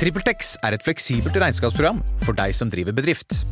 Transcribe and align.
TrippelTex 0.00 0.54
er 0.64 0.72
et 0.72 0.84
fleksibelt 0.84 1.34
regnskapsprogram 1.36 1.98
for 2.24 2.32
deg 2.38 2.54
som 2.56 2.70
driver 2.72 2.94
bedrift. 2.96 3.42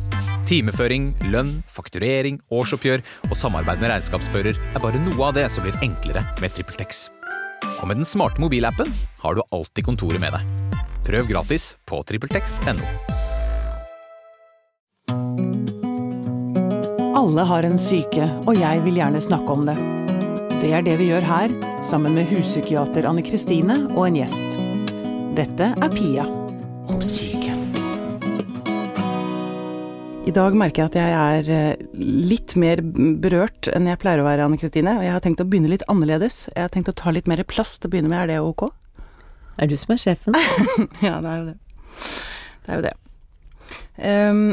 Timeføring, 0.49 1.05
lønn, 1.29 1.59
fakturering, 1.69 2.39
årsoppgjør 2.49 3.03
og 3.27 3.35
samarbeid 3.37 3.83
med 3.83 3.91
regnskapsfører 3.91 4.57
er 4.57 4.81
bare 4.81 5.01
noe 5.03 5.27
av 5.27 5.35
det 5.37 5.45
som 5.53 5.67
blir 5.67 5.77
enklere 5.85 6.23
med 6.41 6.55
TrippelTex. 6.55 7.03
Og 7.83 7.85
med 7.91 8.01
den 8.01 8.09
smarte 8.09 8.41
mobilappen 8.41 8.89
har 9.21 9.37
du 9.37 9.43
alltid 9.53 9.85
kontoret 9.85 10.23
med 10.23 10.33
deg. 10.33 10.79
Prøv 11.05 11.29
gratis 11.29 11.75
på 11.85 12.01
TrippelTex.no. 12.09 12.81
Alle 17.19 17.45
har 17.45 17.67
en 17.67 17.77
syke, 17.77 18.25
og 18.47 18.57
jeg 18.57 18.81
vil 18.87 18.97
gjerne 19.03 19.21
snakke 19.21 19.53
om 19.53 19.69
det. 19.69 19.77
Det 20.63 20.73
er 20.73 20.81
det 20.87 20.97
vi 20.97 21.11
gjør 21.11 21.29
her, 21.29 21.53
sammen 21.85 22.17
med 22.17 22.25
huspsykiater 22.33 23.05
Anne 23.05 23.21
Kristine 23.27 23.83
og 23.93 24.07
en 24.07 24.21
gjest. 24.23 24.59
Dette 25.37 25.71
er 25.77 25.93
Pia 25.93 26.25
om 26.99 27.05
syke. 27.05 27.53
I 30.27 30.31
dag 30.35 30.55
merker 30.57 30.83
jeg 30.83 30.89
at 30.89 30.97
jeg 30.99 31.13
er 31.15 31.51
eh, 31.55 31.83
litt 31.95 32.53
mer 32.59 32.81
berørt 33.23 33.69
enn 33.71 33.87
jeg 33.87 33.99
pleier 34.01 34.21
å 34.21 34.25
være, 34.27 34.45
Anne 34.45 34.59
Kristine. 34.59 34.97
Og 34.99 35.05
jeg 35.05 35.13
har 35.15 35.23
tenkt 35.23 35.41
å 35.41 35.47
begynne 35.47 35.71
litt 35.71 35.85
annerledes. 35.89 36.43
Jeg 36.51 36.65
har 36.65 36.73
tenkt 36.73 36.91
å 36.91 36.97
ta 36.99 37.13
litt 37.15 37.29
mer 37.29 37.41
plass 37.47 37.77
til 37.77 37.89
å 37.89 37.93
begynne 37.93 38.11
med, 38.11 38.25
er 38.25 38.33
det 38.33 38.39
ok? 38.43 38.67
Er 39.59 39.71
du 39.71 39.77
som 39.79 39.95
er 39.95 40.01
sjefen? 40.03 40.35
Ja, 41.07 41.21
det 41.23 41.31
er 41.31 41.39
jo 41.39 41.45
det. 41.47 41.55
Det 42.65 42.73
er 42.73 42.81
jo 42.81 42.85
det. 42.89 42.95
Um, 43.99 44.43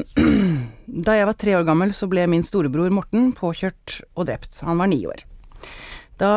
da 1.08 1.18
jeg 1.18 1.28
var 1.28 1.40
tre 1.42 1.58
år 1.58 1.66
gammel, 1.66 1.96
så 1.98 2.08
ble 2.10 2.28
min 2.30 2.46
storebror 2.46 2.94
Morten 2.94 3.32
påkjørt 3.36 4.00
og 4.14 4.30
drept. 4.30 4.62
Han 4.66 4.78
var 4.78 4.92
ni 4.92 5.02
år. 5.10 5.26
Da 6.22 6.32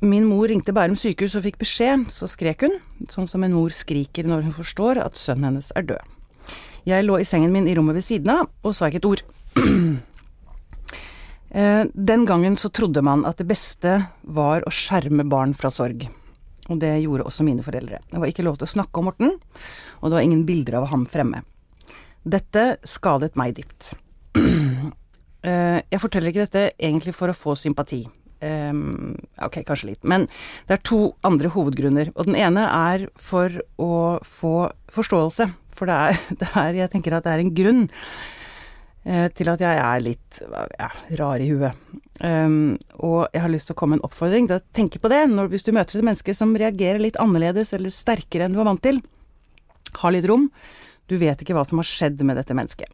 min 0.00 0.26
mor 0.28 0.48
ringte 0.50 0.72
Bærum 0.76 0.96
sykehus 0.98 1.34
og 1.38 1.42
fikk 1.46 1.58
beskjed, 1.62 2.06
så 2.14 2.28
skrek 2.30 2.62
hun, 2.66 2.76
sånn 3.10 3.26
som 3.30 3.42
en 3.44 3.54
mor 3.56 3.74
skriker 3.74 4.26
når 4.28 4.44
hun 4.46 4.54
forstår 4.56 5.00
at 5.02 5.18
sønnen 5.18 5.50
hennes 5.50 5.72
er 5.76 5.86
død. 5.88 6.14
Jeg 6.88 7.04
lå 7.04 7.18
i 7.20 7.26
sengen 7.26 7.52
min 7.52 7.66
i 7.68 7.74
rommet 7.76 7.98
ved 7.98 8.06
siden 8.06 8.30
av 8.32 8.46
og 8.64 8.74
sa 8.76 8.88
ikke 8.88 9.02
et 9.02 9.10
ord. 9.10 9.24
Eh, 11.50 11.84
Den 11.94 12.26
gangen 12.28 12.56
så 12.60 12.68
trodde 12.68 13.00
man 13.00 13.22
at 13.24 13.38
det 13.40 13.46
beste 13.48 13.94
var 14.28 14.60
å 14.68 14.70
skjerme 14.70 15.24
barn 15.24 15.54
fra 15.56 15.70
sorg. 15.72 16.02
Og 16.68 16.76
det 16.82 16.90
gjorde 17.00 17.24
også 17.24 17.46
mine 17.46 17.64
foreldre. 17.64 18.02
Det 18.10 18.20
var 18.20 18.28
ikke 18.28 18.44
lov 18.44 18.58
til 18.60 18.66
å 18.68 18.72
snakke 18.74 19.00
om 19.00 19.08
Morten, 19.08 19.30
og 20.02 20.10
det 20.10 20.18
var 20.18 20.26
ingen 20.26 20.42
bilder 20.44 20.76
av 20.82 20.90
ham 20.92 21.06
fremme. 21.08 21.40
Dette 22.20 22.76
skadet 22.84 23.32
meg 23.40 23.56
dypt. 23.56 23.94
Eh, 25.38 25.80
Jeg 25.86 26.00
forteller 26.02 26.32
ikke 26.32 26.44
dette 26.48 26.62
egentlig 26.82 27.12
for 27.14 27.30
å 27.30 27.34
få 27.36 27.52
sympati. 27.56 28.00
Ehm, 28.40 29.16
ok, 29.42 29.62
kanskje 29.66 29.92
litt. 29.92 30.02
Men 30.06 30.26
det 30.68 30.78
er 30.78 30.84
to 30.86 31.00
andre 31.26 31.50
hovedgrunner. 31.54 32.12
Og 32.14 32.28
den 32.28 32.38
ene 32.38 32.66
er 32.70 33.08
for 33.18 33.52
å 33.82 34.18
få 34.26 34.70
forståelse. 34.94 35.48
For 35.78 35.90
det 35.90 35.96
er, 35.96 36.20
det 36.40 36.50
er 36.54 36.82
Jeg 36.84 36.92
tenker 36.94 37.16
at 37.16 37.26
det 37.26 37.34
er 37.34 37.44
en 37.44 37.54
grunn 37.54 37.86
uh, 37.88 39.28
til 39.34 39.52
at 39.52 39.62
jeg 39.62 39.82
er 39.84 40.04
litt 40.04 40.42
ja, 40.78 40.90
rar 41.20 41.42
i 41.42 41.50
huet. 41.50 41.86
Um, 42.18 42.76
og 42.98 43.28
jeg 43.30 43.44
har 43.44 43.52
lyst 43.52 43.70
til 43.70 43.76
å 43.76 43.78
komme 43.78 43.94
med 43.94 44.02
en 44.02 44.08
oppfordring 44.08 44.48
å 44.50 44.58
tenke 44.74 44.98
på 44.98 45.10
det 45.12 45.20
når, 45.30 45.52
hvis 45.52 45.66
du 45.66 45.70
møter 45.70 46.00
et 46.00 46.06
menneske 46.06 46.34
som 46.34 46.56
reagerer 46.58 46.98
litt 47.02 47.18
annerledes 47.22 47.70
eller 47.76 47.94
sterkere 47.94 48.48
enn 48.48 48.56
du 48.56 48.62
er 48.62 48.70
vant 48.70 48.82
til. 48.82 49.02
Ha 50.02 50.10
litt 50.14 50.26
rom. 50.28 50.48
Du 51.08 51.16
vet 51.18 51.40
ikke 51.42 51.54
hva 51.56 51.64
som 51.66 51.80
har 51.80 51.88
skjedd 51.88 52.22
med 52.26 52.36
dette 52.38 52.54
mennesket. 52.58 52.90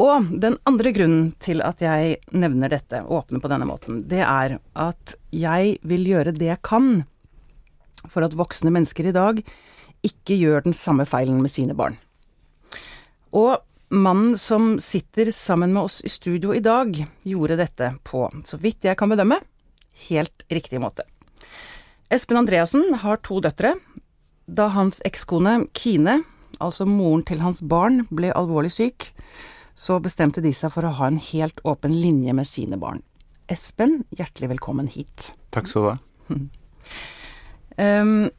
Og 0.00 0.28
den 0.42 0.58
andre 0.68 0.92
grunnen 0.94 1.32
til 1.42 1.62
at 1.64 1.82
jeg 1.84 2.18
nevner 2.32 2.72
dette, 2.72 3.02
åpner 3.02 3.42
på 3.42 3.50
denne 3.52 3.68
måten, 3.68 4.02
det 4.08 4.22
er 4.24 4.58
at 4.74 5.16
jeg 5.30 5.76
vil 5.86 6.06
gjøre 6.08 6.34
det 6.36 6.50
jeg 6.50 6.62
kan 6.66 7.04
for 8.10 8.24
at 8.26 8.34
voksne 8.34 8.72
mennesker 8.74 9.08
i 9.08 9.14
dag 9.14 9.42
ikke 10.02 10.38
gjør 10.38 10.64
den 10.66 10.74
samme 10.74 11.06
feilen 11.06 11.38
med 11.42 11.52
sine 11.52 11.76
barn. 11.78 11.98
Og 13.32 13.62
mannen 13.92 14.36
som 14.40 14.76
sitter 14.82 15.30
sammen 15.32 15.72
med 15.72 15.86
oss 15.86 16.00
i 16.04 16.10
studio 16.10 16.54
i 16.56 16.62
dag, 16.64 16.96
gjorde 17.22 17.60
dette 17.60 17.92
på, 18.04 18.26
så 18.44 18.58
vidt 18.58 18.88
jeg 18.88 18.98
kan 18.98 19.12
bedømme, 19.12 19.38
helt 20.08 20.44
riktig 20.50 20.80
måte. 20.82 21.06
Espen 22.12 22.40
Andreassen 22.42 22.98
har 23.00 23.22
to 23.24 23.38
døtre. 23.40 23.76
Da 24.44 24.66
hans 24.74 24.98
ekskone 25.06 25.62
Kine, 25.72 26.18
altså 26.62 26.86
moren 26.88 27.24
til 27.26 27.42
hans 27.42 27.62
barn, 27.62 28.06
ble 28.10 28.32
alvorlig 28.36 28.72
syk, 28.74 29.10
så 29.74 29.98
bestemte 30.02 30.42
de 30.44 30.52
seg 30.54 30.72
for 30.74 30.86
å 30.86 30.94
ha 30.98 31.08
en 31.10 31.20
helt 31.20 31.60
åpen 31.68 31.94
linje 31.96 32.34
med 32.36 32.48
sine 32.48 32.78
barn. 32.80 33.02
Espen, 33.50 34.02
hjertelig 34.14 34.52
velkommen 34.54 34.88
hit. 34.92 35.32
Takk 35.52 35.68
skal 35.68 35.82
du 35.82 35.90
ha. 35.90 35.98
Um, 37.82 38.30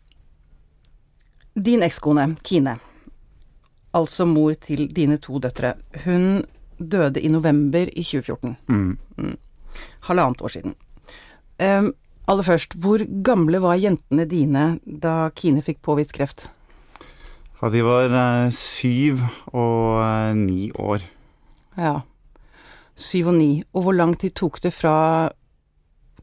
din 1.53 1.83
ekskone, 1.85 2.35
Kine, 2.45 2.78
altså 3.94 4.25
mor 4.29 4.56
til 4.62 4.88
dine 4.94 5.19
to 5.22 5.41
døtre, 5.41 5.75
hun 6.06 6.45
døde 6.78 7.22
i 7.22 7.29
november 7.29 7.89
i 7.89 8.03
2014. 8.03 8.56
Mm. 8.69 9.35
Halvannet 10.07 10.41
år 10.41 10.53
siden. 10.56 10.75
Um, 11.59 11.94
aller 12.28 12.47
først, 12.47 12.78
hvor 12.78 13.03
gamle 13.25 13.62
var 13.62 13.81
jentene 13.81 14.25
dine 14.29 14.66
da 14.85 15.29
Kine 15.35 15.62
fikk 15.66 15.81
påvist 15.85 16.13
kreft? 16.16 16.47
Ja, 17.63 17.69
de 17.72 17.79
var 17.79 18.12
eh, 18.12 18.50
syv 18.51 19.22
og 19.56 20.01
eh, 20.03 20.34
ni 20.35 20.66
år. 20.75 21.06
Ja. 21.79 22.01
Syv 23.00 23.29
og 23.31 23.38
ni. 23.38 23.63
Og 23.72 23.85
hvor 23.85 23.96
lang 23.96 24.18
tid 24.19 24.34
tok 24.35 24.59
det 24.66 24.74
fra 24.75 25.31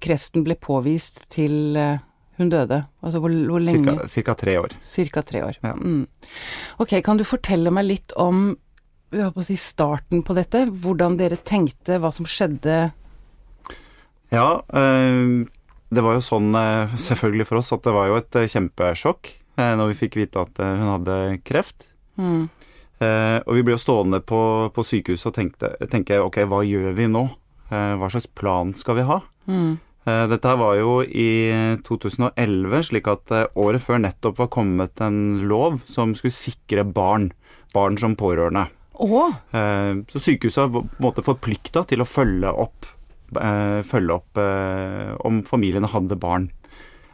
kreften 0.04 0.44
ble 0.44 0.58
påvist 0.60 1.22
til 1.32 1.78
eh, 1.80 2.04
hun 2.36 2.52
døde? 2.52 2.82
Altså 3.00 3.24
hvor, 3.24 3.32
hvor 3.32 3.64
lenge? 3.64 3.88
Cirka, 3.88 4.10
cirka 4.12 4.36
tre 4.36 4.58
år. 4.60 4.76
Cirka 4.84 5.24
tre 5.24 5.42
år. 5.46 5.56
Ja. 5.64 5.72
Mm. 5.80 6.04
Ok, 6.84 6.98
kan 7.08 7.16
du 7.16 7.24
fortelle 7.24 7.72
meg 7.72 7.88
litt 7.88 8.12
om 8.20 8.50
på 9.08 9.48
si 9.48 9.56
starten 9.56 10.20
på 10.20 10.36
dette? 10.36 10.66
Hvordan 10.68 11.16
dere 11.16 11.40
tenkte, 11.40 12.02
hva 12.04 12.12
som 12.12 12.28
skjedde? 12.28 12.90
Ja, 14.30 14.48
det 14.70 16.04
var 16.04 16.14
jo 16.14 16.22
sånn 16.22 16.52
selvfølgelig 17.00 17.48
for 17.48 17.58
oss 17.64 17.72
at 17.74 17.88
det 17.88 17.96
var 17.96 18.12
jo 18.12 18.20
et 18.20 18.38
kjempesjokk 18.52 19.39
eh, 19.60 19.74
når 19.78 19.92
vi 19.92 19.98
fikk 20.04 20.16
vite 20.20 20.40
at 20.42 20.58
eh, 20.62 20.74
hun 20.80 20.90
hadde 20.96 21.18
kreft. 21.46 21.90
Mm. 22.20 22.48
Eh, 23.00 23.38
og 23.46 23.54
vi 23.56 23.62
ble 23.64 23.76
jo 23.76 23.80
stående 23.80 24.20
på, 24.24 24.40
på 24.76 24.84
sykehuset 24.84 25.30
og 25.30 25.36
tenkte, 25.38 25.70
tenke 25.92 26.18
ok, 26.20 26.42
hva 26.50 26.64
gjør 26.66 26.90
vi 26.98 27.06
nå? 27.08 27.22
Eh, 27.70 27.94
hva 28.00 28.10
slags 28.12 28.26
plan 28.36 28.74
skal 28.76 28.98
vi 28.98 29.06
ha? 29.08 29.20
Mm. 29.48 29.78
Eh, 30.04 30.24
Dette 30.32 30.50
her 30.50 30.58
var 30.60 30.74
jo 30.80 30.98
i 31.04 31.30
2011, 31.86 32.82
slik 32.90 33.08
at 33.08 33.32
året 33.54 33.84
før 33.84 34.02
nettopp 34.04 34.40
var 34.42 34.50
kommet 34.52 35.00
en 35.04 35.40
lov 35.48 35.80
som 35.88 36.12
skulle 36.18 36.34
sikre 36.36 36.84
barn, 36.84 37.30
barn 37.72 37.96
som 38.00 38.16
pårørende. 38.20 38.66
Oh. 39.00 39.32
Eh, 39.56 40.02
Så 40.12 40.20
sykehuset 40.20 40.66
var 40.66 40.72
på 40.74 40.84
en 40.84 41.04
måte 41.06 41.24
forplikta 41.24 41.86
til 41.88 42.04
å 42.04 42.08
følge 42.08 42.52
opp, 42.52 42.88
følge 43.30 44.10
opp 44.16 44.38
om 45.22 45.36
familiene 45.46 45.86
hadde 45.92 46.16
barn. 46.18 46.48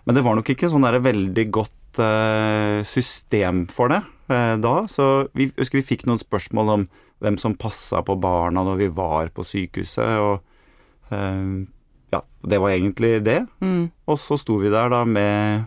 Men 0.07 0.17
det 0.17 0.23
var 0.25 0.39
nok 0.39 0.49
ikke 0.49 0.71
sånn 0.73 0.87
der 0.87 0.97
veldig 1.05 1.45
godt 1.53 1.75
eh, 2.03 2.81
system 2.89 3.67
for 3.73 3.93
det 3.93 4.03
eh, 4.33 4.55
da. 4.63 4.75
Så 4.91 5.29
vi 5.37 5.51
husker 5.57 5.81
vi 5.81 5.87
fikk 5.95 6.07
noen 6.07 6.21
spørsmål 6.23 6.73
om 6.75 6.87
hvem 7.25 7.39
som 7.41 7.55
passa 7.57 8.03
på 8.05 8.19
barna 8.21 8.63
når 8.67 8.77
vi 8.83 8.89
var 8.93 9.31
på 9.33 9.45
sykehuset, 9.47 10.19
og 10.21 11.15
eh, 11.15 11.65
ja, 12.13 12.21
det 12.47 12.59
var 12.63 12.75
egentlig 12.75 13.15
det. 13.25 13.41
mm. 13.61 13.87
Og 14.07 14.19
så 14.21 14.37
sto 14.39 14.59
vi 14.63 14.71
der 14.73 14.91
da 14.93 15.05
med, 15.05 15.67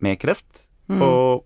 med 0.00 0.20
kreft, 0.22 0.66
Mm. 0.90 0.98
og 1.06 1.44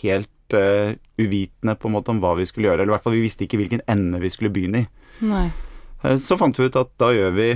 helt 0.00 0.54
uh, 0.54 0.94
uvitende 1.18 1.74
på 1.76 1.88
en 1.88 1.92
måte 1.96 2.12
om 2.14 2.20
hva 2.22 2.30
vi 2.38 2.46
skulle 2.46 2.68
gjøre. 2.70 2.80
Eller 2.84 2.92
i 2.92 2.94
hvert 2.94 3.02
fall 3.04 3.16
vi 3.16 3.24
visste 3.24 3.44
ikke 3.44 3.58
hvilken 3.60 3.82
ende 3.90 4.20
vi 4.22 4.30
skulle 4.32 4.52
begynne 4.54 4.84
i. 4.84 4.86
Nei. 5.26 5.48
Så 6.22 6.38
fant 6.38 6.56
vi 6.56 6.68
ut 6.70 6.78
at 6.78 6.92
da 7.02 7.10
gjør 7.12 7.34
vi 7.34 7.48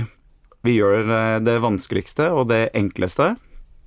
Vi 0.67 0.75
gjør 0.75 1.39
det 1.41 1.55
vanskeligste 1.63 2.27
og 2.35 2.49
det 2.51 2.69
enkleste. 2.75 3.31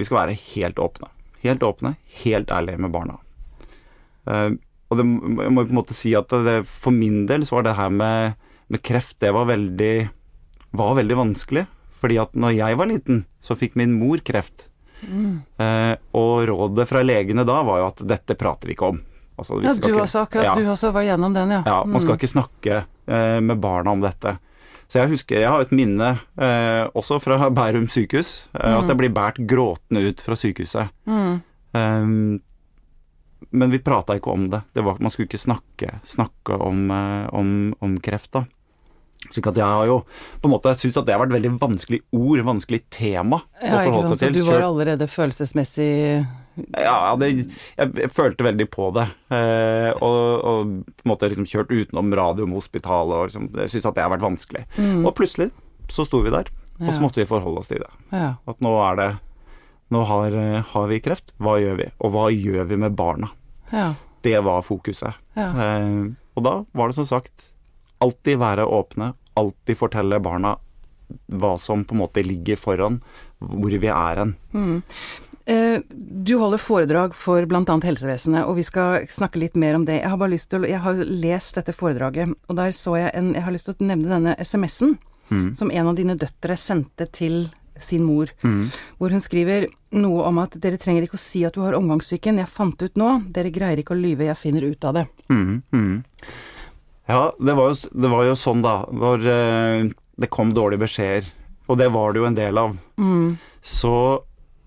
Vi 0.01 0.05
skal 0.09 0.19
være 0.23 0.39
helt 0.57 0.81
åpne. 0.83 1.13
Helt 1.47 1.63
åpne, 1.63 1.95
helt 2.25 2.51
ærlige 2.53 2.79
med 2.83 2.93
barna. 2.95 3.19
Eh, 4.27 4.51
Og 4.89 4.99
det, 5.01 5.05
jeg 5.05 5.51
må 5.51 5.65
på 5.67 5.73
en 5.73 5.79
måte 5.81 5.95
si 5.97 6.13
at 6.15 6.29
det, 6.47 6.61
for 6.71 6.95
min 6.95 7.25
del 7.27 7.43
så 7.43 7.57
var 7.57 7.65
det 7.67 7.73
her 7.75 7.91
med, 7.91 8.37
med 8.71 8.83
kreft, 8.87 9.17
det 9.19 9.33
var 9.35 9.49
veldig, 9.49 10.09
var 10.79 10.93
veldig 10.95 11.17
vanskelig. 11.19 11.65
Fordi 11.99 12.19
at 12.23 12.37
når 12.39 12.55
jeg 12.55 12.77
var 12.79 12.87
liten, 12.87 13.25
så 13.43 13.57
fikk 13.59 13.75
min 13.75 13.97
mor 13.99 14.23
kreft. 14.23 14.69
Mm. 15.03 15.43
Eh, 15.59 15.97
og 16.15 16.47
rådet 16.49 16.87
fra 16.89 17.03
legene 17.03 17.43
da 17.49 17.59
var 17.67 17.81
jo 17.83 17.87
at 17.91 18.05
dette 18.15 18.37
prater 18.39 18.71
vi 18.71 18.77
ikke 18.77 18.93
om. 18.93 19.01
Altså, 19.37 19.59
vi 19.59 19.67
Ja, 19.67 19.75
du 19.75 19.89
ikke- 19.91 20.03
også, 20.07 20.23
akkurat 20.29 20.45
Ja. 20.45 20.55
du 20.55 20.71
også 20.71 20.93
var 20.93 21.03
gjennom 21.03 21.35
den, 21.35 21.51
ja. 21.51 21.63
ja, 21.67 21.85
man 21.85 21.99
skal 22.01 22.15
Mm. 22.15 22.19
ikke 22.21 22.35
snakke 22.37 22.85
eh, 23.09 23.41
med 23.41 23.61
barna 23.61 23.91
om 23.91 24.01
dette. 24.01 24.39
Så 24.87 25.01
jeg 25.01 25.11
husker, 25.17 25.41
jeg 25.43 25.51
har 25.51 25.65
et 25.65 25.73
minne 25.75 26.13
eh, 26.39 26.85
også 26.95 27.19
fra 27.23 27.49
Bærum 27.57 27.89
sykehus, 27.93 28.47
eh, 28.55 28.75
at 28.77 28.91
jeg 28.91 29.01
blir 29.01 29.15
båret 29.15 29.41
gråtende 29.51 30.05
ut 30.11 30.23
fra 30.23 30.39
sykehuset. 30.39 30.93
Mm. 31.11 31.41
Um, 31.77 32.37
men 33.51 33.73
vi 33.73 33.83
prata 33.85 34.17
ikke 34.17 34.33
om 34.33 34.47
det. 34.51 34.63
det 34.73 34.85
var, 34.87 35.01
man 35.03 35.13
skulle 35.13 35.29
ikke 35.29 35.43
snakke, 35.43 35.99
snakke 36.09 36.57
om, 36.63 36.87
eh, 36.91 37.27
om, 37.37 37.51
om 37.85 37.99
kreft, 38.03 38.33
da. 38.37 38.47
Slik 39.33 39.49
at 39.51 39.59
jeg 39.59 39.67
har 39.67 39.87
jo 39.89 40.01
på 40.41 40.47
en 40.47 40.53
måte 40.53 40.73
syntes 40.77 41.01
at 41.01 41.07
det 41.09 41.15
har 41.17 41.23
vært 41.25 41.35
veldig 41.35 41.55
vanskelig 41.59 42.03
ord, 42.15 42.43
vanskelig 42.47 42.83
tema 42.95 43.41
å 43.41 43.47
Ja, 43.65 43.81
ikke 43.81 43.89
forholde 43.89 44.11
seg 44.13 44.19
seg 44.21 44.21
Så 44.21 44.27
til. 44.29 44.37
du 44.39 44.51
var 44.53 44.67
allerede 44.69 45.09
følelsesmessig 45.11 45.93
Ja, 46.79 47.15
det, 47.21 47.29
jeg, 47.77 48.11
følte 48.15 48.47
veldig 48.47 48.67
på 48.73 48.89
det. 48.97 49.07
Eh, 49.35 49.91
og, 50.01 50.19
og 50.41 50.75
på 50.89 51.07
en 51.07 51.13
måte 51.13 51.31
liksom 51.31 51.49
kjørt 51.49 51.73
utenom 51.75 52.15
Radiumhospitalet 52.17 53.17
og 53.19 53.29
liksom 53.29 53.49
Jeg 53.61 53.75
syns 53.75 53.89
at 53.91 53.99
det 53.99 54.05
har 54.07 54.13
vært 54.15 54.25
vanskelig. 54.25 54.65
Og 55.03 55.13
plutselig 55.19 55.51
så 55.93 56.07
sto 56.07 56.23
vi 56.25 56.33
der, 56.35 56.49
og 56.81 56.91
så 56.91 57.03
måtte 57.03 57.23
vi 57.23 57.29
forholde 57.29 57.63
oss 57.63 57.71
til 57.71 57.83
det. 57.85 57.93
Ja. 58.11 58.35
At 58.49 58.63
nå 58.65 58.75
er 58.83 59.01
det 59.01 59.13
Nå 59.95 60.01
har, 60.03 60.35
eh, 60.35 60.65
har 60.67 60.87
vi 60.91 60.97
kreft, 60.99 61.29
hva 61.39 61.61
gjør 61.63 61.77
vi? 61.79 61.85
Og 62.03 62.11
hva 62.11 62.25
gjør 62.35 62.65
vi 62.67 62.79
med 62.83 62.97
barna? 62.99 63.29
Ja. 63.71 63.93
Det 64.27 64.41
var 64.43 64.65
fokuset. 64.67 65.15
Ja. 65.39 65.53
Eh, 65.63 66.09
og 66.35 66.43
da 66.43 66.55
var 66.75 66.91
det 66.91 66.97
som 66.97 67.07
sagt 67.07 67.53
alltid 68.03 68.41
være 68.43 68.67
åpne, 68.67 69.13
alltid 69.39 69.79
fortelle 69.79 70.19
barna 70.19 70.57
hva 71.31 71.53
som 71.59 71.85
på 71.87 71.95
en 71.95 72.03
måte 72.03 72.25
ligger 72.27 72.59
foran, 72.59 72.99
hvor 73.39 73.71
vi 73.71 73.91
er 73.93 74.21
hen. 74.21 74.35
Eh, 74.57 74.99
Du 75.47 76.33
holder 76.41 76.59
foredrag 76.59 77.13
for 77.15 77.45
bl.a. 77.47 77.63
helsevesenet, 77.63 78.49
og 78.49 78.57
vi 78.59 78.65
skal 78.67 79.05
snakke 79.13 79.39
litt 79.39 79.55
mer 79.55 79.77
om 79.79 79.85
det. 79.87 80.01
Jeg 80.01 80.11
har 80.11 80.19
bare 80.19 80.33
lyst 80.33 80.49
til 80.51 80.65
å 80.65 80.67
Jeg 80.67 80.83
har 80.83 81.03
lest 81.07 81.55
dette 81.55 81.75
foredraget, 81.77 82.33
og 82.51 82.59
der 82.59 82.75
så 82.75 82.97
jeg 82.99 83.13
en 83.15 83.29
Jeg 83.37 83.45
har 83.47 83.55
lyst 83.55 83.69
til 83.71 83.77
å 83.77 83.87
nevne 83.93 84.11
denne 84.11 84.35
SMS-en 84.43 84.97
som 85.55 85.71
en 85.71 85.89
av 85.91 85.95
dine 85.99 86.15
døtre 86.19 86.57
sendte 86.59 87.07
til 87.11 87.49
sin 87.83 88.05
mor, 88.07 88.31
hvor 88.97 89.13
hun 89.13 89.21
skriver 89.21 89.67
noe 89.97 90.25
om 90.29 90.39
at 90.41 90.57
dere 90.63 90.79
trenger 90.81 91.05
ikke 91.05 91.19
å 91.19 91.21
si 91.21 91.45
at 91.45 91.57
du 91.57 91.61
har 91.65 91.77
omgangssyken, 91.77 92.39
jeg 92.41 92.49
fant 92.49 92.81
ut 92.81 92.97
nå, 92.97 93.11
dere 93.35 93.53
greier 93.53 93.83
ikke 93.83 93.95
å 93.97 94.01
lyve, 94.01 94.29
jeg 94.31 94.41
finner 94.41 94.65
ut 94.65 94.85
av 94.85 95.01
det. 95.01 95.07
Mm. 95.29 95.63
mhm. 95.71 96.03
Ja, 97.07 97.31
det 97.39 97.55
var, 97.55 97.71
jo, 97.71 97.91
det 98.03 98.09
var 98.11 98.25
jo 98.27 98.33
sånn, 98.35 98.63
da. 98.65 98.81
Når 98.91 99.27
eh, 99.31 99.85
det 100.19 100.31
kom 100.35 100.51
dårlige 100.51 100.83
beskjeder, 100.83 101.29
og 101.71 101.79
det 101.79 101.87
var 101.95 102.13
det 102.13 102.19
jo 102.19 102.27
en 102.27 102.39
del 102.39 102.59
av, 102.59 102.73
så 103.63 103.93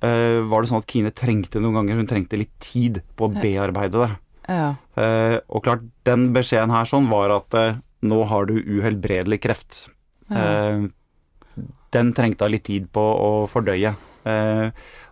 eh, 0.06 0.40
var 0.48 0.64
det 0.64 0.72
sånn 0.72 0.82
at 0.84 0.90
Kine 0.92 1.12
trengte 1.16 1.62
noen 1.62 1.80
ganger 1.80 2.00
Hun 2.00 2.10
trengte 2.10 2.40
litt 2.40 2.56
tid 2.64 3.02
på 3.20 3.28
å 3.28 3.34
bearbeide 3.34 4.06
det. 4.06 4.12
Ja. 4.50 4.70
Uh, 4.98 5.38
og 5.54 5.64
klart, 5.68 5.86
den 6.08 6.32
beskjeden 6.34 6.74
her 6.74 6.88
sånn 6.90 7.10
var 7.12 7.32
at 7.36 7.56
uh, 7.58 7.78
nå 8.06 8.24
har 8.32 8.48
du 8.50 8.56
uhelbredelig 8.58 9.42
kreft. 9.44 9.86
Eh, 10.30 10.86
den 11.92 12.12
trengte 12.16 12.48
litt 12.48 12.64
tid 12.70 12.86
på 12.96 13.02
å 13.02 13.32
fordøye. 13.52 13.92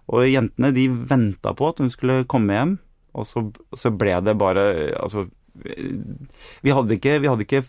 Og 0.08 0.28
jentene 0.30 0.70
de 0.72 0.86
venta 1.10 1.52
på 1.58 1.68
at 1.68 1.82
hun 1.84 1.90
skulle 1.92 2.22
komme 2.32 2.56
hjem, 2.56 2.76
og 3.18 3.28
så, 3.28 3.44
så 3.76 3.92
ble 3.92 4.14
det 4.24 4.38
bare 4.40 4.64
Altså, 5.02 5.26
vi 5.58 6.72
hadde, 6.72 6.96
ikke, 6.96 7.18
vi 7.20 7.28
hadde 7.28 7.48
ikke 7.48 7.66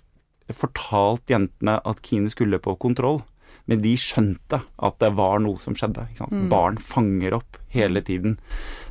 fortalt 0.54 1.32
jentene 1.32 1.78
at 1.82 2.04
Kine 2.04 2.30
skulle 2.30 2.60
på 2.62 2.76
kontroll. 2.78 3.24
Men 3.68 3.82
de 3.84 3.90
skjønte 4.00 4.62
at 4.80 4.98
det 5.02 5.10
var 5.18 5.38
noe 5.44 5.60
som 5.60 5.74
skjedde. 5.76 6.06
Sant? 6.16 6.32
Barn 6.48 6.78
fanger 6.80 7.34
opp 7.36 7.58
hele 7.74 8.00
tiden. 8.00 8.38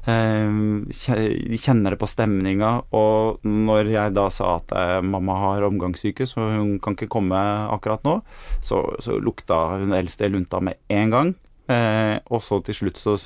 Eh, 0.06 0.52
De 0.88 1.58
kjenner 1.58 1.96
det 1.96 2.00
på 2.00 2.08
stemninga. 2.10 2.84
Og 2.94 3.42
når 3.44 3.90
jeg 3.92 4.14
da 4.14 4.28
sa 4.30 4.56
at 4.60 4.72
eh, 4.78 5.02
mamma 5.02 5.36
har 5.42 5.66
omgangssyke, 5.68 6.28
så 6.30 6.46
hun 6.60 6.78
kan 6.80 6.94
ikke 6.96 7.10
komme 7.10 7.42
akkurat 7.74 8.06
nå, 8.06 8.20
så, 8.62 8.84
så 9.02 9.18
lukta 9.20 9.80
hun 9.82 9.98
eldste 9.98 10.30
lunta 10.30 10.62
med 10.62 10.78
en 10.94 11.10
gang. 11.16 11.34
Eh, 11.68 12.20
og 12.32 12.40
så 12.46 12.62
til 12.64 12.78
slutt 12.78 13.02
så 13.02 13.18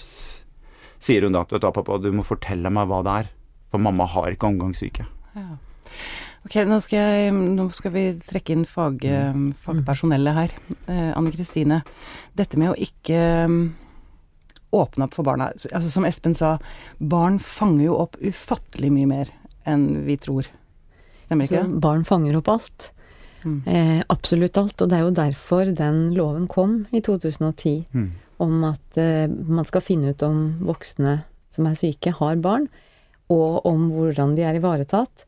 sier 1.02 1.26
hun 1.28 1.36
da 1.36 1.44
at 1.44 1.52
vet 1.54 1.62
du 1.62 1.72
pappa, 1.76 2.00
du 2.02 2.12
må 2.16 2.24
fortelle 2.26 2.72
meg 2.74 2.88
hva 2.90 3.04
det 3.06 3.20
er. 3.26 3.32
For 3.72 3.80
mamma 3.80 4.08
har 4.08 4.32
ikke 4.34 4.50
omgangssyke. 4.52 5.06
Ok, 6.46 6.56
nå 6.66 6.80
skal, 6.82 6.98
jeg, 7.00 7.34
nå 7.38 7.68
skal 7.78 7.92
vi 7.94 8.04
trekke 8.26 8.56
inn 8.56 8.64
fag, 8.66 9.04
fagpersonellet 9.62 10.34
her. 10.40 10.54
Eh, 10.90 11.12
Anne 11.14 11.30
Kristine, 11.36 11.82
dette 12.38 12.58
med 12.58 12.72
å 12.72 12.80
ikke 12.82 13.20
mm, 13.52 13.60
åpne 14.74 15.06
opp 15.06 15.14
for 15.20 15.28
barna. 15.28 15.52
Altså, 15.54 15.92
som 15.94 16.08
Espen 16.10 16.34
sa, 16.38 16.56
barn 16.98 17.38
fanger 17.44 17.86
jo 17.92 18.00
opp 18.02 18.18
ufattelig 18.26 18.90
mye 18.96 19.10
mer 19.12 19.30
enn 19.70 19.86
vi 20.08 20.18
tror. 20.18 20.50
Stemmer 21.28 21.46
ikke 21.46 21.62
Så 21.62 21.68
det? 21.70 21.80
barn 21.86 22.08
fanger 22.10 22.40
opp 22.42 22.50
alt. 22.56 22.90
Mm. 23.46 23.60
Eh, 23.70 24.02
absolutt 24.14 24.58
alt. 24.58 24.82
Og 24.82 24.90
det 24.90 24.98
er 24.98 25.06
jo 25.06 25.16
derfor 25.22 25.72
den 25.78 26.04
loven 26.18 26.48
kom 26.50 26.80
i 26.92 27.02
2010 27.06 27.86
Mm. 27.94 28.10
om 28.42 28.64
at 28.74 28.98
eh, 28.98 29.28
man 29.30 29.66
skal 29.70 29.82
finne 29.86 30.16
ut 30.16 30.24
om 30.26 30.58
voksne 30.66 31.20
som 31.54 31.68
er 31.70 31.76
syke, 31.78 32.14
har 32.18 32.38
barn, 32.42 32.66
og 33.30 33.62
om 33.70 33.92
hvordan 33.94 34.34
de 34.38 34.42
er 34.48 34.58
ivaretatt. 34.58 35.28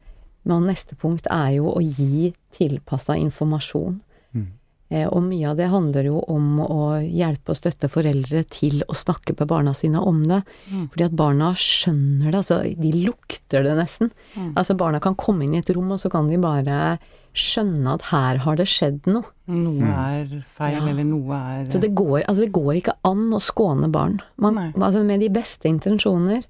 Men 0.49 0.67
neste 0.67 0.95
punkt 0.99 1.27
er 1.31 1.55
jo 1.57 1.71
å 1.71 1.81
gi 1.81 2.33
tilpassa 2.55 3.15
informasjon. 3.19 4.01
Mm. 4.35 4.47
Eh, 4.93 5.07
og 5.07 5.23
mye 5.25 5.47
av 5.49 5.57
det 5.57 5.69
handler 5.71 6.09
jo 6.09 6.19
om 6.29 6.59
å 6.61 6.83
hjelpe 7.01 7.53
og 7.53 7.57
støtte 7.57 7.89
foreldre 7.89 8.43
til 8.53 8.83
å 8.85 8.93
snakke 8.97 9.33
med 9.39 9.49
barna 9.49 9.73
sine 9.77 10.01
om 10.03 10.21
det. 10.29 10.43
Mm. 10.69 10.85
Fordi 10.91 11.07
at 11.07 11.17
barna 11.17 11.53
skjønner 11.57 12.29
det, 12.29 12.41
altså 12.43 12.59
de 12.83 12.91
lukter 13.05 13.65
det 13.65 13.73
nesten. 13.79 14.11
Mm. 14.35 14.53
Altså 14.59 14.77
barna 14.77 15.01
kan 15.03 15.15
komme 15.15 15.47
inn 15.47 15.55
i 15.55 15.63
et 15.63 15.73
rom, 15.73 15.91
og 15.95 16.01
så 16.03 16.11
kan 16.13 16.29
de 16.29 16.37
bare 16.43 16.97
skjønne 17.33 17.95
at 17.95 18.03
her 18.11 18.43
har 18.43 18.59
det 18.59 18.67
skjedd 18.69 19.07
noe. 19.09 19.25
Noe 19.49 19.89
er 19.89 20.27
feil, 20.53 20.75
Ja. 20.77 20.85
eller 20.91 21.03
noe 21.03 21.33
er 21.33 21.65
Så 21.65 21.81
det 21.81 21.95
går, 21.95 22.21
altså 22.27 22.45
det 22.45 22.53
går 22.53 22.73
ikke 22.77 22.93
an 23.03 23.31
å 23.33 23.41
skåne 23.41 23.89
barn. 23.91 24.19
Man, 24.37 24.59
altså 24.77 25.03
med 25.03 25.19
de 25.19 25.29
beste 25.29 25.65
intensjoner 25.65 26.43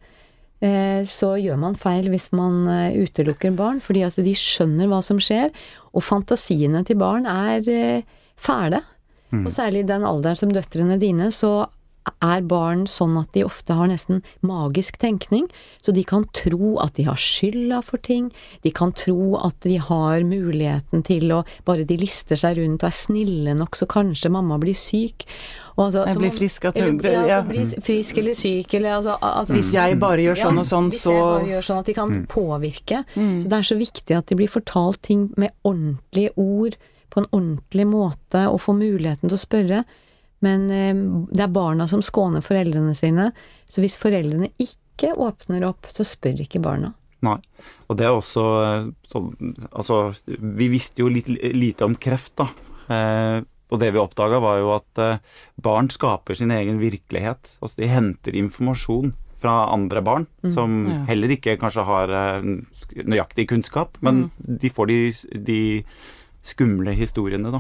så 1.09 1.33
gjør 1.41 1.57
man 1.59 1.77
feil 1.79 2.09
hvis 2.11 2.29
man 2.35 2.67
eh, 2.71 2.97
utelukker 3.03 3.55
barn, 3.57 3.81
fordi 3.83 4.03
at 4.07 4.19
de 4.23 4.35
skjønner 4.37 4.87
hva 4.91 5.01
som 5.03 5.19
skjer, 5.19 5.49
og 5.93 6.05
fantasiene 6.05 6.83
til 6.87 6.99
barn 7.01 7.27
er 7.29 8.03
fæle. 8.39 8.79
Mm. 9.33 9.47
Og 9.47 9.51
særlig 9.55 9.83
i 9.83 9.89
den 9.89 10.05
alderen 10.05 10.39
som 10.39 10.53
døtrene 10.53 10.99
dine, 11.01 11.31
så 11.33 11.65
er 12.23 12.41
barn 12.47 12.85
sånn 12.89 13.15
at 13.19 13.31
de 13.35 13.43
ofte 13.45 13.73
har 13.77 13.87
nesten 13.87 14.21
magisk 14.43 14.97
tenkning, 15.01 15.47
så 15.81 15.93
de 15.95 16.03
kan 16.03 16.25
tro 16.35 16.77
at 16.83 16.93
de 16.95 17.03
har 17.07 17.15
skylda 17.19 17.81
for 17.83 17.97
ting, 18.03 18.31
de 18.63 18.71
kan 18.75 18.91
tro 18.91 19.35
at 19.39 19.55
de 19.63 19.77
har 19.77 20.23
muligheten 20.27 21.03
til 21.07 21.31
å 21.31 21.41
Bare 21.65 21.85
de 21.87 21.95
lister 21.97 22.35
seg 22.39 22.57
rundt 22.57 22.83
og 22.83 22.89
er 22.89 22.95
snille 22.95 23.53
nok, 23.55 23.75
så 23.75 23.85
kanskje 23.87 24.29
mamma 24.31 24.57
blir 24.59 24.75
syk. 24.75 25.25
Og 25.77 25.85
altså, 25.87 26.05
Jeg 26.07 26.17
blir 26.17 26.29
man- 26.29 26.37
frisk 26.37 26.65
at 26.65 26.77
eller, 26.77 27.11
ja, 27.11 27.25
ja. 27.25 27.41
altså, 27.41 27.81
frisk 27.81 28.17
eller 28.17 28.33
syk, 28.33 28.73
eller 28.73 28.91
altså, 28.97 29.17
altså 29.21 29.53
Hvis 29.53 29.71
jeg 29.73 29.99
bare 29.99 30.17
gjør 30.21 30.35
sånn 30.43 30.59
og 30.59 30.65
sånn, 30.65 30.91
så 30.91 30.91
hvis 30.91 31.05
jeg 31.09 31.23
bare 31.23 31.51
gjør 31.53 31.65
sånn 31.69 31.79
at 31.79 31.85
de 31.85 31.93
kan 31.93 32.25
påvirke. 32.27 33.05
Så 33.15 33.49
det 33.49 33.53
er 33.53 33.67
så 33.69 33.77
viktig 33.79 34.17
at 34.17 34.27
de 34.27 34.35
blir 34.35 34.47
fortalt 34.51 35.01
ting 35.01 35.33
med 35.37 35.51
ordentlige 35.63 36.31
ord, 36.37 36.75
på 37.13 37.21
en 37.21 37.27
ordentlig 37.31 37.85
måte, 37.85 38.47
og 38.49 38.59
får 38.61 38.73
muligheten 38.73 39.29
til 39.29 39.37
å 39.37 39.45
spørre. 39.45 39.83
Men 40.43 40.67
eh, 40.73 40.93
det 41.31 41.45
er 41.45 41.53
barna 41.53 41.87
som 41.91 42.03
skåner 42.05 42.43
foreldrene 42.45 42.95
sine, 42.97 43.31
så 43.69 43.83
hvis 43.83 43.99
foreldrene 44.01 44.51
ikke 44.61 45.15
åpner 45.15 45.65
opp, 45.67 45.89
så 45.91 46.05
spør 46.07 46.43
ikke 46.45 46.61
barna. 46.63 46.93
Nei. 47.23 47.39
Og 47.87 47.97
det 47.99 48.07
er 48.07 48.17
også 48.17 48.43
eh, 48.59 48.91
sånn 49.11 49.31
Altså, 49.71 50.03
vi 50.27 50.69
visste 50.73 51.03
jo 51.03 51.09
litt 51.11 51.29
lite 51.31 51.87
om 51.87 51.95
kreft, 51.95 52.35
da. 52.41 52.49
Eh, 52.91 53.39
og 53.73 53.79
det 53.81 53.89
vi 53.95 54.01
oppdaga, 54.01 54.37
var 54.43 54.59
jo 54.61 54.73
at 54.75 55.01
eh, 55.01 55.21
barn 55.63 55.89
skaper 55.93 56.37
sin 56.37 56.53
egen 56.53 56.81
virkelighet. 56.81 57.55
Altså, 57.59 57.79
de 57.79 57.89
henter 57.89 58.37
informasjon 58.37 59.15
fra 59.43 59.65
andre 59.73 59.99
barn, 60.05 60.25
som 60.53 60.83
ja. 60.87 61.01
heller 61.09 61.33
ikke 61.35 61.57
kanskje 61.59 61.83
har 61.87 62.11
eh, 62.15 62.45
nøyaktig 63.03 63.49
kunnskap, 63.51 63.97
men 64.05 64.27
de 64.39 64.71
får 64.71 64.91
de, 64.91 64.99
de 65.49 65.61
skumle 66.47 66.93
historiene, 66.95 67.51
da. 67.51 67.59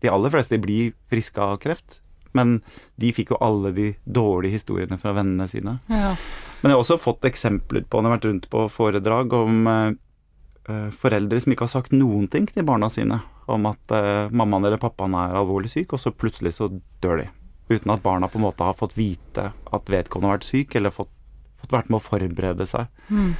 De 0.00 0.12
aller 0.12 0.32
fleste 0.32 0.60
blir 0.62 0.94
friske 1.10 1.42
av 1.42 1.58
kreft, 1.60 1.98
men 2.36 2.58
de 3.00 3.12
fikk 3.14 3.32
jo 3.34 3.40
alle 3.44 3.72
de 3.76 3.92
dårlige 4.04 4.58
historiene 4.58 4.98
fra 5.00 5.14
vennene 5.16 5.48
sine. 5.50 5.78
ja. 5.92 6.14
Men 6.58 6.72
jeg 6.72 6.74
har 6.74 6.82
også 6.82 6.98
fått 6.98 7.26
eksempler 7.28 7.84
på, 7.86 8.00
når 8.00 8.08
jeg 8.08 8.10
har 8.10 8.16
vært 8.16 8.24
rundt 8.26 8.46
på 8.50 8.62
foredrag, 8.74 9.34
om 9.38 9.68
eh, 9.70 9.90
eh, 10.66 10.88
foreldre 10.90 11.38
som 11.38 11.54
ikke 11.54 11.68
har 11.68 11.74
sagt 11.76 11.94
noen 11.94 12.26
ting 12.32 12.48
til 12.50 12.66
barna 12.66 12.88
sine 12.90 13.20
om 13.48 13.68
at 13.70 13.94
eh, 13.94 14.28
mammaen 14.34 14.66
eller 14.66 14.80
pappaen 14.82 15.14
er 15.16 15.36
alvorlig 15.38 15.70
syk, 15.72 15.94
og 15.94 16.02
så 16.02 16.12
plutselig 16.12 16.56
så 16.58 16.68
dør 17.02 17.22
de. 17.22 17.28
Uten 17.70 17.92
at 17.94 18.02
barna 18.04 18.28
på 18.28 18.40
en 18.40 18.46
måte 18.48 18.66
har 18.66 18.76
fått 18.76 18.96
vite 18.98 19.50
at 19.54 19.92
vedkommende 19.92 20.32
har 20.32 20.40
vært 20.40 20.48
syk, 20.48 20.74
eller 20.76 20.92
fått, 20.92 21.12
fått 21.60 21.72
vært 21.72 21.92
med 21.92 22.00
å 22.00 22.04
forberede 22.04 22.66
seg. 22.68 22.90
Mm. 23.08 23.30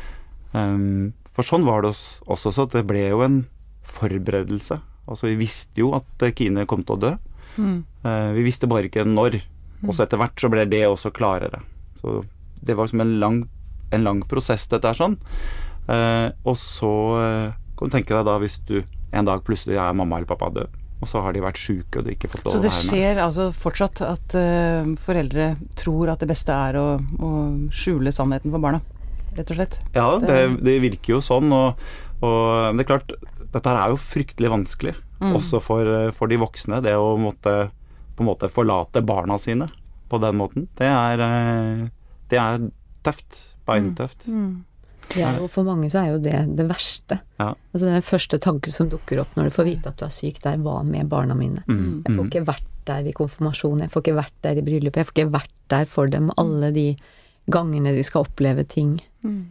Um, 0.52 1.10
for 1.36 1.46
sånn 1.46 1.66
var 1.68 1.84
det 1.84 1.92
også, 1.92 2.52
så 2.54 2.68
det 2.72 2.86
ble 2.88 3.04
jo 3.10 3.20
en 3.26 3.42
forberedelse. 3.88 4.80
Altså 5.08 5.30
vi 5.30 5.38
visste 5.40 5.82
jo 5.84 5.92
at 5.96 6.24
eh, 6.24 6.34
Kine 6.36 6.66
kom 6.68 6.84
til 6.84 6.96
å 6.96 7.02
dø. 7.04 7.12
Mm. 7.58 7.78
Eh, 8.06 8.30
vi 8.38 8.46
visste 8.46 8.70
bare 8.70 8.88
ikke 8.88 9.04
når. 9.08 9.40
Og 9.86 9.94
så 9.94 10.04
etter 10.06 10.18
hvert 10.18 10.40
så 10.40 10.50
ble 10.50 10.64
det 10.70 10.84
også 10.88 11.12
klarere. 11.14 11.60
Så 12.00 12.20
det 12.62 12.74
var 12.74 12.88
liksom 12.88 13.04
en 13.04 13.16
lang, 13.22 13.38
en 13.94 14.04
lang 14.06 14.22
prosess, 14.30 14.66
dette 14.70 14.90
her 14.90 14.98
sånn. 14.98 15.18
Eh, 15.88 16.28
og 16.44 16.56
så 16.58 16.92
eh, 17.22 17.56
kan 17.78 17.88
du 17.90 17.94
tenke 17.94 18.14
deg 18.16 18.26
da 18.26 18.34
hvis 18.42 18.58
du 18.68 18.80
en 19.14 19.24
dag 19.28 19.40
plutselig 19.46 19.78
er 19.80 19.94
mamma 19.96 20.18
eller 20.18 20.28
pappa 20.28 20.50
død, 20.52 20.74
og 20.98 21.08
så 21.08 21.22
har 21.24 21.32
de 21.32 21.40
vært 21.40 21.56
sjuke 21.62 22.00
og 22.00 22.04
de 22.08 22.12
ikke 22.16 22.28
fått 22.28 22.42
lov 22.44 22.52
Så 22.52 22.58
å 22.58 22.64
det 22.66 22.72
være 22.74 22.82
med. 22.82 22.90
skjer 22.90 23.20
altså 23.24 23.46
fortsatt 23.56 24.02
at 24.04 24.34
uh, 24.36 24.90
foreldre 25.06 25.46
tror 25.78 26.10
at 26.12 26.20
det 26.20 26.28
beste 26.28 26.52
er 26.52 26.76
å, 26.76 26.84
å 27.24 27.30
skjule 27.72 28.12
sannheten 28.12 28.52
for 28.52 28.60
barna, 28.60 28.82
rett 29.38 29.54
og 29.54 29.60
slett? 29.60 29.78
Ja, 29.94 30.08
det, 30.20 30.36
det 30.66 30.74
virker 30.84 31.14
jo 31.14 31.22
sånn, 31.24 31.48
og, 31.56 31.80
og 32.20 32.76
det 32.76 32.84
er 32.84 32.90
klart 32.90 33.14
dette 33.52 33.70
her 33.70 33.80
er 33.80 33.92
jo 33.94 34.00
fryktelig 34.00 34.50
vanskelig, 34.52 34.94
også 35.20 35.60
for, 35.64 35.86
eh, 35.88 36.10
for 36.14 36.30
de 36.30 36.36
voksne. 36.40 36.82
Det 36.84 36.94
å 36.94 37.16
måtte 37.20 37.70
på 38.16 38.24
en 38.24 38.28
måte 38.28 38.50
forlate 38.50 39.02
barna 39.06 39.38
sine 39.38 39.68
på 40.10 40.20
den 40.20 40.36
måten. 40.36 40.66
Det 40.76 40.86
er, 40.88 41.20
eh, 41.20 41.88
det 42.28 42.38
er 42.38 42.70
tøft. 43.04 43.44
Beintøft. 43.68 44.26
Mm. 44.28 44.64
Ja, 45.16 45.30
og 45.40 45.50
for 45.52 45.64
mange 45.64 45.88
så 45.92 46.02
er 46.02 46.10
jo 46.12 46.18
det 46.20 46.56
det 46.56 46.66
verste. 46.68 47.20
Ja. 47.40 47.54
Altså 47.72 47.86
Den 47.88 48.04
første 48.04 48.38
tanken 48.40 48.72
som 48.72 48.88
dukker 48.92 49.20
opp 49.22 49.34
når 49.36 49.48
du 49.48 49.50
får 49.50 49.68
vite 49.68 49.92
at 49.92 49.96
du 50.00 50.04
er 50.04 50.12
syk, 50.12 50.40
det 50.42 50.52
er 50.52 50.62
hva 50.64 50.82
med 50.84 51.08
barna 51.08 51.36
mine? 51.36 51.62
Mm, 51.68 52.02
Jeg 52.04 52.16
får 52.16 52.28
ikke 52.28 52.44
vært 52.48 52.66
der 52.88 53.08
i 53.08 53.12
konfirmasjon, 53.12 53.80
jeg 53.84 53.90
får 53.92 54.02
ikke 54.02 54.16
vært 54.16 54.36
der 54.42 54.60
i 54.60 54.64
bryllup, 54.64 54.96
jeg 54.96 55.08
får 55.08 55.16
ikke 55.16 55.32
vært 55.32 55.54
der 55.68 55.84
for 55.86 56.06
dem 56.08 56.30
alle 56.40 56.72
de 56.72 56.86
gangene 57.48 57.94
de 57.96 58.04
skal 58.06 58.26
oppleve 58.26 58.64
ting 58.68 58.98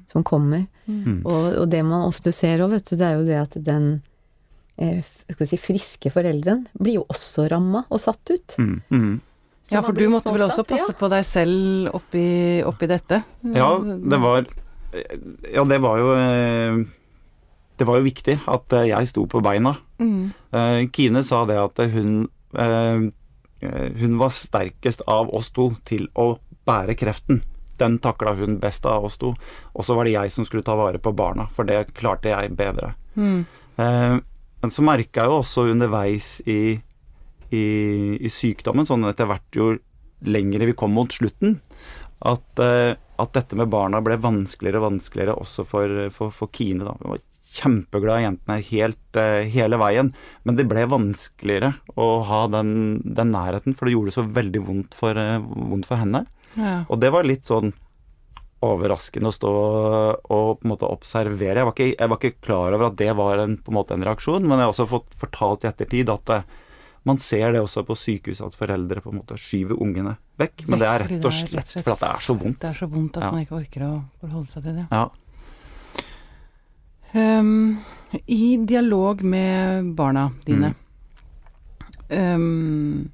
som 0.07 0.23
kommer. 0.23 0.65
Mm. 0.85 1.23
Og, 1.25 1.45
og 1.63 1.65
det 1.71 1.83
man 1.85 2.05
ofte 2.07 2.31
ser 2.35 2.63
òg, 2.63 2.77
vet 2.77 2.91
du, 2.91 2.95
det 2.99 3.07
er 3.07 3.17
jo 3.17 3.25
det 3.27 3.39
at 3.41 3.57
den 3.67 3.87
eh, 4.79 5.01
skal 5.33 5.49
si, 5.49 5.59
friske 5.61 6.11
forelderen 6.13 6.65
blir 6.77 7.01
jo 7.01 7.07
også 7.11 7.47
ramma 7.51 7.83
og 7.89 8.01
satt 8.01 8.33
ut. 8.33 8.55
Mm, 8.61 8.77
mm. 8.89 9.15
Ja, 9.73 9.81
for 9.83 9.91
du 9.91 10.05
måtte 10.11 10.31
vel 10.31 10.45
også 10.45 10.63
passe 10.67 10.93
på 10.95 11.09
deg 11.11 11.25
selv 11.27 11.89
oppi, 11.97 12.27
oppi 12.63 12.87
dette? 12.87 13.19
Ja, 13.51 13.73
det 13.83 14.21
var 14.23 14.47
Ja, 15.51 15.65
det 15.67 15.79
var 15.83 15.99
jo 15.99 16.13
eh, 16.15 16.77
Det 17.77 17.87
var 17.89 17.99
jo 17.99 18.05
viktig 18.05 18.37
at 18.47 18.75
eh, 18.77 18.87
jeg 18.93 19.09
sto 19.11 19.25
på 19.27 19.41
beina. 19.43 19.75
Mm. 19.99 20.31
Eh, 20.55 20.79
Kine 20.95 21.23
sa 21.27 21.43
det 21.49 21.59
at 21.59 21.83
hun 21.91 22.29
eh, 22.55 23.09
eh, 23.59 23.89
Hun 23.99 24.15
var 24.21 24.31
sterkest 24.31 25.03
av 25.03 25.33
oss 25.35 25.51
to 25.51 25.73
til 25.83 26.07
å 26.15 26.37
bære 26.67 26.95
kreften. 26.99 27.43
Den 27.77 27.99
takla 28.03 28.33
hun 28.37 28.57
best 28.59 28.85
av 28.85 29.05
oss 29.05 29.17
to. 29.21 29.33
Og 29.73 29.85
så 29.85 29.95
var 29.97 30.07
det 30.07 30.15
jeg 30.15 30.31
som 30.33 30.45
skulle 30.47 30.65
ta 30.65 30.75
vare 30.79 30.97
på 31.01 31.13
barna, 31.13 31.47
for 31.53 31.67
det 31.67 31.93
klarte 31.97 32.31
jeg 32.33 32.55
bedre. 32.57 32.93
Mm. 33.15 33.45
Eh, 33.77 34.17
Men 34.61 34.73
så 34.73 34.81
merka 34.81 35.21
jeg 35.21 35.29
jo 35.29 35.39
også 35.43 35.67
underveis 35.69 36.41
i, 36.49 36.79
i, 37.53 37.65
i 38.17 38.29
sykdommen, 38.33 38.87
sånn 38.89 39.05
etter 39.05 39.29
hvert 39.29 39.53
jo 39.53 39.75
lengre 40.25 40.65
vi 40.65 40.73
kom 40.73 40.95
mot 40.97 41.13
slutten, 41.13 41.59
at, 42.25 42.59
eh, 42.65 42.95
at 43.21 43.33
dette 43.37 43.53
med 43.55 43.69
barna 43.69 44.01
ble 44.01 44.17
vanskeligere 44.17 44.81
og 44.81 44.87
vanskeligere 44.87 45.35
også 45.37 45.65
for, 45.69 45.93
for, 46.09 46.33
for 46.33 46.49
Kine. 46.49 46.87
da. 46.87 46.95
Hun 47.03 47.13
var 47.13 47.21
kjempeglad 47.57 48.19
i 48.19 48.25
jentene 48.25 48.57
helt, 48.71 49.19
eh, 49.21 49.45
hele 49.53 49.77
veien, 49.77 50.09
men 50.43 50.57
det 50.57 50.65
ble 50.69 50.87
vanskeligere 50.89 51.75
å 51.95 52.07
ha 52.27 52.41
den, 52.57 52.73
den 53.05 53.31
nærheten, 53.31 53.77
for 53.77 53.85
det 53.85 53.93
gjorde 53.93 54.15
så 54.17 54.25
veldig 54.25 54.63
vondt 54.65 54.97
for, 54.97 55.17
eh, 55.21 55.37
vondt 55.37 55.85
for 55.85 56.01
henne. 56.01 56.25
Ja. 56.57 56.83
Og 56.89 56.99
det 56.99 57.11
var 57.13 57.23
litt 57.27 57.45
sånn 57.47 57.73
overraskende 58.65 59.29
å 59.29 59.35
stå 59.35 59.49
og 60.33 60.47
på 60.59 60.65
en 60.65 60.71
måte 60.71 60.87
observere. 60.89 61.59
Jeg 61.61 61.67
var 61.67 61.73
ikke, 61.75 61.89
jeg 61.93 62.09
var 62.09 62.17
ikke 62.17 62.41
klar 62.41 62.73
over 62.73 62.87
at 62.89 62.95
det 62.97 63.11
var 63.15 63.37
en, 63.43 63.57
på 63.61 63.69
en 63.69 63.77
måte 63.77 63.93
en 63.93 64.05
reaksjon, 64.07 64.41
men 64.47 64.57
jeg 64.57 64.65
har 64.65 64.73
også 64.73 64.87
fått 64.89 65.13
fortalt 65.21 65.63
i 65.63 65.69
ettertid 65.69 66.09
at 66.09 66.33
eh, 66.33 66.47
man 67.05 67.21
ser 67.23 67.53
det 67.53 67.61
også 67.61 67.83
på 67.87 67.95
sykehus 67.95 68.41
at 68.43 68.57
foreldre 68.57 68.99
på 69.05 69.13
en 69.13 69.19
måte 69.21 69.37
skyver 69.39 69.77
ungene 69.79 70.15
vekk. 70.41 70.65
Men 70.67 70.81
det 70.81 70.87
er 70.89 71.05
Vekk, 71.05 71.11
rett 71.13 71.21
og 71.21 71.29
det 71.29 71.37
slett 71.37 71.53
rett 71.53 71.69
og 71.69 71.71
slett- 71.77 71.85
fordi 71.85 72.01
det 72.01 72.09
er 72.09 72.25
så 72.25 72.33
vondt. 72.41 72.59
Det 72.65 72.69
er 72.73 72.79
så 72.81 72.89
vondt 72.91 73.17
at 73.21 73.23
Ja. 73.23 73.31
man 73.31 73.45
ikke 73.45 73.59
orker 73.61 73.85
å 73.85 73.93
forholde 74.19 74.47
seg 74.51 74.63
til 74.65 74.75
det. 74.81 74.87
Ja. 74.91 75.05
Um, 77.13 77.77
I 78.27 78.57
dialog 78.67 79.21
med 79.23 79.93
barna 79.95 80.25
dine 80.45 80.73
um, 82.09 83.09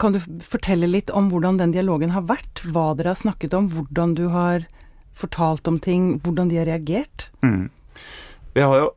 Kan 0.00 0.16
du 0.16 0.20
fortelle 0.42 0.88
litt 0.90 1.10
om 1.14 1.28
hvordan 1.30 1.60
den 1.60 1.74
dialogen 1.74 2.14
har 2.14 2.26
vært? 2.28 2.62
Hva 2.66 2.90
dere 2.98 3.14
har 3.14 3.20
snakket 3.20 3.54
om? 3.56 3.68
Hvordan 3.72 4.16
du 4.18 4.26
har 4.32 4.66
fortalt 5.16 5.68
om 5.70 5.78
ting? 5.82 6.16
Hvordan 6.24 6.50
de 6.50 6.58
har 6.60 6.68
reagert? 6.68 7.28
Mm. 7.44 7.68
Vi 8.54 8.64
har 8.64 8.82
jo 8.82 8.90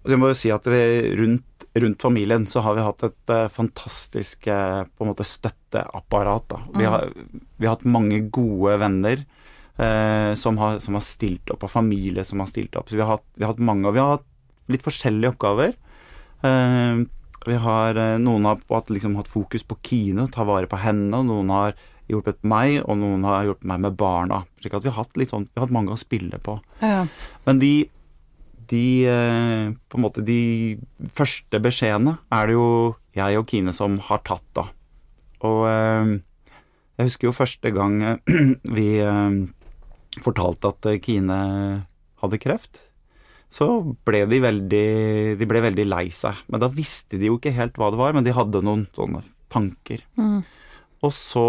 Vi 0.00 0.16
må 0.16 0.30
jo 0.30 0.36
si 0.38 0.48
at 0.48 0.64
vi 0.64 0.78
rundt, 1.18 1.66
rundt 1.76 2.00
familien 2.00 2.46
så 2.48 2.62
har 2.64 2.72
vi 2.78 2.84
hatt 2.86 3.02
et 3.04 3.32
eh, 3.34 3.50
fantastisk 3.52 4.46
eh, 4.48 4.86
på 4.88 5.04
en 5.04 5.10
måte 5.10 5.26
støtteapparat. 5.28 6.46
Da. 6.48 6.60
Vi, 6.72 6.86
har, 6.88 7.10
vi 7.60 7.68
har 7.68 7.74
hatt 7.74 7.84
mange 7.84 8.22
gode 8.32 8.78
venner 8.80 9.20
eh, 9.76 10.32
som, 10.40 10.56
har, 10.56 10.78
som 10.80 10.96
har 10.96 11.04
stilt 11.04 11.52
opp, 11.52 11.66
og 11.68 11.74
familie 11.74 12.24
som 12.24 12.40
har 12.40 12.48
stilt 12.48 12.80
opp. 12.80 12.88
Så 12.88 12.96
vi 12.96 13.04
har 13.04 13.18
hatt, 13.18 13.26
vi 13.36 13.44
har 13.44 13.52
hatt 13.52 13.60
mange, 13.60 13.90
og 13.90 13.98
vi 13.98 14.00
har 14.00 14.16
hatt 14.16 14.72
litt 14.72 14.86
forskjellige 14.88 15.34
oppgaver. 15.34 15.76
Eh, 16.48 17.04
vi 17.48 17.56
har, 17.56 17.96
eh, 17.96 18.18
noen 18.20 18.44
har 18.44 18.60
hatt, 18.68 18.90
liksom, 18.92 19.16
hatt 19.16 19.30
fokus 19.30 19.64
på 19.64 19.78
Kine, 19.86 20.26
ta 20.28 20.44
vare 20.44 20.68
på 20.68 20.80
henne, 20.80 21.22
noen 21.24 21.48
har 21.52 21.74
hjulpet 22.10 22.42
meg, 22.42 22.80
og 22.84 22.98
noen 23.00 23.24
har 23.24 23.46
hjulpet 23.46 23.68
meg 23.70 23.80
med 23.80 23.96
barna. 23.96 24.42
Slik 24.60 24.74
at 24.74 24.84
vi 24.84 24.90
har 24.90 25.04
hatt, 25.04 25.16
litt 25.16 25.30
sånn, 25.32 25.46
vi 25.48 25.60
har 25.60 25.66
hatt 25.66 25.76
mange 25.76 25.94
å 25.94 26.00
spille 26.00 26.40
på. 26.42 26.58
Ja. 26.82 27.06
Men 27.46 27.62
de, 27.62 27.88
de 28.68 28.84
eh, 29.08 29.70
på 29.88 29.98
en 29.98 30.04
måte 30.04 30.24
de 30.26 30.78
første 31.16 31.62
beskjedene 31.62 32.18
er 32.34 32.50
det 32.50 32.58
jo 32.58 32.96
jeg 33.16 33.38
og 33.38 33.48
Kine 33.48 33.72
som 33.76 33.98
har 34.10 34.20
tatt, 34.26 34.44
da. 34.58 34.66
Og 35.46 35.64
eh, 35.70 36.18
jeg 37.00 37.08
husker 37.08 37.30
jo 37.30 37.36
første 37.38 37.72
gang 37.72 37.96
vi 38.76 38.90
fortalte 40.20 40.74
at 40.74 40.88
Kine 41.00 41.40
hadde 42.20 42.40
kreft. 42.42 42.89
Så 43.50 43.66
ble 44.06 44.22
de 44.30 44.38
veldig 44.42 44.86
De 45.40 45.46
ble 45.48 45.62
veldig 45.64 45.86
lei 45.90 46.06
seg. 46.14 46.38
Men 46.50 46.62
da 46.62 46.70
visste 46.70 47.18
de 47.18 47.30
jo 47.30 47.38
ikke 47.40 47.54
helt 47.56 47.78
hva 47.80 47.90
det 47.90 47.98
var, 48.00 48.14
men 48.14 48.26
de 48.26 48.34
hadde 48.36 48.62
noen 48.62 48.86
sånne 48.96 49.24
tanker. 49.50 50.04
Mm. 50.20 50.44
Og 51.02 51.14
så 51.16 51.48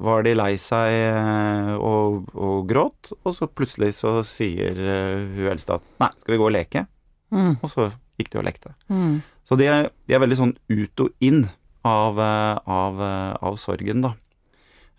var 0.00 0.24
de 0.24 0.32
lei 0.32 0.54
seg 0.60 0.94
eh, 0.96 1.74
og, 1.76 2.30
og 2.32 2.64
gråt, 2.70 3.12
og 3.20 3.34
så 3.36 3.48
plutselig 3.52 3.92
så 3.98 4.20
sier 4.24 4.78
eh, 4.80 5.26
hun 5.36 5.50
eldste 5.52 5.76
at 5.76 5.84
nei, 6.00 6.08
skal 6.22 6.34
vi 6.34 6.40
gå 6.40 6.46
og 6.48 6.54
leke? 6.56 6.86
Mm. 7.34 7.58
Og 7.60 7.68
så 7.68 7.90
gikk 8.20 8.32
de 8.32 8.40
og 8.40 8.46
lekte. 8.48 8.72
Mm. 8.88 9.20
Så 9.44 9.58
de 9.60 9.68
er, 9.68 9.90
de 10.08 10.16
er 10.16 10.22
veldig 10.22 10.38
sånn 10.40 10.54
ut 10.72 11.04
og 11.04 11.26
inn 11.26 11.44
av, 11.84 12.20
eh, 12.24 12.56
av, 12.64 13.04
av 13.44 13.60
sorgen, 13.60 14.00
da. 14.06 14.14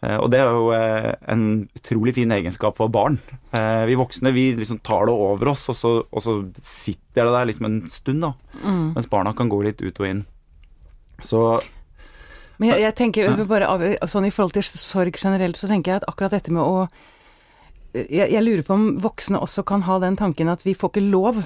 Eh, 0.02 0.18
Og 0.18 0.32
det 0.34 0.40
er 0.42 0.50
jo 0.50 0.72
eh, 0.74 1.12
en 1.30 1.44
utrolig 1.78 2.16
fin 2.18 2.32
egenskap 2.32 2.78
for 2.78 2.90
barn. 2.90 3.20
Eh, 3.54 3.86
Vi 3.86 3.96
voksne 4.00 4.34
vi 4.34 4.56
liksom 4.58 4.82
tar 4.82 5.06
det 5.06 5.14
over 5.14 5.54
oss, 5.54 5.68
og 5.70 5.76
så, 5.78 5.92
og 6.12 6.22
så 6.22 6.38
sitter 6.62 7.26
det 7.26 7.36
der 7.36 7.46
liksom 7.52 7.66
en 7.66 7.82
stund, 7.90 8.22
da. 8.22 8.34
Mm. 8.64 8.94
Mens 8.96 9.10
barna 9.10 9.34
kan 9.38 9.50
gå 9.50 9.62
litt 9.64 9.82
ut 9.82 10.00
og 10.00 10.08
inn. 10.08 10.26
Så 11.24 11.62
Men 12.58 12.70
jeg, 12.74 12.82
jeg 12.82 12.96
tenker 12.96 13.46
bare 13.46 13.96
sånn 14.10 14.26
i 14.26 14.34
forhold 14.34 14.54
til 14.54 14.64
sorg 14.64 15.18
generelt, 15.18 15.58
så 15.58 15.68
tenker 15.70 15.92
jeg 15.92 16.02
at 16.02 16.10
akkurat 16.10 16.32
dette 16.32 16.54
med 16.54 16.62
å 16.62 16.88
jeg, 17.94 18.30
jeg 18.32 18.44
lurer 18.46 18.64
på 18.64 18.74
om 18.78 18.86
voksne 19.04 19.40
også 19.42 19.66
kan 19.68 19.82
ha 19.84 19.98
den 20.00 20.16
tanken 20.16 20.48
at 20.48 20.62
vi 20.64 20.74
får 20.78 20.94
ikke 20.94 21.10
lov 21.12 21.42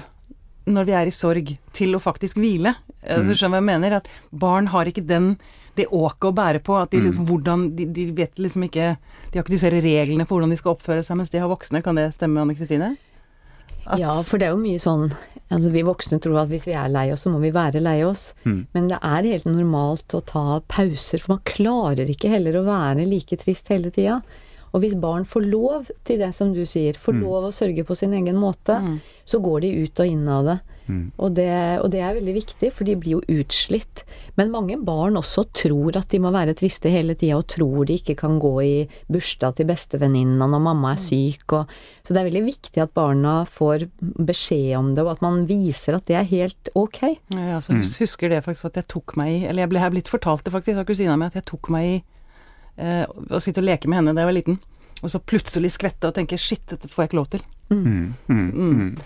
når 0.66 0.86
vi 0.88 0.94
er 0.98 1.06
i 1.06 1.14
sorg, 1.14 1.52
til 1.78 1.94
å 1.94 2.02
faktisk 2.02 2.38
hvile. 2.42 2.72
Mm. 3.06 3.28
Du 3.28 3.34
skjønner 3.38 3.54
hva 3.54 3.62
jeg 3.62 3.68
mener? 3.68 3.96
At 4.00 4.08
barn 4.34 4.66
har 4.72 4.88
ikke 4.90 5.04
den 5.06 5.36
det 5.76 5.86
åket 5.92 6.28
å 6.30 6.34
bære 6.34 6.62
på. 6.64 6.76
At 6.82 6.90
de 6.90 7.00
liksom 7.04 7.26
hvordan 7.28 7.66
de, 7.76 7.86
de 7.92 8.06
vet 8.16 8.34
liksom 8.40 8.64
ikke 8.68 8.96
De 9.32 9.38
har 9.38 9.44
ikke 9.44 9.54
disse 9.56 9.70
reglene 9.70 10.26
for 10.26 10.36
hvordan 10.38 10.50
de 10.54 10.56
skal 10.60 10.74
oppføre 10.76 11.04
seg 11.04 11.16
mens 11.20 11.30
de 11.32 11.38
har 11.42 11.48
voksne. 11.52 11.82
Kan 11.84 11.96
det 12.00 12.10
stemme, 12.16 12.40
Anne 12.40 12.56
Kristine? 12.58 12.96
At- 13.86 14.00
Ja, 14.00 14.20
for 14.26 14.38
det 14.38 14.48
er 14.48 14.54
jo 14.56 14.62
mye 14.62 14.80
sånn 14.82 15.12
Altså, 15.46 15.70
vi 15.70 15.82
voksne 15.86 16.18
tror 16.20 16.40
at 16.42 16.48
hvis 16.50 16.64
vi 16.66 16.72
er 16.74 16.88
lei 16.90 17.04
oss, 17.14 17.22
så 17.22 17.30
må 17.30 17.38
vi 17.38 17.52
være 17.54 17.78
lei 17.80 18.00
oss. 18.02 18.32
Mm. 18.44 18.66
Men 18.74 18.88
det 18.90 18.96
er 19.00 19.22
helt 19.30 19.44
normalt 19.46 20.08
å 20.18 20.24
ta 20.26 20.58
pauser, 20.66 21.20
for 21.22 21.36
man 21.36 21.42
klarer 21.46 22.08
ikke 22.10 22.28
heller 22.32 22.58
å 22.58 22.64
være 22.66 23.06
like 23.06 23.36
trist 23.38 23.68
hele 23.70 23.92
tida. 23.94 24.16
Og 24.74 24.82
hvis 24.82 24.96
barn 24.98 25.22
får 25.24 25.46
lov 25.46 25.86
til 26.04 26.18
det 26.18 26.32
som 26.34 26.50
du 26.52 26.64
sier, 26.66 26.98
får 26.98 27.20
lov 27.22 27.44
å 27.46 27.52
sørge 27.54 27.84
på 27.86 27.94
sin 27.96 28.10
egen 28.18 28.34
måte, 28.42 28.74
Mm. 28.82 28.98
så 29.24 29.38
går 29.40 29.60
de 29.60 29.70
ut 29.84 30.00
og 30.00 30.06
inn 30.06 30.26
av 30.28 30.44
det. 30.50 30.58
Mm. 30.88 31.10
Og 31.18 31.34
det. 31.34 31.48
Og 31.82 31.90
det 31.90 32.00
er 32.00 32.14
veldig 32.16 32.34
viktig, 32.36 32.70
for 32.72 32.84
de 32.88 32.94
blir 32.96 33.16
jo 33.16 33.20
utslitt. 33.40 34.04
Men 34.36 34.50
mange 34.52 34.76
barn 34.84 35.16
også 35.18 35.44
tror 35.56 35.96
at 35.98 36.08
de 36.12 36.20
må 36.22 36.30
være 36.34 36.54
triste 36.58 36.90
hele 36.92 37.14
tida, 37.18 37.36
og 37.40 37.46
tror 37.50 37.86
de 37.88 37.96
ikke 37.98 38.16
kan 38.20 38.38
gå 38.42 38.52
i 38.62 38.74
bursdag 39.12 39.56
til 39.58 39.66
bestevenninna 39.70 40.46
når 40.50 40.62
mamma 40.68 40.92
er 40.94 41.00
syk. 41.02 41.46
Og, 41.58 41.72
så 42.06 42.14
det 42.14 42.22
er 42.22 42.28
veldig 42.30 42.44
viktig 42.46 42.82
at 42.84 42.94
barna 42.94 43.38
får 43.48 43.86
beskjed 44.00 44.76
om 44.78 44.92
det, 44.94 45.04
og 45.06 45.14
at 45.16 45.24
man 45.26 45.42
viser 45.48 45.96
at 45.98 46.06
det 46.06 46.16
er 46.20 46.28
helt 46.30 46.70
ok. 46.74 47.00
Ja, 47.34 47.40
Jeg 47.50 47.56
også 47.62 47.78
hus- 47.80 47.96
husker 48.02 48.28
det 48.30 48.44
faktisk 48.44 48.70
at 48.70 48.76
jeg 48.82 48.88
tok 48.88 49.16
meg 49.16 49.32
i 49.32 49.44
Eller 49.48 49.62
jeg 49.64 49.68
ble 49.72 49.78
jeg 49.80 49.86
er 49.90 49.94
blitt 49.98 50.08
fortalt 50.12 50.44
det 50.44 50.52
faktisk 50.54 50.78
av 50.78 50.86
kusina 50.88 51.16
mi, 51.16 51.26
at 51.26 51.34
jeg 51.34 51.44
tok 51.48 51.68
meg 51.70 51.84
i 51.90 51.96
eh, 52.78 53.04
å 53.30 53.40
sitte 53.42 53.60
og 53.62 53.66
leke 53.68 53.88
med 53.88 53.98
henne 54.02 54.14
da 54.14 54.22
jeg 54.24 54.30
var 54.30 54.36
liten. 54.38 54.58
Og 55.02 55.10
så 55.12 55.20
plutselig 55.20 55.74
skvette 55.74 56.08
og 56.08 56.14
tenke 56.16 56.38
shit, 56.40 56.62
dette 56.70 56.88
får 56.88 57.04
jeg 57.04 57.10
ikke 57.10 57.18
lov 57.20 57.26
til. 57.34 57.42
mm, 57.68 58.14
mm, 58.28 58.50
mm. 58.54 58.96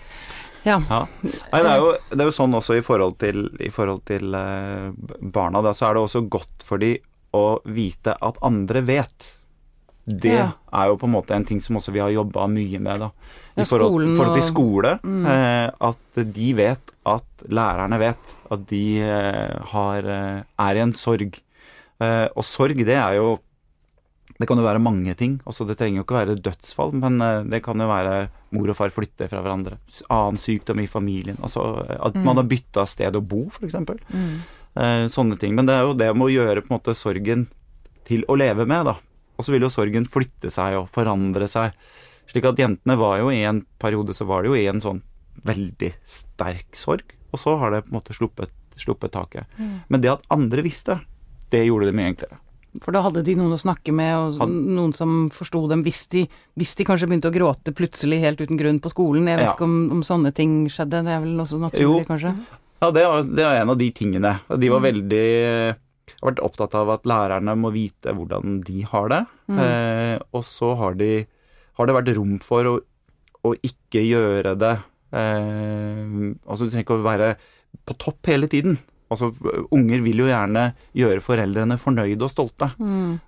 Ja. 0.65 0.77
Ja. 0.89 1.01
Nei, 1.23 1.61
det 1.63 1.69
er, 1.71 1.77
jo, 1.81 1.91
det 2.11 2.19
er 2.21 2.29
jo 2.29 2.35
sånn 2.35 2.53
også 2.57 2.75
i 2.77 2.83
forhold 2.85 3.17
til, 3.21 3.47
i 3.59 3.69
forhold 3.73 4.03
til 4.05 4.33
eh, 4.37 4.91
barna. 5.33 5.61
Da, 5.65 5.71
så 5.73 5.87
er 5.89 5.97
det 5.97 6.03
også 6.05 6.21
godt 6.29 6.65
for 6.65 6.77
de 6.81 6.95
å 7.33 7.45
vite 7.65 8.13
at 8.21 8.37
andre 8.45 8.81
vet. 8.85 9.29
Det 10.05 10.33
Ja. 10.33 10.47
er 10.73 10.87
jo 10.91 10.97
på 10.97 11.05
en 11.07 11.13
måte 11.13 11.35
en 11.35 11.45
ting 11.45 11.61
som 11.61 11.77
også 11.77 11.93
vi 11.93 11.99
har 12.03 12.09
jobba 12.11 12.47
mye 12.49 12.79
med. 12.81 12.99
da. 12.99 13.11
I 13.55 13.61
Ja, 13.61 13.65
forhold, 13.65 14.17
forhold 14.17 14.35
til 14.37 14.47
skole. 14.47 14.99
Mm. 15.03 15.25
Eh, 15.25 15.69
at 15.89 16.21
de 16.33 16.53
vet 16.57 16.91
at 17.05 17.45
lærerne 17.49 17.97
vet 17.99 18.35
at 18.51 18.65
de 18.67 18.83
eh, 19.01 19.57
har, 19.73 19.97
eh, 20.05 20.43
er 20.59 20.75
i 20.75 20.83
en 20.83 20.93
sorg. 20.93 21.39
Eh, 22.01 22.27
og 22.35 22.43
sorg, 22.43 22.75
det 22.85 22.97
er 22.97 23.15
jo 23.17 23.39
Det 24.41 24.47
kan 24.49 24.57
jo 24.57 24.65
være 24.65 24.81
mange 24.81 25.13
ting. 25.17 25.35
Også 25.45 25.67
det 25.69 25.75
trenger 25.77 26.01
jo 26.01 26.05
ikke 26.07 26.17
være 26.17 26.39
dødsfall, 26.41 26.95
men 26.97 27.21
eh, 27.21 27.43
det 27.51 27.59
kan 27.65 27.77
jo 27.77 27.85
være 27.91 28.15
mor 28.57 28.71
og 28.73 28.77
far 28.79 28.93
flytter 28.93 29.29
fra 29.29 29.43
hverandre. 29.45 29.77
Annen 30.09 30.41
sykdom 30.41 30.81
i 30.81 30.89
familien. 30.89 31.37
Altså 31.45 31.85
at 31.93 32.17
man 32.17 32.41
har 32.41 32.49
bytta 32.49 32.87
sted 32.89 33.19
å 33.19 33.21
bo, 33.21 33.43
f.eks. 33.53 33.77
Eh, 33.77 35.05
sånne 35.13 35.37
ting. 35.37 35.53
Men 35.57 35.69
det 35.69 35.77
er 35.77 35.85
jo 35.85 35.93
det 35.99 36.09
med 36.15 36.25
å 36.25 36.33
gjøre 36.33 36.65
på 36.65 36.71
en 36.71 36.77
måte 36.79 36.97
sorgen 36.97 37.45
til 38.09 38.25
å 38.25 38.37
leve 38.39 38.65
med, 38.65 38.89
da. 38.89 38.97
Og 39.37 39.45
så 39.45 39.53
vil 39.53 39.67
jo 39.67 39.71
sorgen 39.73 40.09
flytte 40.09 40.49
seg 40.53 40.79
og 40.79 40.89
forandre 40.93 41.47
seg. 41.51 41.77
Slik 42.31 42.47
at 42.49 42.59
jentene 42.61 42.97
var 42.97 43.19
jo 43.21 43.29
i 43.33 43.43
en 43.45 43.63
periode 43.81 44.15
så 44.17 44.25
var 44.29 44.41
det 44.41 44.51
jo 44.51 44.57
i 44.57 44.67
en 44.71 44.81
sånn 44.81 45.03
veldig 45.47 45.93
sterk 46.07 46.75
sorg, 46.77 47.13
og 47.31 47.39
så 47.41 47.55
har 47.61 47.73
det 47.73 47.85
på 47.85 47.91
en 47.91 47.97
måte 47.97 48.15
sluppet, 48.15 48.51
sluppet 48.79 49.13
taket. 49.15 49.49
Men 49.89 50.01
det 50.03 50.11
at 50.13 50.25
andre 50.33 50.63
visste, 50.65 50.99
det 51.51 51.65
gjorde 51.67 51.89
det 51.89 51.95
mye 51.97 52.11
enklere. 52.13 52.37
For 52.79 52.91
da 52.95 53.01
hadde 53.03 53.23
de 53.27 53.35
noen 53.35 53.51
å 53.51 53.59
snakke 53.59 53.91
med, 53.91 54.15
og 54.15 54.37
Han- 54.39 54.53
noen 54.75 54.93
som 54.95 55.29
forsto 55.29 55.67
dem 55.67 55.83
hvis 55.83 56.07
de, 56.09 56.21
hvis 56.57 56.75
de 56.79 56.85
kanskje 56.87 57.07
begynte 57.09 57.27
å 57.27 57.35
gråte 57.35 57.73
plutselig 57.75 58.21
helt 58.21 58.39
uten 58.39 58.57
grunn 58.57 58.79
på 58.79 58.89
skolen. 58.93 59.27
Jeg 59.27 59.37
vet 59.39 59.45
Ja. 59.45 59.53
ikke 59.55 59.67
om, 59.67 59.91
om 59.91 60.01
sånne 60.01 60.33
ting 60.33 60.67
skjedde, 60.69 61.03
det 61.03 61.11
er 61.11 61.19
vel 61.19 61.37
også 61.37 61.59
naturlig, 61.59 61.81
Jo. 61.81 62.03
kanskje? 62.07 62.35
Ja, 62.81 62.91
det 62.91 63.03
var, 63.05 63.21
det 63.23 63.43
var 63.43 63.55
en 63.61 63.69
av 63.69 63.77
de 63.77 63.91
tingene. 63.91 64.39
De 64.57 64.69
var 64.69 64.79
veldig 64.81 65.75
har 66.21 66.31
vært 66.31 66.39
opptatt 66.43 66.73
av 66.75 66.89
at 66.89 67.03
lærerne 67.03 67.53
må 67.57 67.71
vite 67.73 68.13
hvordan 68.15 68.63
de 68.63 68.81
har 68.83 69.09
det. 69.09 69.21
Eh, 69.49 70.19
og 70.33 70.43
så 70.43 70.75
har, 70.77 70.93
de, 70.95 71.25
har 71.77 71.85
det 71.85 71.95
vært 71.95 72.15
rom 72.15 72.39
for 72.39 72.63
å, 72.63 72.79
å 73.43 73.53
ikke 73.63 74.01
gjøre 74.05 74.55
det 74.57 74.73
eh, 75.13 76.33
Altså, 76.47 76.65
du 76.65 76.69
trenger 76.71 76.85
ikke 76.85 76.99
å 76.99 77.03
være 77.05 77.35
på 77.87 77.95
topp 77.97 78.27
hele 78.31 78.47
tiden. 78.51 78.77
Altså, 79.11 79.31
Unger 79.75 80.03
vil 80.05 80.23
jo 80.23 80.29
gjerne 80.29 80.69
gjøre 80.95 81.23
foreldrene 81.23 81.77
fornøyde 81.81 82.23
og 82.23 82.31
stolte. 82.31 82.71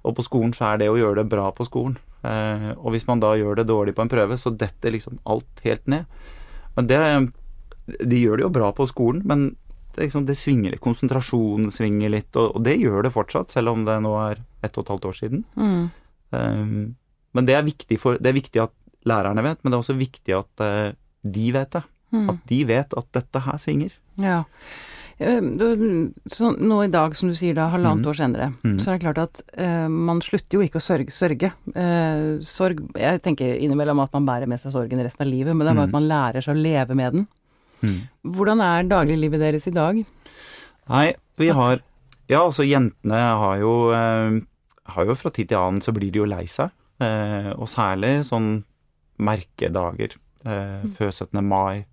Og 0.04 0.16
på 0.18 0.26
skolen 0.26 0.54
så 0.56 0.72
er 0.72 0.84
det 0.84 0.92
å 0.92 0.98
gjøre 1.00 1.22
det 1.22 1.32
bra 1.34 1.50
på 1.56 1.68
skolen. 1.68 1.98
Eh, 2.24 2.70
og 2.78 2.94
hvis 2.94 3.08
man 3.10 3.20
da 3.20 3.34
gjør 3.36 3.60
det 3.60 3.68
dårlig 3.68 3.96
på 3.98 4.06
en 4.06 4.12
prøve, 4.12 4.38
så 4.40 4.54
detter 4.56 4.96
liksom 4.96 5.20
alt 5.28 5.64
helt 5.66 5.90
ned. 5.92 6.06
Men 6.78 6.88
det 6.88 7.00
De 7.84 8.16
gjør 8.16 8.40
det 8.40 8.46
jo 8.46 8.54
bra 8.56 8.72
på 8.72 8.88
skolen, 8.88 9.22
men 9.28 9.58
det, 9.94 10.06
liksom, 10.06 10.26
det 10.26 10.38
svinger 10.40 10.72
litt. 10.72 10.82
Konsentrasjonen 10.82 11.68
svinger 11.72 12.14
litt, 12.14 12.32
og, 12.40 12.56
og 12.56 12.64
det 12.64 12.78
gjør 12.80 13.04
det 13.04 13.12
fortsatt, 13.12 13.52
selv 13.52 13.74
om 13.74 13.84
det 13.84 13.98
nå 14.06 14.14
er 14.22 14.40
ett 14.64 14.78
og 14.78 14.86
et 14.86 14.92
halvt 14.94 15.08
år 15.10 15.18
siden. 15.18 15.44
Mm. 15.60 15.84
Eh, 16.32 16.72
men 17.34 17.50
det 17.50 17.58
er, 17.58 17.68
for, 18.00 18.16
det 18.16 18.32
er 18.32 18.40
viktig 18.40 18.64
at 18.64 18.74
lærerne 19.04 19.44
vet, 19.44 19.60
men 19.60 19.74
det 19.74 19.76
er 19.76 19.84
også 19.84 20.00
viktig 20.00 20.38
at 20.38 20.64
eh, 20.64 20.96
de 21.24 21.52
vet 21.52 21.76
det. 21.76 21.84
At 22.14 22.42
de 22.46 22.60
vet 22.70 22.94
at 22.94 23.08
dette 23.18 23.42
her 23.42 23.58
svinger. 23.58 23.94
Ja. 24.22 24.44
Eh, 25.22 25.42
Så 26.32 26.52
nå 26.58 26.80
i 26.84 26.92
dag, 26.92 27.16
som 27.16 27.30
du 27.30 27.36
sier 27.38 27.56
da, 27.58 27.70
halvannet 27.74 28.06
mm. 28.06 28.10
år 28.10 28.18
senere, 28.18 28.50
mm. 28.64 28.80
så 28.80 28.90
er 28.90 28.98
det 28.98 29.04
klart 29.06 29.22
at 29.22 29.44
uh, 29.60 29.88
man 29.90 30.22
slutter 30.26 30.58
jo 30.58 30.66
ikke 30.66 30.82
å 30.82 30.84
sørge. 30.84 31.14
sørge. 31.14 31.52
Uh, 31.76 32.40
sorg 32.44 32.82
Jeg 33.00 33.22
tenker 33.26 33.56
innimellom 33.56 34.02
at 34.04 34.14
man 34.16 34.28
bærer 34.28 34.50
med 34.50 34.62
seg 34.62 34.74
sorgen 34.76 35.04
resten 35.04 35.26
av 35.26 35.32
livet, 35.32 35.54
men 35.54 35.66
det 35.66 35.74
er 35.74 35.80
bare 35.80 35.90
mm. 35.90 35.94
at 35.94 36.00
man 36.00 36.10
lærer 36.10 36.46
seg 36.46 36.56
å 36.56 36.66
leve 36.66 36.98
med 36.98 37.18
den. 37.18 37.28
Hvordan 38.24 38.62
er 38.64 38.86
dagliglivet 38.88 39.42
deres 39.42 39.68
i 39.68 39.76
dag? 39.76 39.98
Nei, 40.88 41.08
vi 41.40 41.50
har 41.52 41.82
Ja, 42.32 42.46
altså 42.46 42.64
jentene 42.64 43.18
har 43.20 43.58
jo 43.60 43.74
uh, 43.92 44.40
Har 44.96 45.10
jo 45.10 45.16
fra 45.20 45.32
tid 45.36 45.50
til 45.52 45.60
annen 45.60 45.84
så 45.84 45.92
blir 45.96 46.12
de 46.12 46.22
jo 46.22 46.28
lei 46.28 46.46
seg. 46.48 46.72
Eh, 47.04 47.50
og 47.56 47.70
særlig 47.72 48.22
sånn 48.28 48.64
merkedager. 49.24 50.16
Eh, 50.46 50.84
Før 50.96 51.12
17. 51.12 51.42
mai. 51.46 51.86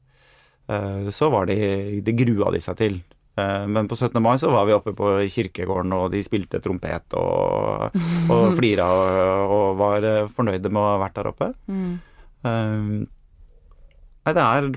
Eh, 0.71 1.09
så 1.11 1.31
var 1.31 1.47
de 1.47 2.01
Det 2.01 2.15
grua 2.17 2.51
de 2.55 2.61
seg 2.63 2.77
til. 2.79 3.01
Eh, 3.37 3.67
men 3.67 3.89
på 3.89 3.97
17. 3.97 4.21
mai 4.23 4.37
så 4.39 4.51
var 4.51 4.67
vi 4.67 4.77
oppe 4.77 4.95
på 4.95 5.17
kirkegården, 5.27 5.93
og 5.93 6.11
de 6.13 6.23
spilte 6.23 6.61
trompet 6.63 7.17
og, 7.19 7.97
og 8.35 8.53
flira 8.59 8.87
og, 8.91 9.57
og 9.57 9.81
var 9.81 10.07
eh, 10.07 10.29
fornøyde 10.31 10.71
med 10.71 10.83
å 10.83 10.93
ha 10.93 11.01
vært 11.03 11.19
der 11.19 11.33
oppe. 11.33 11.51
Mm. 11.67 11.99
Nei, 12.41 14.33
det 14.33 14.47
er 14.47 14.71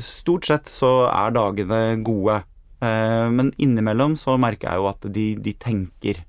Stort 0.00 0.46
sett 0.48 0.70
så 0.72 1.10
er 1.10 1.34
dagene 1.36 1.98
gode. 2.00 2.38
Men 2.80 3.50
innimellom 3.60 4.14
så 4.16 4.38
merker 4.40 4.70
jeg 4.70 4.80
jo 4.80 4.86
at 4.88 5.02
de, 5.12 5.24
de 5.44 5.52
tenker. 5.60 6.22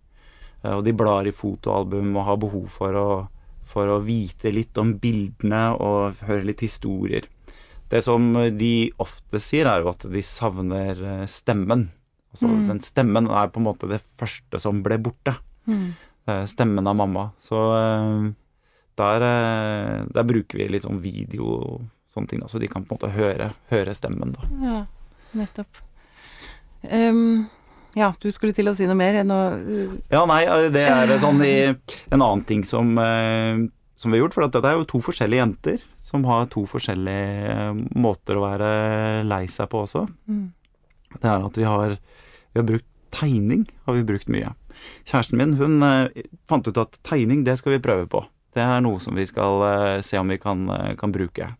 Og 0.67 0.81
de 0.83 0.91
blar 0.91 1.29
i 1.29 1.31
fotoalbum 1.31 2.17
og 2.17 2.25
har 2.27 2.41
behov 2.41 2.65
for 2.73 2.97
å, 2.99 3.05
for 3.63 3.93
å 3.93 4.01
vite 4.03 4.51
litt 4.51 4.75
om 4.81 4.91
bildene 4.99 5.61
og 5.77 6.19
høre 6.27 6.49
litt 6.49 6.65
historier. 6.65 7.29
Det 7.89 8.03
som 8.05 8.27
de 8.57 8.73
ofte 9.01 9.41
sier, 9.41 9.69
er 9.69 9.81
jo 9.81 9.89
at 9.93 10.05
de 10.05 10.21
savner 10.25 10.99
eh, 10.99 11.23
stemmen. 11.29 11.87
Altså, 12.33 12.51
Den 12.69 12.83
stemmen 12.85 13.29
er 13.33 13.49
på 13.49 13.61
en 13.61 13.65
måte 13.65 13.89
det 13.89 14.03
første 14.03 14.61
som 14.61 14.83
ble 14.85 14.99
borte. 15.01 15.33
Mm. 15.65 15.89
Stemmen 16.45 16.85
av 16.85 16.93
mamma. 16.99 17.23
Så 17.41 17.57
eh, 17.73 18.29
der, 18.99 19.21
eh, 19.21 20.05
der 20.13 20.27
bruker 20.27 20.59
vi 20.59 20.67
litt 20.73 20.85
sånn 20.85 21.01
video 21.03 21.53
og 21.55 21.85
sånne 22.11 22.31
ting, 22.31 22.41
da, 22.43 22.49
så 22.51 22.59
de 22.61 22.69
kan 22.69 22.83
på 22.83 22.95
en 22.95 22.99
måte 22.99 23.13
høre, 23.13 23.51
høre 23.71 23.95
stemmen, 23.95 24.33
da. 24.35 24.49
Ja, 24.63 24.79
nettopp. 25.37 25.81
Um, 26.83 27.49
ja, 27.97 28.13
du 28.21 28.29
skulle 28.31 28.55
til 28.55 28.69
å 28.71 28.75
si 28.77 28.87
noe 28.87 28.97
mer 28.97 29.17
enn 29.19 29.33
å 29.33 29.39
Ja, 30.11 30.23
nei, 30.29 30.43
eh, 30.47 30.69
det 30.73 30.85
er 30.89 31.13
sånn 31.21 31.41
i 31.45 31.55
en 31.69 32.21
annen 32.21 32.45
ting 32.47 32.63
som, 32.67 32.97
eh, 32.97 33.67
som 33.99 34.11
vi 34.11 34.19
har 34.19 34.25
gjort, 34.25 34.37
for 34.37 34.47
at 34.47 34.55
dette 34.55 34.71
er 34.71 34.79
jo 34.79 34.89
to 34.89 35.03
forskjellige 35.05 35.43
jenter 35.43 35.83
som 36.09 36.25
har 36.25 36.47
to 36.49 36.63
forskjellige 36.69 37.51
eh, 37.53 37.81
måter 38.01 38.39
å 38.39 38.45
være 38.47 38.69
lei 39.27 39.43
seg 39.51 39.69
på 39.69 39.83
også. 39.85 40.07
Det 41.19 41.29
er 41.29 41.45
at 41.45 41.59
vi 41.59 41.67
har, 41.67 41.95
vi 42.53 42.61
har 42.61 42.67
brukt 42.71 42.89
tegning, 43.13 43.67
har 43.85 43.97
vi 43.97 44.07
brukt 44.07 44.29
mye. 44.33 44.55
Kjæresten 45.09 45.37
min, 45.37 45.55
hun 45.59 45.85
eh, 45.85 46.25
fant 46.49 46.65
ut 46.65 46.81
at 46.81 46.99
tegning, 47.05 47.43
det 47.45 47.59
skal 47.59 47.75
vi 47.75 47.83
prøve 47.85 48.09
på. 48.09 48.23
Det 48.57 48.65
er 48.65 48.81
noe 48.81 49.01
som 49.03 49.17
vi 49.17 49.27
skal 49.29 49.65
eh, 49.67 49.97
se 50.05 50.17
om 50.17 50.33
vi 50.33 50.39
kan, 50.41 50.65
kan 50.99 51.13
bruke. 51.15 51.53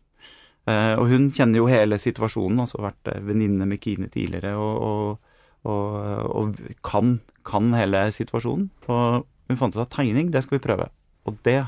Og 0.70 1.08
hun 1.10 1.32
kjenner 1.34 1.64
jo 1.64 1.70
hele 1.72 1.98
situasjonen, 1.98 2.60
altså 2.62 2.78
vært 2.84 3.08
venninne 3.26 3.66
med 3.66 3.80
Kine 3.82 4.06
tidligere, 4.14 4.52
og, 4.54 4.84
og, 4.86 5.40
og, 5.66 5.96
og 6.30 6.60
kan, 6.86 7.16
kan 7.48 7.72
hele 7.74 8.04
situasjonen. 8.14 8.68
Og 8.86 9.26
hun 9.50 9.58
fant 9.58 9.74
ut 9.74 9.82
at 9.82 9.90
tegning, 9.96 10.30
det 10.30 10.44
skal 10.46 10.60
vi 10.60 10.66
prøve. 10.68 10.86
Og 11.26 11.42
det 11.48 11.64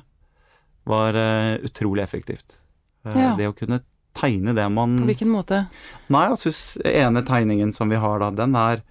var 0.85 1.17
utrolig 1.65 2.05
effektivt. 2.05 2.60
Eh, 3.05 3.17
Ja. 3.17 3.35
Det 3.35 3.47
å 3.49 3.55
kunne 3.57 3.81
tegne 4.13 4.53
det 4.53 4.65
man 4.71 4.97
På 4.99 5.05
hvilken 5.09 5.31
måte? 5.31 5.67
Nei, 6.09 6.25
altså 6.27 6.47
s- 6.51 6.77
ene 6.83 7.21
tegningen 7.23 7.73
som 7.73 7.89
vi 7.89 7.95
har 7.95 8.19
da, 8.19 8.29
den 8.31 8.55
er 8.55 8.81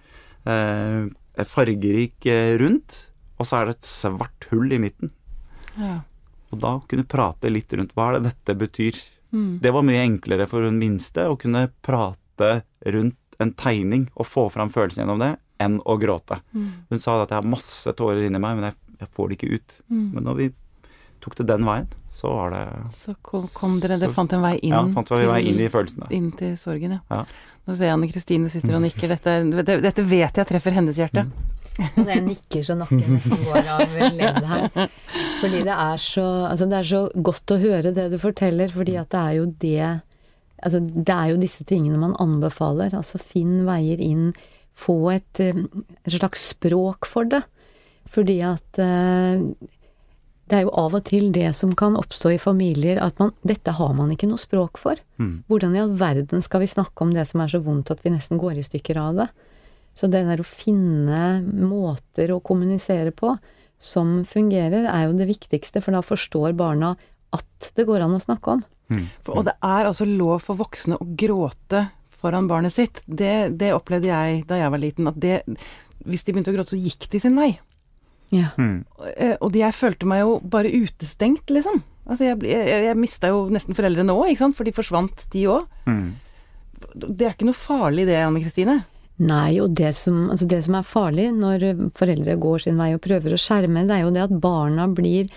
eh, 0.45 1.43
fargerik 1.45 2.25
eh, 2.25 2.57
rundt, 2.59 3.07
og 3.39 3.45
så 3.47 3.61
er 3.61 3.65
det 3.69 3.75
et 3.77 3.87
svart 3.89 4.47
hull 4.51 4.71
i 4.73 4.79
midten. 4.81 5.11
Ja. 5.77 6.01
Og 6.51 6.59
da 6.59 6.73
kunne 6.89 7.05
prate 7.07 7.49
litt 7.51 7.71
rundt 7.77 7.93
hva 7.95 8.09
er 8.11 8.19
det 8.19 8.31
dette 8.33 8.57
betyr. 8.59 8.97
Mm. 9.31 9.59
Det 9.63 9.71
var 9.71 9.85
mye 9.87 10.01
enklere 10.03 10.47
for 10.49 10.65
hun 10.67 10.77
minste 10.81 11.23
å 11.31 11.37
kunne 11.39 11.69
prate 11.85 12.63
rundt 12.91 13.15
en 13.39 13.53
tegning 13.57 14.09
og 14.19 14.27
få 14.27 14.49
fram 14.51 14.69
følelsen 14.69 15.05
gjennom 15.05 15.21
det, 15.23 15.31
enn 15.61 15.79
å 15.85 15.95
gråte. 16.01 16.41
Hun 16.53 16.99
sa 16.99 17.21
at 17.23 17.29
jeg 17.31 17.39
har 17.39 17.47
masse 17.47 17.93
tårer 17.97 18.25
inni 18.27 18.41
meg, 18.41 18.57
men 18.57 18.67
jeg, 18.71 18.75
jeg 18.99 19.09
får 19.15 19.29
det 19.31 19.37
ikke 19.39 19.53
ut. 19.55 19.77
Men 19.93 20.23
når 20.27 20.35
vi 20.41 20.47
tok 21.21 21.35
det 21.39 21.47
den 21.47 21.65
veien, 21.65 21.87
så 22.21 22.29
var 22.35 22.51
det 22.53 22.63
Så 22.95 23.15
kom, 23.25 23.47
kom 23.53 23.79
dere, 23.83 23.97
det 24.01 24.11
fant 24.13 24.33
en 24.37 24.43
vei 24.45 24.55
inn, 24.61 24.75
Ja, 24.75 24.83
fant 24.93 25.09
en 25.11 25.25
vei 25.27 25.39
til- 25.41 25.53
inn 25.55 25.63
i 25.65 25.69
følelsene. 25.73 26.11
inn 26.13 26.31
til 26.37 26.53
sorgen, 26.61 26.97
ja. 26.99 27.01
Ja. 27.09 27.23
Nå 27.67 27.75
ser 27.77 27.85
jeg 27.89 27.93
Anne 27.93 28.07
Kristine 28.09 28.49
sitter 28.49 28.73
og 28.77 28.81
nikker. 28.81 29.11
Dette, 29.11 29.33
dette, 29.85 30.03
vet 30.09 30.37
jeg 30.39 30.47
treffer 30.49 30.73
hennes 30.73 30.97
hjerte. 30.97 31.27
Når 31.95 32.07
jeg 32.09 32.23
nikker 32.25 32.63
så 32.67 32.75
nakken 32.77 33.13
nesten 33.15 33.43
går 33.45 33.67
av 33.73 33.93
ledd 34.17 34.39
her. 34.49 34.89
Fordi 35.41 35.61
det 35.65 35.75
er 35.75 36.01
så 36.01 36.25
Altså 36.49 36.67
det 36.69 36.79
er 36.81 36.87
så 36.89 37.01
godt 37.23 37.53
å 37.55 37.59
høre 37.61 37.93
det 37.95 38.07
du 38.11 38.17
forteller, 38.21 38.73
fordi 38.73 38.97
at 38.99 39.09
det 39.13 39.19
er 39.21 39.37
jo 39.37 39.45
det 39.61 40.01
Altså 40.61 40.81
det 40.81 41.09
er 41.15 41.29
jo 41.31 41.37
disse 41.41 41.63
tingene 41.65 41.97
man 42.01 42.15
anbefaler. 42.21 42.93
Altså 42.97 43.17
finn 43.21 43.63
veier 43.65 44.01
inn. 44.03 44.33
Få 44.77 44.97
et, 45.13 45.39
eh, 45.39 45.53
et 46.05 46.13
slags 46.17 46.49
språk 46.53 47.05
for 47.09 47.25
det. 47.25 47.43
Fordi 48.11 48.39
at 48.45 48.77
eh, 48.81 49.41
det 50.51 50.57
er 50.57 50.65
jo 50.65 50.73
av 50.75 50.97
og 50.97 51.05
til 51.07 51.29
det 51.31 51.53
som 51.55 51.71
kan 51.79 51.95
oppstå 51.95 52.33
i 52.33 52.41
familier, 52.41 52.99
at 52.99 53.21
man 53.21 53.31
Dette 53.47 53.71
har 53.77 53.93
man 53.95 54.11
ikke 54.11 54.27
noe 54.27 54.41
språk 54.41 54.81
for. 54.81 54.99
Mm. 55.15 55.45
Hvordan 55.47 55.77
i 55.77 55.79
all 55.79 55.93
verden 55.95 56.43
skal 56.43 56.65
vi 56.65 56.67
snakke 56.67 57.05
om 57.05 57.13
det 57.15 57.23
som 57.29 57.39
er 57.39 57.53
så 57.53 57.61
vondt 57.63 57.93
at 57.93 58.03
vi 58.03 58.11
nesten 58.11 58.41
går 58.41 58.59
i 58.59 58.65
stykker 58.67 58.99
av 58.99 59.21
det? 59.21 59.29
Så 59.95 60.09
det 60.11 60.25
der 60.27 60.43
å 60.43 60.47
finne 60.47 61.39
måter 61.47 62.33
å 62.35 62.41
kommunisere 62.43 63.15
på 63.15 63.37
som 63.81 64.21
fungerer, 64.27 64.85
er 64.91 65.07
jo 65.07 65.15
det 65.17 65.29
viktigste, 65.31 65.81
for 65.81 65.95
da 65.95 66.03
forstår 66.05 66.51
barna 66.59 66.93
at 67.33 67.71
det 67.79 67.87
går 67.87 68.03
an 68.03 68.19
å 68.19 68.21
snakke 68.21 68.57
om. 68.57 68.67
For, 69.23 69.39
og 69.39 69.47
det 69.47 69.55
er 69.63 69.87
altså 69.87 70.03
lov 70.03 70.43
for 70.43 70.59
voksne 70.59 70.99
å 70.99 71.07
gråte 71.17 71.87
foran 72.21 72.51
barnet 72.51 72.75
sitt. 72.75 72.99
Det, 73.07 73.55
det 73.55 73.71
opplevde 73.73 74.11
jeg 74.11 74.43
da 74.51 74.59
jeg 74.59 74.75
var 74.75 74.83
liten, 74.83 75.07
at 75.07 75.17
det 75.21 75.41
Hvis 76.01 76.25
de 76.25 76.33
begynte 76.33 76.51
å 76.51 76.55
gråte, 76.55 76.73
så 76.73 76.81
gikk 76.81 77.07
de 77.13 77.19
sin 77.21 77.37
vei. 77.37 77.53
Ja. 78.31 78.51
Mm. 78.57 78.83
Eh, 79.15 79.35
Og 79.41 79.55
jeg 79.59 79.75
følte 79.75 80.07
meg 80.07 80.23
jo 80.23 80.39
bare 80.43 80.71
utestengt, 80.71 81.49
liksom. 81.51 81.81
Altså 82.07 82.25
jeg, 82.31 82.39
jeg, 82.47 82.85
jeg 82.87 82.97
mista 82.99 83.29
jo 83.31 83.43
nesten 83.53 83.77
foreldrene 83.77 84.15
òg, 84.15 84.31
ikke 84.31 84.45
sant, 84.45 84.57
for 84.57 84.67
de 84.67 84.73
forsvant, 84.75 85.25
de 85.33 85.43
òg. 85.51 85.67
Mm. 85.85 86.07
Det 86.95 87.27
er 87.27 87.35
ikke 87.35 87.49
noe 87.51 87.57
farlig 87.59 88.07
det, 88.09 88.17
Anne 88.23 88.41
Kristine. 88.41 88.79
Nei, 89.21 89.59
og 89.61 89.75
det 89.77 89.91
som, 89.93 90.31
altså 90.33 90.47
det 90.49 90.63
som 90.65 90.79
er 90.79 90.87
farlig 90.87 91.27
når 91.35 91.67
foreldre 91.99 92.39
går 92.41 92.63
sin 92.63 92.79
vei 92.81 92.89
og 92.95 93.03
prøver 93.03 93.35
å 93.35 93.39
skjerme, 93.39 93.83
det 93.85 93.99
er 93.99 94.05
jo 94.07 94.13
det 94.15 94.23
at 94.25 94.37
barna 94.41 94.87
blir 94.89 95.29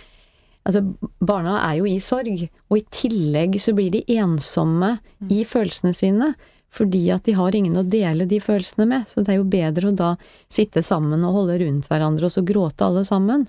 Altså, 0.64 0.80
barna 1.20 1.58
er 1.66 1.74
jo 1.76 1.84
i 1.84 1.98
sorg, 2.00 2.46
og 2.72 2.78
i 2.78 2.84
tillegg 2.88 3.58
så 3.60 3.74
blir 3.76 3.90
de 3.92 4.00
ensomme 4.16 4.94
i 5.28 5.42
følelsene 5.44 5.90
sine. 5.92 6.30
Fordi 6.74 7.04
at 7.14 7.26
de 7.28 7.36
har 7.38 7.54
ingen 7.54 7.78
å 7.78 7.86
dele 7.86 8.26
de 8.26 8.40
følelsene 8.42 8.86
med. 8.90 9.06
Så 9.10 9.22
det 9.22 9.34
er 9.34 9.38
jo 9.38 9.46
bedre 9.50 9.90
å 9.90 9.94
da 9.94 10.14
sitte 10.52 10.82
sammen 10.82 11.22
og 11.26 11.38
holde 11.38 11.60
rundt 11.62 11.86
hverandre 11.90 12.26
og 12.26 12.34
så 12.34 12.42
gråte 12.46 12.86
alle 12.86 13.04
sammen. 13.06 13.46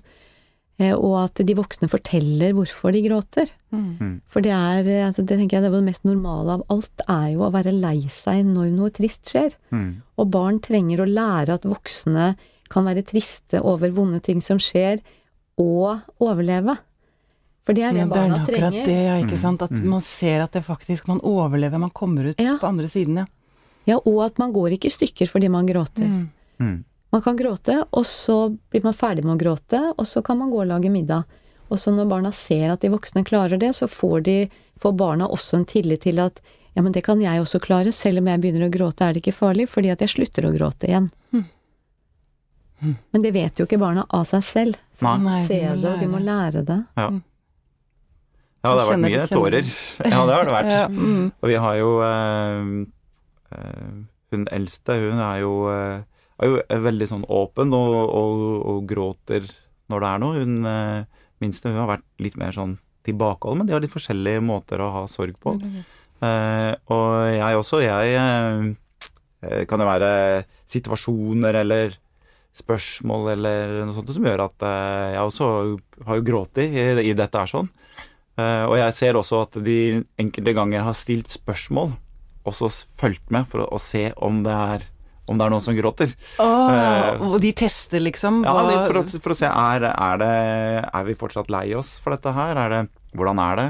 Eh, 0.76 0.92
og 0.92 1.16
at 1.22 1.40
de 1.48 1.56
voksne 1.56 1.88
forteller 1.88 2.52
hvorfor 2.56 2.92
de 2.94 3.02
gråter. 3.06 3.50
For 4.32 4.44
det 4.44 4.52
er, 4.52 4.88
eh, 4.92 5.06
altså 5.06 5.24
det 5.24 5.38
tenker 5.40 5.56
jeg 5.56 5.64
det 5.64 5.70
er 5.72 5.78
det 5.78 5.88
mest 5.88 6.04
normale 6.04 6.58
av 6.58 6.66
alt, 6.72 7.04
er 7.08 7.30
jo 7.32 7.46
å 7.46 7.52
være 7.54 7.74
lei 7.74 7.98
seg 8.12 8.44
når 8.46 8.74
noe 8.74 8.92
trist 8.94 9.24
skjer. 9.32 9.56
Mm. 9.72 10.02
Og 10.20 10.30
barn 10.32 10.60
trenger 10.64 11.02
å 11.02 11.08
lære 11.08 11.56
at 11.56 11.66
voksne 11.68 12.34
kan 12.72 12.86
være 12.86 13.06
triste 13.06 13.62
over 13.62 13.94
vonde 13.94 14.20
ting 14.20 14.42
som 14.44 14.60
skjer, 14.60 15.00
og 15.56 16.02
overleve. 16.20 16.76
For 17.66 17.74
det 17.74 17.82
er 17.82 17.92
det 17.96 18.04
Men 18.06 18.08
det 18.12 18.18
er 18.22 18.30
akkurat 18.30 18.46
trenger. 18.70 18.84
det, 18.86 18.96
ja, 19.06 19.14
ikke 19.24 19.34
Mm, 19.36 19.42
sant. 19.42 19.62
At 19.62 19.70
mm. 19.74 19.86
man 19.90 20.00
ser 20.00 20.40
at 20.44 20.52
det 20.52 20.62
faktisk 20.64 21.08
Man 21.10 21.20
overlever, 21.20 21.78
man 21.82 21.90
kommer 21.90 22.24
ut 22.30 22.38
Ja. 22.40 22.56
på 22.60 22.66
andre 22.68 22.86
siden, 22.88 23.16
ja. 23.16 23.26
Ja, 23.86 23.96
og 24.04 24.20
at 24.24 24.38
man 24.38 24.52
går 24.52 24.70
ikke 24.78 24.86
i 24.86 24.94
stykker 24.94 25.26
fordi 25.28 25.48
man 25.50 25.66
gråter. 25.66 26.06
Mm. 26.06 26.28
Mm. 26.60 26.84
Man 27.12 27.22
kan 27.22 27.36
gråte, 27.36 27.84
og 27.92 28.04
så 28.04 28.56
blir 28.70 28.82
man 28.84 28.92
ferdig 28.94 29.24
med 29.24 29.36
å 29.36 29.42
gråte, 29.44 29.94
og 29.98 30.06
så 30.06 30.22
kan 30.24 30.38
man 30.38 30.50
gå 30.50 30.60
og 30.62 30.66
lage 30.66 30.90
middag. 30.90 31.24
Og 31.70 31.78
så 31.78 31.90
når 31.94 32.08
barna 32.08 32.32
ser 32.32 32.70
at 32.72 32.80
de 32.80 32.88
voksne 32.88 33.24
klarer 33.24 33.58
det, 33.58 33.72
så 33.74 33.86
får, 33.88 34.22
de, 34.22 34.50
får 34.78 34.92
barna 34.96 35.26
også 35.28 35.56
en 35.56 35.64
tillit 35.64 36.02
til 36.02 36.18
at 36.20 36.40
ja, 36.74 36.82
men 36.82 36.92
det 36.92 37.02
kan 37.04 37.20
jeg 37.20 37.40
også 37.40 37.58
klare, 37.60 37.90
selv 37.92 38.18
om 38.18 38.26
jeg 38.26 38.40
begynner 38.40 38.66
å 38.68 38.70
gråte 38.70 39.00
er 39.06 39.14
det 39.14 39.22
ikke 39.24 39.32
farlig, 39.38 39.68
fordi 39.68 39.90
at 39.90 40.00
jeg 40.00 40.08
slutter 40.12 40.44
å 40.46 40.52
gråte 40.54 40.86
igjen. 40.86 41.10
Men 43.10 43.22
det 43.22 43.32
vet 43.32 43.56
jo 43.58 43.64
ikke 43.64 43.78
barna 43.80 44.04
av 44.12 44.24
seg 44.28 44.42
selv. 44.44 44.76
Så 44.94 45.06
Nei. 45.06 45.16
de 45.16 45.24
må 45.24 45.46
se 45.46 45.60
det, 45.80 45.88
og 45.94 45.98
de 46.02 46.06
må 46.12 46.18
lære 46.20 46.62
det. 46.68 46.76
Ja. 46.98 47.08
Ja, 48.66 48.74
det 48.74 48.84
har 48.84 48.90
vært 48.92 49.04
mye 49.04 49.26
tårer. 49.30 49.70
Ja, 50.02 50.20
det 50.26 50.36
har 50.36 50.48
det 50.48 50.54
vært. 50.54 50.72
Ja, 50.74 50.84
mm. 50.90 51.24
Og 51.40 51.50
vi 51.50 51.58
har 51.62 51.78
jo 51.78 51.90
eh, 52.06 52.70
eh, 53.56 53.92
Hun 54.34 54.48
eldste, 54.52 54.96
hun 55.04 55.22
er 55.22 55.42
jo, 55.44 55.52
eh, 55.72 56.00
er 56.42 56.50
jo 56.50 56.80
veldig 56.86 57.08
sånn 57.12 57.28
åpen 57.32 57.74
og, 57.76 57.94
og, 58.04 58.42
og 58.72 58.88
gråter 58.90 59.46
når 59.92 60.02
det 60.02 60.10
er 60.10 60.22
noe. 60.22 60.42
Hun 60.42 60.70
eh, 60.70 61.20
minste 61.44 61.70
hun 61.70 61.78
har 61.82 61.92
vært 61.96 62.08
litt 62.22 62.38
mer 62.40 62.56
sånn 62.56 62.78
tilbakeholden, 63.06 63.62
men 63.62 63.68
de 63.68 63.76
har 63.76 63.84
litt 63.84 63.94
forskjellige 63.94 64.42
måter 64.42 64.82
å 64.82 64.90
ha 64.96 65.04
sorg 65.10 65.38
på. 65.42 65.54
Eh, 65.60 66.72
og 66.90 67.06
jeg 67.30 67.60
også, 67.60 67.82
jeg 67.84 68.16
eh, 68.18 69.62
kan 69.70 69.82
jo 69.82 69.88
være 69.88 70.10
situasjoner 70.66 71.62
eller 71.62 71.94
spørsmål 72.56 73.34
eller 73.34 73.74
noe 73.84 73.94
sånt 73.94 74.10
som 74.16 74.24
gjør 74.24 74.46
at 74.46 74.64
jeg 74.64 75.24
også 75.28 75.48
har 76.08 76.18
jo 76.18 76.24
grått 76.24 76.62
i, 76.62 76.70
i 77.04 77.12
dette 77.12 77.42
her 77.42 77.50
sånn. 77.50 77.68
Eh, 78.36 78.64
og 78.68 78.76
jeg 78.76 78.96
ser 78.98 79.16
også 79.16 79.46
at 79.46 79.56
de 79.64 80.02
enkelte 80.20 80.52
ganger 80.56 80.84
har 80.84 80.96
stilt 80.96 81.32
spørsmål, 81.32 81.94
og 82.46 82.54
så 82.54 82.68
fulgt 83.00 83.32
med 83.34 83.48
for 83.48 83.64
å, 83.64 83.70
å 83.74 83.80
se 83.80 84.10
om 84.22 84.44
det 84.46 84.54
er 84.54 84.86
om 85.26 85.38
det 85.40 85.42
er 85.42 85.50
noen 85.50 85.62
som 85.64 85.74
gråter. 85.74 86.12
Oh, 86.38 86.68
uh, 86.70 87.24
og 87.26 87.40
de 87.42 87.50
tester 87.58 87.98
liksom 87.98 88.44
Ja, 88.46 88.52
de, 88.62 88.76
for, 88.86 89.00
å, 89.00 89.22
for 89.24 89.34
å 89.34 89.38
se 89.38 89.48
er, 89.50 89.88
er, 89.90 90.20
det, 90.22 90.28
er 90.86 91.08
vi 91.08 91.16
fortsatt 91.18 91.50
lei 91.50 91.64
oss 91.74 91.96
for 91.98 92.14
dette 92.14 92.30
her? 92.30 92.54
Er 92.62 92.70
det, 92.70 92.80
hvordan 93.18 93.42
er 93.42 93.58
det? 93.58 93.66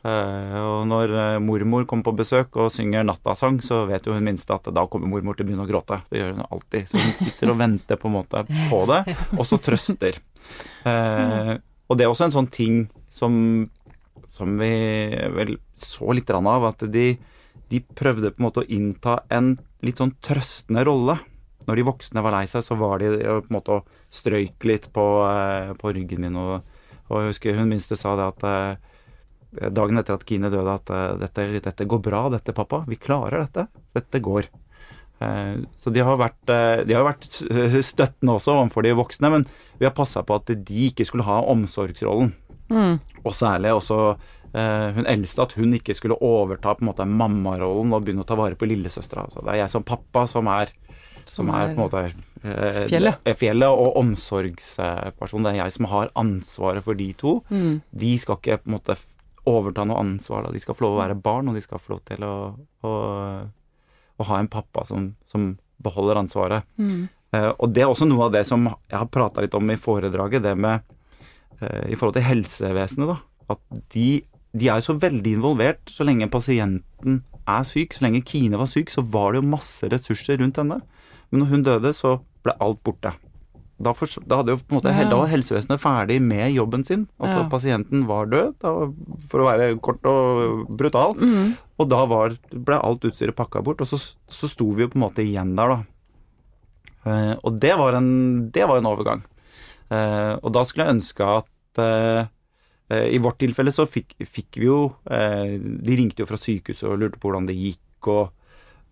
Uh, 0.00 0.56
og 0.58 0.88
når 0.90 1.14
mormor 1.44 1.86
kommer 1.86 2.08
på 2.08 2.16
besøk 2.24 2.58
og 2.58 2.72
synger 2.74 3.06
nattasang, 3.06 3.60
så 3.62 3.84
vet 3.86 4.08
jo 4.08 4.16
hun 4.16 4.26
minste 4.26 4.56
at 4.56 4.66
da 4.74 4.86
kommer 4.90 5.12
mormor 5.12 5.38
til 5.38 5.46
å 5.46 5.52
begynne 5.52 5.68
å 5.68 5.70
gråte. 5.70 6.00
Det 6.10 6.24
gjør 6.24 6.34
hun 6.34 6.46
alltid. 6.48 6.90
Så 6.90 6.98
hun 6.98 7.14
sitter 7.20 7.54
og 7.54 7.60
venter 7.62 8.00
på 8.00 8.10
en 8.10 8.16
måte 8.18 8.42
på 8.50 8.82
det, 8.90 9.02
og 9.36 9.44
så 9.46 9.60
trøster. 9.62 10.18
Uh, 10.82 11.54
og 11.88 12.00
det 12.00 12.08
er 12.08 12.10
også 12.10 12.26
en 12.26 12.38
sånn 12.40 12.50
ting 12.50 12.88
som, 13.14 13.34
som 14.30 14.54
vi 14.60 14.70
vel 15.34 15.56
så 15.74 16.14
litt 16.14 16.30
av, 16.30 16.64
at 16.64 16.84
de, 16.92 17.14
de 17.70 17.80
prøvde 17.98 18.30
på 18.30 18.40
en 18.40 18.46
måte 18.46 18.62
å 18.62 18.70
innta 18.70 19.20
en 19.32 19.56
litt 19.84 20.00
sånn 20.00 20.14
trøstende 20.24 20.84
rolle. 20.86 21.18
Når 21.66 21.80
de 21.80 21.86
voksne 21.86 22.22
var 22.24 22.34
lei 22.34 22.46
seg, 22.50 22.64
så 22.64 22.76
var 22.80 23.02
de 23.02 23.10
eh, 23.18 23.40
på 23.42 23.50
en 23.50 23.56
måte 23.56 23.80
og 23.80 23.90
strøyk 24.14 24.66
litt 24.68 24.88
på, 24.94 25.06
eh, 25.26 25.72
på 25.78 25.92
ryggen 25.96 26.22
min. 26.24 26.38
Og, 26.40 26.62
og 27.10 27.20
jeg 27.20 27.34
husker 27.34 27.58
hun 27.58 27.70
minste 27.70 27.98
sa 27.98 28.14
det 28.18 28.30
at 28.32 28.46
eh, 28.48 29.68
dagen 29.74 30.00
etter 30.00 30.16
at 30.16 30.26
Kine 30.26 30.50
døde, 30.52 30.78
at 30.78 31.20
dette, 31.20 31.46
dette 31.58 31.86
går 31.90 32.02
bra, 32.06 32.28
dette, 32.32 32.54
pappa. 32.56 32.84
Vi 32.88 33.00
klarer 33.00 33.44
dette. 33.44 33.66
Dette 33.98 34.22
går. 34.22 34.46
Så 35.20 35.90
de 35.92 36.00
har 36.00 36.14
vært, 36.16 36.38
de 36.88 36.94
har 36.96 37.02
vært 37.04 37.26
støttende 37.84 38.38
også 38.38 38.54
overfor 38.54 38.86
de 38.86 38.94
voksne, 38.96 39.28
men 39.34 39.42
vi 39.76 39.84
har 39.84 39.92
passa 39.92 40.22
på 40.24 40.38
at 40.38 40.48
de 40.48 40.86
ikke 40.86 41.04
skulle 41.04 41.26
ha 41.26 41.42
omsorgsrollen. 41.52 42.30
Mm. 42.70 43.00
Og 43.24 43.34
særlig 43.36 43.74
også 43.76 43.98
eh, 44.54 44.88
hun 44.96 45.08
eldste, 45.10 45.44
at 45.44 45.56
hun 45.58 45.74
ikke 45.76 45.96
skulle 45.96 46.18
overta 46.24 46.74
på 46.76 46.84
en 46.84 46.90
måte 46.90 47.06
mammarollen 47.06 47.94
og 47.96 48.06
begynne 48.06 48.24
å 48.24 48.28
ta 48.28 48.38
vare 48.38 48.58
på 48.58 48.68
lillesøstera. 48.70 49.26
Det 49.36 49.46
er 49.52 49.62
jeg 49.64 49.74
som 49.74 49.86
pappa 49.86 50.26
som 50.30 50.48
er, 50.52 50.72
som 51.28 51.50
er 51.52 51.72
på 51.72 51.76
en 51.76 51.84
måte 51.84 52.04
eh, 52.08 52.82
Fjellet. 52.90 53.20
er 53.28 53.38
fjellet 53.38 53.70
og 53.84 53.98
omsorgsperson. 54.00 55.46
Det 55.46 55.54
er 55.54 55.62
jeg 55.64 55.78
som 55.78 55.90
har 55.92 56.12
ansvaret 56.18 56.86
for 56.86 56.98
de 56.98 57.12
to. 57.18 57.38
Mm. 57.50 57.80
De 57.90 58.12
skal 58.22 58.40
ikke 58.40 58.62
på 58.64 58.70
en 58.70 58.78
måte 58.78 58.98
overta 59.50 59.86
noe 59.88 60.00
ansvar. 60.00 60.46
Da. 60.46 60.54
De 60.54 60.60
skal 60.62 60.76
få 60.76 60.86
lov 60.86 60.98
å 60.98 61.02
være 61.02 61.18
barn, 61.20 61.48
og 61.50 61.56
de 61.56 61.64
skal 61.64 61.80
få 61.80 61.94
lov 61.94 62.04
til 62.08 62.24
å, 62.26 62.34
å, 62.86 62.92
å 64.20 64.28
ha 64.28 64.38
en 64.40 64.50
pappa 64.52 64.84
som, 64.88 65.14
som 65.28 65.54
beholder 65.80 66.20
ansvaret. 66.20 66.66
Mm. 66.76 67.08
Eh, 67.32 67.50
og 67.56 67.70
det 67.74 67.84
er 67.84 67.90
også 67.90 68.08
noe 68.08 68.26
av 68.28 68.34
det 68.34 68.44
som 68.48 68.66
jeg 68.68 68.96
har 68.98 69.10
prata 69.12 69.44
litt 69.44 69.54
om 69.56 69.70
i 69.70 69.78
foredraget, 69.80 70.42
det 70.44 70.56
med 70.58 70.80
eh, 70.80 70.96
i 71.62 71.94
forhold 71.98 72.14
til 72.16 72.22
helsevesenet, 72.28 73.08
da. 73.14 73.18
At 73.50 73.60
de, 73.94 74.22
de 74.56 74.68
er 74.70 74.80
jo 74.80 74.86
så 74.92 74.98
veldig 75.00 75.32
involvert 75.38 75.90
så 75.90 76.04
lenge 76.06 76.28
pasienten 76.30 77.22
er 77.48 77.64
syk. 77.66 77.92
Så 77.96 78.04
lenge 78.06 78.22
Kine 78.24 78.56
var 78.60 78.66
syk, 78.70 78.90
så 78.92 79.02
var 79.02 79.32
det 79.32 79.42
jo 79.42 79.48
masse 79.50 79.88
ressurser 79.90 80.38
rundt 80.40 80.56
henne. 80.60 80.80
Men 81.30 81.42
når 81.44 81.50
hun 81.54 81.62
døde, 81.66 81.92
så 81.96 82.20
ble 82.44 82.54
alt 82.62 82.80
borte. 82.86 83.12
Da, 83.80 83.94
for, 83.96 84.06
da 84.28 84.36
hadde 84.42 84.52
jo 84.52 84.58
på 84.60 84.74
en 84.74 84.78
måte 84.80 84.92
Ja. 84.92 85.20
helsevesenet 85.26 85.80
ferdig 85.80 86.18
med 86.20 86.52
jobben 86.52 86.84
sin. 86.84 87.06
Altså 87.18 87.38
Ja. 87.42 87.48
pasienten 87.48 88.06
var 88.06 88.26
død, 88.26 88.54
da, 88.60 88.72
for 89.28 89.40
å 89.40 89.46
være 89.48 89.80
kort 89.80 90.04
og 90.04 90.66
brutal. 90.76 91.14
Mm. 91.16 91.56
Og 91.80 91.88
da 91.88 92.04
var, 92.06 92.36
ble 92.52 92.76
alt 92.76 93.00
utstyret 93.08 93.34
pakka 93.34 93.62
bort, 93.64 93.80
og 93.80 93.86
så, 93.88 93.96
så 94.28 94.48
sto 94.48 94.68
vi 94.76 94.82
jo 94.84 94.88
på 94.92 94.96
en 95.00 95.06
måte 95.08 95.24
igjen 95.24 95.56
der, 95.56 95.68
da. 95.68 95.80
Eh, 97.06 97.34
og 97.42 97.58
det 97.60 97.72
var 97.80 97.96
en, 97.96 98.50
det 98.52 98.66
var 98.68 98.78
en 98.82 98.90
overgang. 98.90 99.22
Eh, 99.90 100.34
og 100.44 100.52
da 100.52 100.62
skulle 100.68 100.84
jeg 100.86 100.96
ønske 101.00 101.24
at 101.40 101.49
eh, 101.78 102.24
eh, 102.90 103.06
I 103.14 103.20
vårt 103.22 103.38
tilfelle 103.38 103.72
så 103.72 103.86
fikk, 103.86 104.16
fikk 104.26 104.58
vi 104.58 104.66
jo 104.66 104.80
eh, 105.10 105.54
De 105.60 105.96
ringte 105.96 106.24
jo 106.24 106.28
fra 106.28 106.40
sykehuset 106.40 106.88
og 106.88 106.98
lurte 106.98 107.20
på 107.20 107.28
hvordan 107.28 107.46
det 107.46 107.58
gikk 107.58 108.10
og, 108.10 108.32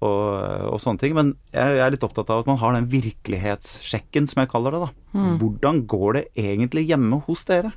og, 0.05 0.23
og 0.71 0.79
sånne 0.83 1.03
ting. 1.03 1.17
Men 1.19 1.35
jeg, 1.51 1.79
jeg 1.81 1.85
er 1.87 1.95
litt 1.97 2.07
opptatt 2.07 2.31
av 2.31 2.45
at 2.45 2.51
man 2.51 2.61
har 2.61 2.77
den 2.77 2.89
virkelighetssjekken, 2.93 4.29
som 4.31 4.45
jeg 4.45 4.53
kaller 4.53 4.77
det. 4.77 4.87
da. 4.87 5.29
Hvordan 5.41 5.85
går 5.91 6.19
det 6.19 6.25
egentlig 6.39 6.87
hjemme 6.91 7.23
hos 7.27 7.47
dere? 7.49 7.73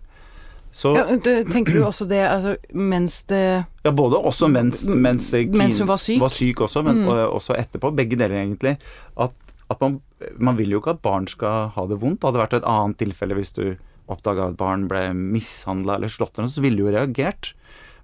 Så, 0.71 0.93
Ja, 0.95 1.03
tenker 1.19 1.73
du 1.73 1.83
også 1.83 2.05
det 2.07 2.21
altså, 2.23 2.53
mens 2.71 3.23
det 3.27 3.65
ja, 3.83 3.91
både 3.91 4.15
også 4.15 4.47
mens, 4.47 4.85
mens, 4.87 5.33
Mens 5.51 5.79
hun 5.79 5.89
var 5.89 5.99
syk? 5.99 6.61
også, 6.61 6.83
men 6.83 7.03
mm. 7.03 7.09
også 7.27 7.57
etterpå. 7.59 7.91
Begge 7.95 8.15
deler, 8.15 8.37
egentlig. 8.39 8.77
At, 9.19 9.35
at 9.69 9.81
man, 9.81 9.99
man 10.39 10.57
vil 10.57 10.71
jo 10.71 10.79
ikke 10.79 10.95
at 10.95 11.03
barn 11.03 11.27
skal 11.27 11.71
ha 11.75 11.87
det 11.89 11.99
vondt. 11.99 12.21
Det 12.21 12.29
hadde 12.29 12.43
vært 12.43 12.59
et 12.61 12.69
annet 12.71 12.99
tilfelle 13.01 13.35
hvis 13.35 13.51
du 13.57 13.65
oppdaga 14.13 14.50
at 14.52 14.58
barn 14.60 14.88
ble 14.91 15.10
mishandla 15.15 15.95
eller 15.97 16.12
slått, 16.12 16.36
eller 16.38 16.50
noe, 16.50 16.56
så 16.56 16.63
ville 16.65 16.84
jo 16.84 16.91
reagert. 16.93 17.54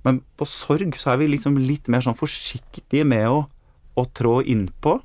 Men 0.06 0.22
på 0.40 0.48
sorg 0.48 0.96
så 1.00 1.14
er 1.14 1.22
vi 1.22 1.30
liksom 1.34 1.58
litt 1.60 1.90
mer 1.92 2.04
sånn 2.06 2.18
forsiktige 2.18 3.06
med 3.08 3.28
å, 3.30 3.44
å 3.98 4.06
trå 4.16 4.40
innpå. 4.44 4.98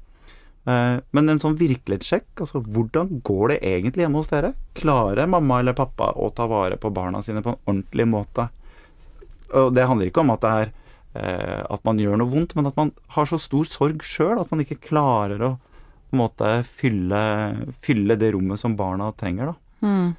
Eh, 0.68 0.98
Men 1.10 1.28
en 1.32 1.40
sånn 1.42 1.58
virkelighetssjekk, 1.58 2.44
altså 2.44 2.62
hvordan 2.62 3.18
går 3.26 3.54
det 3.54 3.58
egentlig 3.66 4.04
hjemme 4.04 4.20
hos 4.22 4.30
dere? 4.30 4.52
Klarer 4.78 5.26
mamma 5.30 5.58
eller 5.62 5.74
pappa 5.78 6.12
å 6.14 6.30
ta 6.30 6.46
vare 6.50 6.78
på 6.78 6.92
barna 6.94 7.22
sine 7.22 7.42
på 7.42 7.54
en 7.54 7.64
ordentlig 7.66 8.06
måte? 8.06 8.48
Og 9.58 9.74
det 9.74 9.88
handler 9.88 10.08
ikke 10.08 10.22
om 10.22 10.32
at 10.32 10.44
det 10.44 10.52
er 10.60 10.70
eh, 11.18 11.60
at 11.66 11.82
man 11.84 11.98
gjør 12.00 12.20
noe 12.22 12.30
vondt, 12.30 12.54
men 12.56 12.70
at 12.70 12.78
man 12.78 12.94
har 13.16 13.28
så 13.28 13.40
stor 13.40 13.66
sorg 13.68 14.04
sjøl 14.06 14.38
at 14.40 14.52
man 14.54 14.62
ikke 14.64 14.80
klarer 14.86 15.42
å 15.42 15.52
på 16.12 16.18
en 16.18 16.20
måte 16.20 16.48
fylle, 16.68 17.18
fylle 17.80 18.18
det 18.20 18.34
rommet 18.34 18.60
som 18.60 18.74
barna 18.76 19.06
trenger, 19.16 19.48
da. 19.48 19.86
mm. 19.88 20.10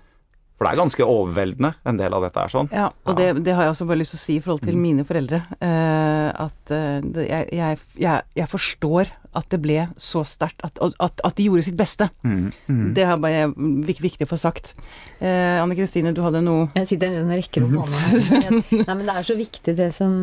For 0.64 0.70
det 0.70 0.78
er 0.78 0.80
ganske 0.80 1.04
overveldende, 1.12 1.74
en 1.92 1.98
del 2.00 2.14
av 2.16 2.24
dette 2.24 2.40
er 2.40 2.52
sånn. 2.54 2.70
Ja, 2.72 2.86
og 3.04 3.12
Ja. 3.12 3.34
Det, 3.34 3.44
det 3.44 3.54
har 3.58 3.66
jeg 3.68 3.74
også 3.74 3.88
bare 3.90 4.00
lyst 4.00 4.14
til 4.16 4.20
å 4.22 4.24
si 4.24 4.36
i 4.38 4.44
forhold 4.46 4.64
til 4.64 4.78
mine 4.80 5.04
foreldre. 5.04 5.42
Uh, 5.60 6.30
at 6.46 6.72
uh, 6.72 7.04
jeg, 7.20 7.50
jeg, 7.52 7.80
jeg, 8.00 8.22
jeg 8.40 8.48
forstår 8.48 9.12
at 9.34 9.50
det 9.52 9.60
ble 9.60 9.88
så 10.00 10.22
sterkt. 10.30 10.64
At, 10.64 10.80
at, 10.80 11.20
at 11.26 11.36
de 11.36 11.48
gjorde 11.50 11.66
sitt 11.68 11.76
beste. 11.76 12.08
Mm, 12.24 12.52
mm. 12.70 12.84
Det 12.96 13.04
er 13.04 13.18
bare 13.20 13.48
viktig 13.90 14.24
å 14.24 14.30
få 14.32 14.40
sagt. 14.40 14.72
Uh, 15.20 15.60
Anne 15.60 15.76
Kristine, 15.76 16.14
du 16.16 16.22
hadde 16.24 16.40
noe 16.46 16.70
Jeg 16.78 16.94
sitter 16.94 17.20
og 17.26 17.34
rekker 17.34 17.66
opp 17.68 17.74
hånda 17.84 18.04
her. 18.08 18.62
Nei, 18.88 18.94
men 18.96 19.04
det 19.10 19.18
er 19.20 19.28
så 19.28 19.36
viktig 19.36 19.76
det 19.84 19.90
som, 19.98 20.16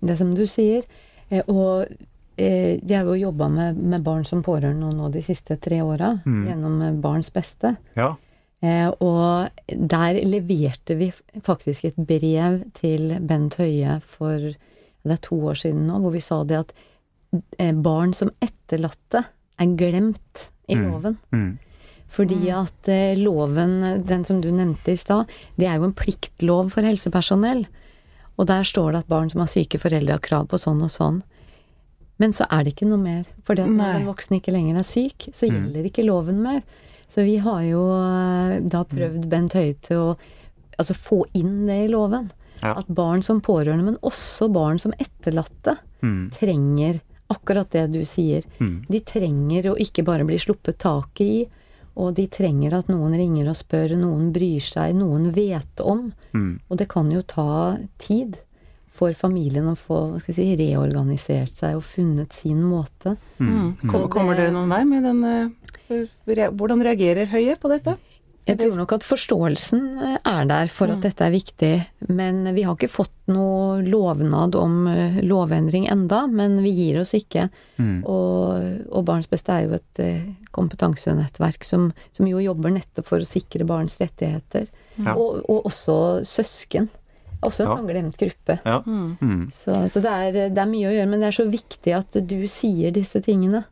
det 0.00 0.16
som 0.22 0.32
du 0.38 0.46
sier. 0.48 0.86
Og 1.50 1.84
eh, 2.38 2.78
jeg 2.78 2.94
har 2.94 3.04
jo 3.10 3.18
jobba 3.18 3.50
med, 3.52 3.76
med 3.92 4.06
barn 4.06 4.24
som 4.24 4.40
pårørende 4.46 4.94
nå 4.96 5.10
de 5.12 5.20
siste 5.26 5.58
tre 5.60 5.82
åra, 5.84 6.14
Mm. 6.24 6.46
gjennom 6.48 7.00
Barns 7.04 7.28
beste. 7.34 7.74
Ja. 7.98 8.14
Eh, 8.62 8.88
og 9.00 9.50
der 9.68 10.18
leverte 10.26 10.96
vi 10.98 11.12
faktisk 11.46 11.84
et 11.84 11.96
brev 12.08 12.62
til 12.74 13.12
Bent 13.20 13.54
Høie 13.60 14.00
for 14.02 14.34
det 14.38 15.14
er 15.14 15.20
to 15.22 15.36
år 15.46 15.54
siden 15.60 15.86
nå, 15.86 16.00
hvor 16.02 16.10
vi 16.12 16.20
sa 16.24 16.40
det 16.44 16.58
at 16.58 16.72
eh, 17.58 17.72
barn 17.72 18.12
som 18.18 18.32
etterlatte 18.42 19.24
er 19.58 19.76
glemt 19.78 20.48
i 20.68 20.74
Mm. 20.74 20.90
loven. 20.90 21.18
Mm. 21.32 21.58
Fordi 22.08 22.48
at 22.50 22.88
eh, 22.88 23.14
loven, 23.16 24.04
den 24.06 24.24
som 24.24 24.40
du 24.40 24.50
nevnte 24.50 24.92
i 24.92 24.96
stad, 24.96 25.28
det 25.56 25.66
er 25.68 25.76
jo 25.78 25.84
en 25.84 25.92
pliktlov 25.96 26.70
for 26.72 26.82
helsepersonell. 26.82 27.66
Og 28.38 28.46
der 28.46 28.62
står 28.64 28.92
det 28.92 28.98
at 29.04 29.08
barn 29.08 29.30
som 29.30 29.40
har 29.40 29.48
syke 29.48 29.78
foreldre 29.78 30.12
har 30.18 30.20
krav 30.24 30.48
på 30.48 30.58
sånn 30.58 30.82
og 30.82 30.90
sånn. 30.90 31.22
Men 32.18 32.32
så 32.32 32.46
er 32.50 32.64
det 32.64 32.74
ikke 32.74 32.88
noe 32.90 32.98
mer. 33.02 33.24
For 33.44 33.54
når 33.54 33.94
en 34.00 34.06
voksen 34.10 34.36
ikke 34.40 34.52
lenger 34.52 34.78
er 34.78 34.86
syk, 34.86 35.28
så 35.32 35.46
Mm. 35.48 35.54
gjelder 35.72 35.84
ikke 35.90 36.04
loven 36.06 36.42
mer. 36.42 36.62
Så 37.08 37.24
vi 37.24 37.36
har 37.40 37.62
jo 37.64 37.82
eh, 37.96 38.58
da 38.68 38.82
prøvd 38.84 39.28
Bent 39.32 39.54
Høie 39.56 39.74
til 39.86 39.96
å 39.96 40.08
altså 40.78 40.94
få 40.94 41.22
inn 41.34 41.66
det 41.66 41.78
i 41.86 41.88
loven. 41.92 42.30
Ja. 42.62 42.74
At 42.80 42.88
barn 42.90 43.22
som 43.22 43.40
pårørende, 43.40 43.84
men 43.86 43.96
også 44.02 44.50
barn 44.52 44.78
som 44.82 44.92
etterlatte, 44.98 45.78
Mm. 45.98 46.30
trenger 46.30 47.00
akkurat 47.28 47.70
det 47.74 47.88
du 47.90 48.04
sier. 48.06 48.44
Mm. 48.60 48.84
De 48.88 49.00
trenger 49.00 49.64
å 49.72 49.76
ikke 49.82 50.04
bare 50.06 50.22
bli 50.24 50.36
sluppet 50.38 50.78
taket 50.78 51.20
i, 51.26 51.48
og 51.98 52.14
de 52.14 52.28
trenger 52.30 52.72
at 52.78 52.86
noen 52.86 53.16
ringer 53.18 53.48
og 53.50 53.56
spør, 53.58 53.96
noen 53.98 54.28
bryr 54.32 54.62
seg, 54.62 54.94
noen 54.94 55.32
vet 55.34 55.80
om. 55.82 56.12
Mm. 56.32 56.60
Og 56.70 56.76
det 56.78 56.86
kan 56.88 57.10
jo 57.10 57.22
ta 57.26 57.76
tid 57.98 58.38
for 58.98 59.14
familien 59.14 59.70
å 59.70 59.76
få 59.78 60.00
skal 60.18 60.34
vi 60.34 60.36
si, 60.42 60.48
reorganisert 60.58 61.54
seg 61.60 61.78
og 61.78 61.86
funnet 61.86 62.34
sin 62.34 62.60
måte. 62.66 63.14
Mm. 63.38 63.72
Så 63.84 63.92
Kom, 63.94 64.08
kommer 64.12 64.38
dere 64.38 64.52
noen 64.54 64.70
vei 64.74 64.82
med 64.88 65.06
den 65.06 65.24
eh, 65.24 66.04
Hvordan 66.50 66.82
reagerer 66.84 67.30
Høie 67.32 67.54
på 67.56 67.70
dette? 67.72 67.96
Jeg 68.48 68.56
tror 68.62 68.78
nok 68.78 68.94
at 68.96 69.04
forståelsen 69.04 69.80
eh, 70.00 70.14
er 70.24 70.46
der 70.48 70.70
for 70.72 70.88
Mm. 70.88 70.94
at 70.96 71.02
dette 71.04 71.24
er 71.26 71.32
viktig, 71.34 71.72
men 72.08 72.54
vi 72.56 72.62
har 72.64 72.76
ikke 72.78 72.88
fått 72.88 73.12
noe 73.28 73.82
lovnad 73.84 74.56
om 74.56 74.86
eh, 74.88 75.18
lovendring 75.20 75.84
enda, 75.92 76.22
men 76.26 76.62
vi 76.64 76.72
gir 76.72 77.00
oss 77.02 77.12
ikke. 77.16 77.50
Mm. 77.76 77.98
Og, 78.08 78.88
og 78.88 79.04
Barns 79.04 79.28
Beste 79.28 79.52
er 79.52 79.66
jo 79.66 79.76
et 79.76 80.02
kompetansenettverk 80.56 81.64
som, 81.64 81.90
som 82.16 82.28
jo 82.28 82.40
jobber 82.40 82.72
nettopp 82.74 83.06
for 83.10 83.20
å 83.22 83.28
sikre 83.28 83.66
barns 83.68 83.98
rettigheter. 84.00 84.68
Ja. 84.96 85.12
Og, 85.14 85.44
og 85.46 85.68
også 85.68 86.24
søsken. 86.26 86.88
Også 87.42 87.62
en 87.64 87.68
Ja. 87.70 87.76
sånn 87.76 87.86
glemt 87.90 88.16
gruppe. 88.18 88.58
Ja. 88.66 88.80
Mm. 88.86 89.16
Mm. 89.22 89.42
Så, 89.54 89.74
så 89.92 90.00
det, 90.02 90.10
er, 90.10 90.48
det 90.50 90.58
er 90.62 90.70
mye 90.70 90.88
å 90.90 90.94
gjøre, 90.96 91.08
men 91.08 91.20
det 91.20 91.28
er 91.28 91.36
så 91.42 91.48
viktig 91.50 91.94
at 91.96 92.18
du 92.26 92.38
sier 92.50 92.90
disse 92.92 93.20
tingene. 93.22 93.64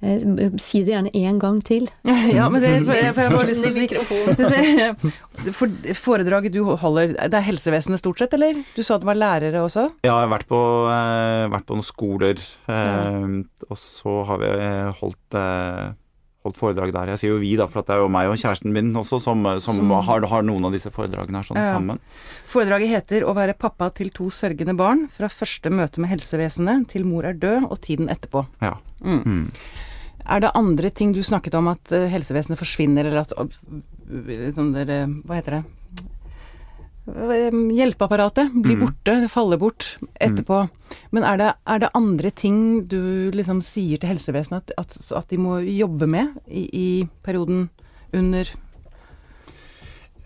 Eh, 0.00 0.20
Si 0.62 0.84
det 0.86 0.92
gjerne 0.94 1.10
én 1.14 1.38
gang 1.42 1.60
til. 1.66 1.88
Ja, 2.38 2.48
men 2.48 2.62
det 2.62 2.70
for 2.86 2.94
jeg 2.94 3.14
for 3.14 3.22
jeg 3.22 3.30
har 3.30 3.36
bare 3.36 3.48
lyst 3.48 3.64
til 3.66 3.98
å 3.98 4.04
si 4.06 5.52
For 5.58 5.94
Foredraget 5.94 6.52
du 6.54 6.60
holder, 6.78 7.14
det 7.18 7.34
er 7.34 7.46
helsevesenet 7.46 7.98
stort 8.02 8.18
sett, 8.22 8.34
eller? 8.34 8.60
Du 8.76 8.82
sa 8.86 8.98
det 8.98 9.06
var 9.06 9.18
lærere 9.18 9.62
også? 9.62 9.88
Ja, 10.06 10.20
jeg 10.20 10.28
har 10.28 10.32
vært 10.36 10.46
på, 10.50 10.60
eh, 10.90 11.46
vært 11.54 11.66
på 11.66 11.78
noen 11.78 11.86
skoler, 11.86 12.38
eh, 12.70 13.26
og 13.70 13.78
så 13.78 14.20
har 14.26 14.38
vi 14.42 14.52
holdt, 15.00 15.38
eh, 15.38 15.90
holdt 16.48 16.58
foredrag 16.60 16.92
der. 16.96 17.12
Jeg 17.14 17.22
sier 17.22 17.34
jo 17.36 17.38
vi, 17.42 17.54
da, 17.60 17.66
for 17.70 17.80
at 17.84 17.86
det 17.90 17.94
er 17.96 18.02
jo 18.02 18.08
meg 18.12 18.28
og 18.32 18.36
kjæresten 18.40 18.72
min 18.74 18.90
også 18.98 19.20
som, 19.22 19.44
som, 19.60 19.78
Som- 19.78 19.90
har, 20.08 20.26
har 20.32 20.42
noen 20.42 20.64
av 20.68 20.72
disse 20.74 20.90
foredragene 20.90 21.38
her 21.42 21.48
sånn 21.48 21.60
Ja. 21.60 21.72
sammen. 21.76 21.98
Foredraget 22.48 22.88
heter 22.88 23.22
'Å 23.28 23.34
være 23.36 23.54
pappa 23.58 23.90
til 23.94 24.10
to 24.10 24.30
sørgende 24.30 24.74
barn'. 24.76 25.08
Fra 25.10 25.28
første 25.28 25.70
møte 25.70 25.98
med 26.00 26.10
helsevesenet 26.10 26.88
til 26.88 27.04
mor 27.04 27.24
er 27.24 27.34
død 27.34 27.70
og 27.70 27.80
tiden 27.80 28.08
etterpå. 28.08 28.46
Ja. 28.62 28.74
Mm. 29.04 29.22
Mm. 29.24 29.50
Er 30.28 30.40
det 30.40 30.50
andre 30.54 30.90
ting 30.90 31.12
du 31.14 31.20
snakket 31.22 31.54
om 31.54 31.68
at 31.68 31.92
eh, 31.92 32.08
helsevesenet 32.08 32.58
forsvinner, 32.58 33.06
eller 33.06 33.20
at 33.20 33.32
uh, 33.32 33.44
sånn 34.52 34.74
der, 34.74 34.90
eh, 34.90 35.06
Hva 35.24 35.34
heter 35.40 35.50
det? 35.50 35.64
Eh, 37.08 37.50
Hjelpeapparatet 37.78 38.52
blir 38.52 38.76
Mm. 38.76 38.84
borte, 38.86 39.28
faller 39.32 39.56
bort 39.58 39.96
etterpå. 40.20 40.68
Men 41.10 41.24
er 41.24 41.36
det, 41.40 41.50
er 41.66 41.78
det 41.80 41.90
andre 41.94 42.30
ting 42.30 42.86
du 42.88 43.30
liksom 43.32 43.62
sier 43.62 43.98
til 43.98 44.10
helsevesenet 44.12 44.70
at, 44.76 44.78
at, 44.78 45.12
at 45.16 45.28
de 45.28 45.36
må 45.40 45.58
jobbe 45.64 46.06
med 46.08 46.36
i, 46.48 46.66
i 46.72 47.08
perioden 47.24 47.68
under 48.12 48.44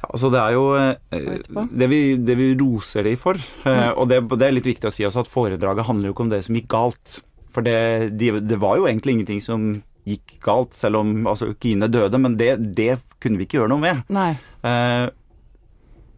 Ja, 0.02 0.08
altså 0.10 0.30
det 0.32 0.40
er 0.42 0.52
jo 0.56 0.64
eh, 0.74 1.66
det 1.70 1.88
vi, 1.90 2.00
det 2.18 2.34
vi 2.38 2.48
roser 2.58 3.04
de 3.06 3.14
for, 3.16 3.38
eh, 3.64 3.90
og 3.94 4.08
det, 4.10 4.18
det 4.34 4.48
er 4.48 4.56
litt 4.56 4.66
viktig 4.66 4.88
å 4.90 4.92
si 4.94 5.04
også 5.06 5.22
at 5.22 5.30
foredraget 5.30 5.86
handler 5.86 6.08
jo 6.10 6.14
ikke 6.16 6.24
om 6.26 6.32
det 6.32 6.42
som 6.46 6.56
gikk 6.58 6.68
galt. 6.74 7.20
For 7.52 7.62
det, 7.62 8.16
de, 8.18 8.32
det 8.40 8.58
var 8.58 8.80
jo 8.80 8.88
egentlig 8.88 9.14
ingenting 9.14 9.42
som 9.44 9.82
gikk 10.08 10.40
galt, 10.42 10.72
selv 10.74 10.98
om 10.98 11.26
altså, 11.30 11.52
Kine 11.62 11.86
døde, 11.86 12.18
men 12.18 12.34
det, 12.40 12.56
det 12.74 12.96
kunne 13.22 13.38
vi 13.38 13.46
ikke 13.46 13.60
gjøre 13.60 13.70
noe 13.70 13.82
med. 13.84 14.00
Nei. 14.10 14.32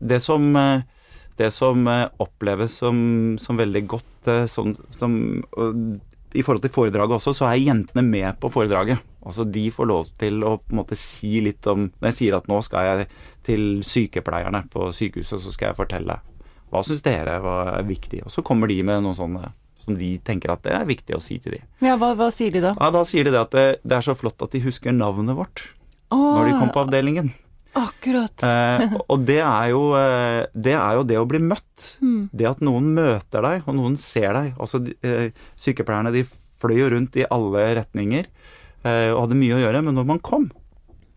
Det 0.05 0.21
som, 0.21 0.51
eh, 0.57 0.83
det 1.41 1.51
som 1.55 1.87
eh, 1.89 2.09
oppleves 2.23 2.77
som, 2.83 2.99
som 3.41 3.61
veldig 3.61 3.85
godt 3.89 4.29
eh, 4.31 4.45
sånn, 4.51 4.75
som, 4.99 5.17
I 6.35 6.43
forhold 6.43 6.65
til 6.67 6.75
foredraget 6.75 7.17
også, 7.19 7.35
så 7.39 7.49
er 7.49 7.63
jentene 7.63 8.05
med 8.05 8.37
på 8.43 8.51
foredraget. 8.53 9.01
Altså 9.25 9.47
De 9.49 9.65
får 9.73 9.89
lov 9.89 10.13
til 10.21 10.45
å 10.45 10.59
på 10.61 10.75
en 10.75 10.83
måte 10.83 10.99
si 11.01 11.39
litt 11.41 11.65
om 11.71 11.87
Når 11.89 12.11
jeg 12.11 12.17
sier 12.19 12.37
at 12.37 12.49
nå 12.51 12.59
skal 12.67 12.89
jeg 12.91 13.07
til 13.47 13.67
sykepleierne 13.87 14.65
på 14.73 14.91
sykehuset, 14.93 15.41
så 15.41 15.53
skal 15.53 15.71
jeg 15.71 15.79
fortelle 15.81 16.21
hva 16.73 16.81
syns 16.83 17.05
dere 17.07 17.37
var 17.39 17.77
viktig. 17.87 18.25
Og 18.27 18.33
så 18.35 18.43
kommer 18.43 18.67
de 18.67 18.81
med 18.83 19.05
noen 19.05 19.15
sånne 19.15 19.53
som 19.85 19.97
de 20.01 20.15
tenker 20.25 20.51
at 20.51 20.65
det 20.65 20.73
er 20.75 20.87
viktig 20.89 21.15
å 21.15 21.21
si 21.23 21.37
til 21.45 21.59
de. 21.59 21.61
Ja, 21.85 21.95
hva, 22.01 22.15
hva 22.19 22.31
sier 22.35 22.55
de 22.55 22.63
da? 22.65 22.73
Ja, 22.81 22.89
Da 22.91 23.05
sier 23.07 23.27
de 23.27 23.35
det 23.35 23.43
at 23.43 23.55
det, 23.55 23.65
det 23.85 23.99
er 23.99 24.07
så 24.07 24.17
flott 24.17 24.41
at 24.43 24.55
de 24.57 24.63
husker 24.65 24.97
navnet 24.97 25.37
vårt 25.39 25.69
når 26.15 26.47
de 26.49 26.59
kom 26.61 26.71
på 26.73 26.83
avdelingen. 26.85 27.33
Akkurat. 27.79 28.45
Eh, 28.47 28.97
og 29.11 29.25
det 29.27 29.41
er, 29.43 29.69
jo, 29.73 29.85
eh, 29.99 30.45
det 30.55 30.75
er 30.79 30.99
jo 30.99 31.07
det 31.09 31.19
å 31.21 31.29
bli 31.29 31.41
møtt. 31.43 31.95
Mm. 32.05 32.29
Det 32.33 32.49
at 32.51 32.65
noen 32.65 32.93
møter 32.97 33.45
deg, 33.45 33.65
og 33.67 33.79
noen 33.79 33.97
ser 34.01 34.31
deg. 34.37 34.53
Altså, 34.63 34.83
eh, 35.07 35.31
sykepleierne 35.59 36.15
de 36.15 36.25
fløy 36.63 36.79
jo 36.79 36.91
rundt 36.95 37.19
i 37.19 37.27
alle 37.35 37.65
retninger 37.81 38.29
eh, 38.29 39.11
og 39.13 39.25
hadde 39.25 39.41
mye 39.41 39.57
å 39.57 39.63
gjøre, 39.65 39.83
men 39.85 39.99
når 39.99 40.07
man 40.15 40.23
kom 40.25 40.49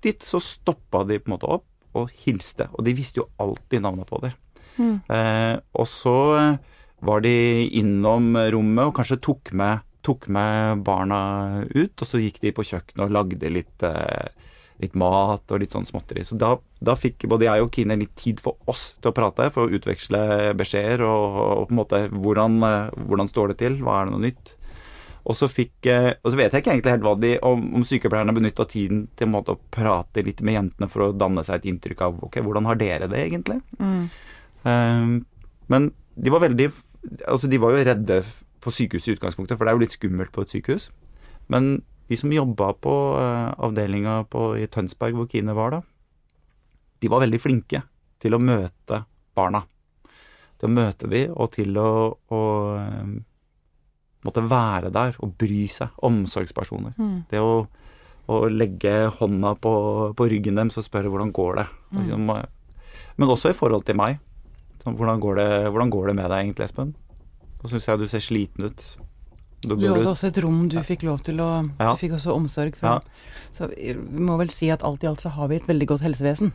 dit, 0.05 0.23
så 0.23 0.41
stoppa 0.43 1.03
de 1.07 1.19
på 1.19 1.29
en 1.29 1.35
måte 1.37 1.49
opp 1.57 1.67
og 1.97 2.11
hilste. 2.25 2.69
Og 2.75 2.85
de 2.85 2.95
visste 2.97 3.21
jo 3.21 3.29
alltid 3.41 3.83
navnet 3.83 4.09
på 4.09 4.21
dem. 4.23 4.35
Mm. 4.77 4.97
Eh, 5.09 5.55
og 5.77 5.87
så 5.89 6.17
eh, 6.37 6.57
var 7.05 7.23
de 7.25 7.37
innom 7.79 8.35
rommet 8.53 8.89
og 8.89 8.95
kanskje 8.97 9.19
tok 9.25 9.53
med, 9.57 9.85
tok 10.05 10.27
med 10.33 10.83
barna 10.87 11.63
ut, 11.65 11.93
og 11.93 12.05
så 12.07 12.21
gikk 12.21 12.39
de 12.43 12.53
på 12.55 12.65
kjøkkenet 12.65 13.05
og 13.07 13.15
lagde 13.15 13.51
litt, 13.53 13.85
eh, 13.85 14.46
litt 14.81 14.97
mat 14.99 15.49
og 15.51 15.61
litt 15.61 15.73
sånn 15.73 15.87
småtteri. 15.87 16.23
Så 16.27 16.37
da, 16.39 16.53
da 16.83 16.93
fikk 16.97 17.25
både 17.29 17.47
jeg 17.47 17.63
og 17.63 17.71
Kine 17.73 17.97
litt 17.97 18.13
tid 18.19 18.41
for 18.43 18.59
oss 18.69 18.91
til 19.01 19.11
å 19.11 19.15
prate, 19.15 19.49
for 19.53 19.65
å 19.65 19.79
utveksle 19.79 20.53
beskjeder 20.57 21.03
og, 21.07 21.39
og 21.41 21.65
på 21.69 21.73
en 21.73 21.81
måte 21.81 22.03
hvordan, 22.13 22.59
eh, 22.67 22.95
hvordan 23.09 23.31
står 23.31 23.53
det 23.53 23.59
til, 23.63 23.79
hva 23.81 23.99
er 23.99 24.07
det 24.07 24.15
noe 24.15 24.25
nytt. 24.27 24.53
Og 25.27 25.35
så, 25.35 25.49
fikk, 25.51 25.73
eh, 25.91 26.13
og 26.21 26.31
så 26.31 26.39
vet 26.39 26.53
jeg 26.53 26.63
ikke 26.63 26.75
egentlig 26.75 26.93
helt 26.93 27.07
hva 27.07 27.15
de, 27.19 27.33
om, 27.45 27.65
om 27.79 27.85
sykepleierne 27.87 28.35
benytta 28.37 28.67
tiden 28.69 29.07
til 29.17 29.27
en 29.27 29.33
måte 29.33 29.57
å 29.57 29.61
prate 29.73 30.23
litt 30.23 30.43
med 30.45 30.55
jentene 30.55 30.91
for 30.91 31.07
å 31.07 31.15
danne 31.15 31.43
seg 31.43 31.59
et 31.59 31.71
inntrykk 31.73 32.05
av 32.05 32.21
ok, 32.29 32.39
hvordan 32.45 32.69
har 32.69 32.79
dere 32.79 33.09
det 33.11 33.25
egentlig? 33.25 33.59
Mm. 33.81 34.05
Um, 34.63 35.17
men 35.71 35.91
de 36.17 36.33
var 36.33 36.43
veldig 36.43 36.71
Altså, 37.29 37.47
de 37.47 37.59
var 37.61 37.71
jo 37.71 37.83
redde 37.87 38.15
for 38.59 38.75
sykehuset 38.75 39.13
i 39.13 39.13
utgangspunktet, 39.15 39.55
for 39.55 39.63
det 39.63 39.71
er 39.71 39.77
jo 39.77 39.83
litt 39.85 39.93
skummelt 39.93 40.31
på 40.35 40.43
et 40.43 40.51
sykehus. 40.51 40.89
Men 41.47 41.77
de 42.07 42.17
som 42.19 42.31
jobba 42.31 42.71
på 42.79 42.93
uh, 43.19 43.51
avdelinga 43.67 44.21
i 44.59 44.67
Tønsberg, 44.71 45.17
hvor 45.17 45.29
Kine 45.31 45.55
var 45.57 45.75
da, 45.75 45.81
de 46.99 47.11
var 47.11 47.23
veldig 47.23 47.39
flinke 47.41 47.81
til 48.21 48.33
å 48.33 48.41
møte 48.41 49.03
barna. 49.37 49.61
Til 50.57 50.69
å 50.69 50.73
møte 50.73 51.09
de, 51.11 51.27
og 51.29 51.51
til 51.53 51.75
å, 51.77 51.89
å 52.33 52.41
eh, 52.81 53.09
måtte 54.25 54.41
være 54.49 54.89
der 54.93 55.19
og 55.21 55.35
bry 55.37 55.67
seg. 55.69 55.93
Omsorgspersoner. 56.07 56.95
Mm. 56.97 57.19
Det 57.29 57.41
å, 57.43 57.59
å 58.33 58.39
legge 58.49 58.95
hånda 59.19 59.53
på, 59.61 59.73
på 60.17 60.29
ryggen 60.33 60.57
deres 60.57 60.79
og 60.81 60.87
spørre 60.87 61.11
hvordan 61.13 61.33
går 61.35 61.59
det. 61.61 61.67
Mm. 61.91 61.99
Liksom, 61.99 62.31
men 63.17 63.33
også 63.33 63.53
i 63.53 63.57
forhold 63.57 63.85
til 63.85 63.99
meg. 63.99 64.23
Hvordan, 64.87 65.19
går 65.19 65.37
det, 65.37 65.49
hvordan 65.67 65.89
går 65.91 66.09
det 66.09 66.15
med 66.15 66.31
deg 66.31 66.45
egentlig, 66.45 66.65
Espen? 66.69 66.95
Nå 67.57 67.69
syns 67.69 67.87
jeg 67.89 67.99
du 67.99 68.07
ser 68.09 68.23
sliten 68.23 68.69
ut. 68.69 68.83
Du 69.67 69.87
hadde 69.87 70.07
også 70.07 70.27
et 70.31 70.37
rom 70.43 70.67
du 70.69 70.77
fikk 70.83 71.03
lov 71.03 71.23
til 71.23 71.37
å 71.43 71.49
Ja. 71.79 71.91
Du 71.93 71.97
fikk 71.97 72.13
også 72.17 72.33
omsorg 72.35 72.75
fra. 72.79 73.01
Så 73.53 73.67
vi 73.75 73.93
må 73.97 74.37
vel 74.37 74.49
si 74.49 74.69
at 74.69 74.83
alt 74.83 75.03
i 75.03 75.07
alt 75.07 75.19
så 75.21 75.29
har 75.33 75.47
vi 75.49 75.55
et 75.57 75.67
veldig 75.67 75.87
godt 75.87 76.01
helsevesen. 76.01 76.51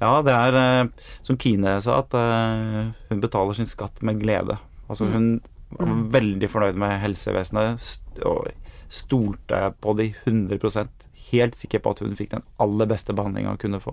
Ja, 0.00 0.22
det 0.22 0.32
er 0.32 0.54
eh, 0.56 0.88
som 1.22 1.36
Kine 1.36 1.80
sa, 1.84 1.98
at 2.00 2.14
eh, 2.14 2.90
hun 3.10 3.20
betaler 3.20 3.54
sin 3.54 3.66
skatt 3.66 4.02
med 4.02 4.20
glede. 4.22 4.58
Altså 4.88 5.04
Mm. 5.06 5.12
hun 5.12 5.40
var 5.78 6.20
veldig 6.20 6.48
fornøyd 6.50 6.74
med 6.74 7.00
helsevesenet 7.00 7.98
og 8.26 8.48
stolte 8.90 9.72
på 9.80 9.96
de 9.96 10.08
100% 10.26 10.88
Helt 11.30 11.54
sikker 11.54 11.78
på 11.78 11.90
at 11.92 12.00
hun 12.02 12.16
fikk 12.18 12.30
den 12.32 12.42
aller 12.58 12.86
beste 12.90 13.14
behandlinga 13.14 13.52
hun 13.52 13.58
kunne 13.62 13.78
få. 13.78 13.92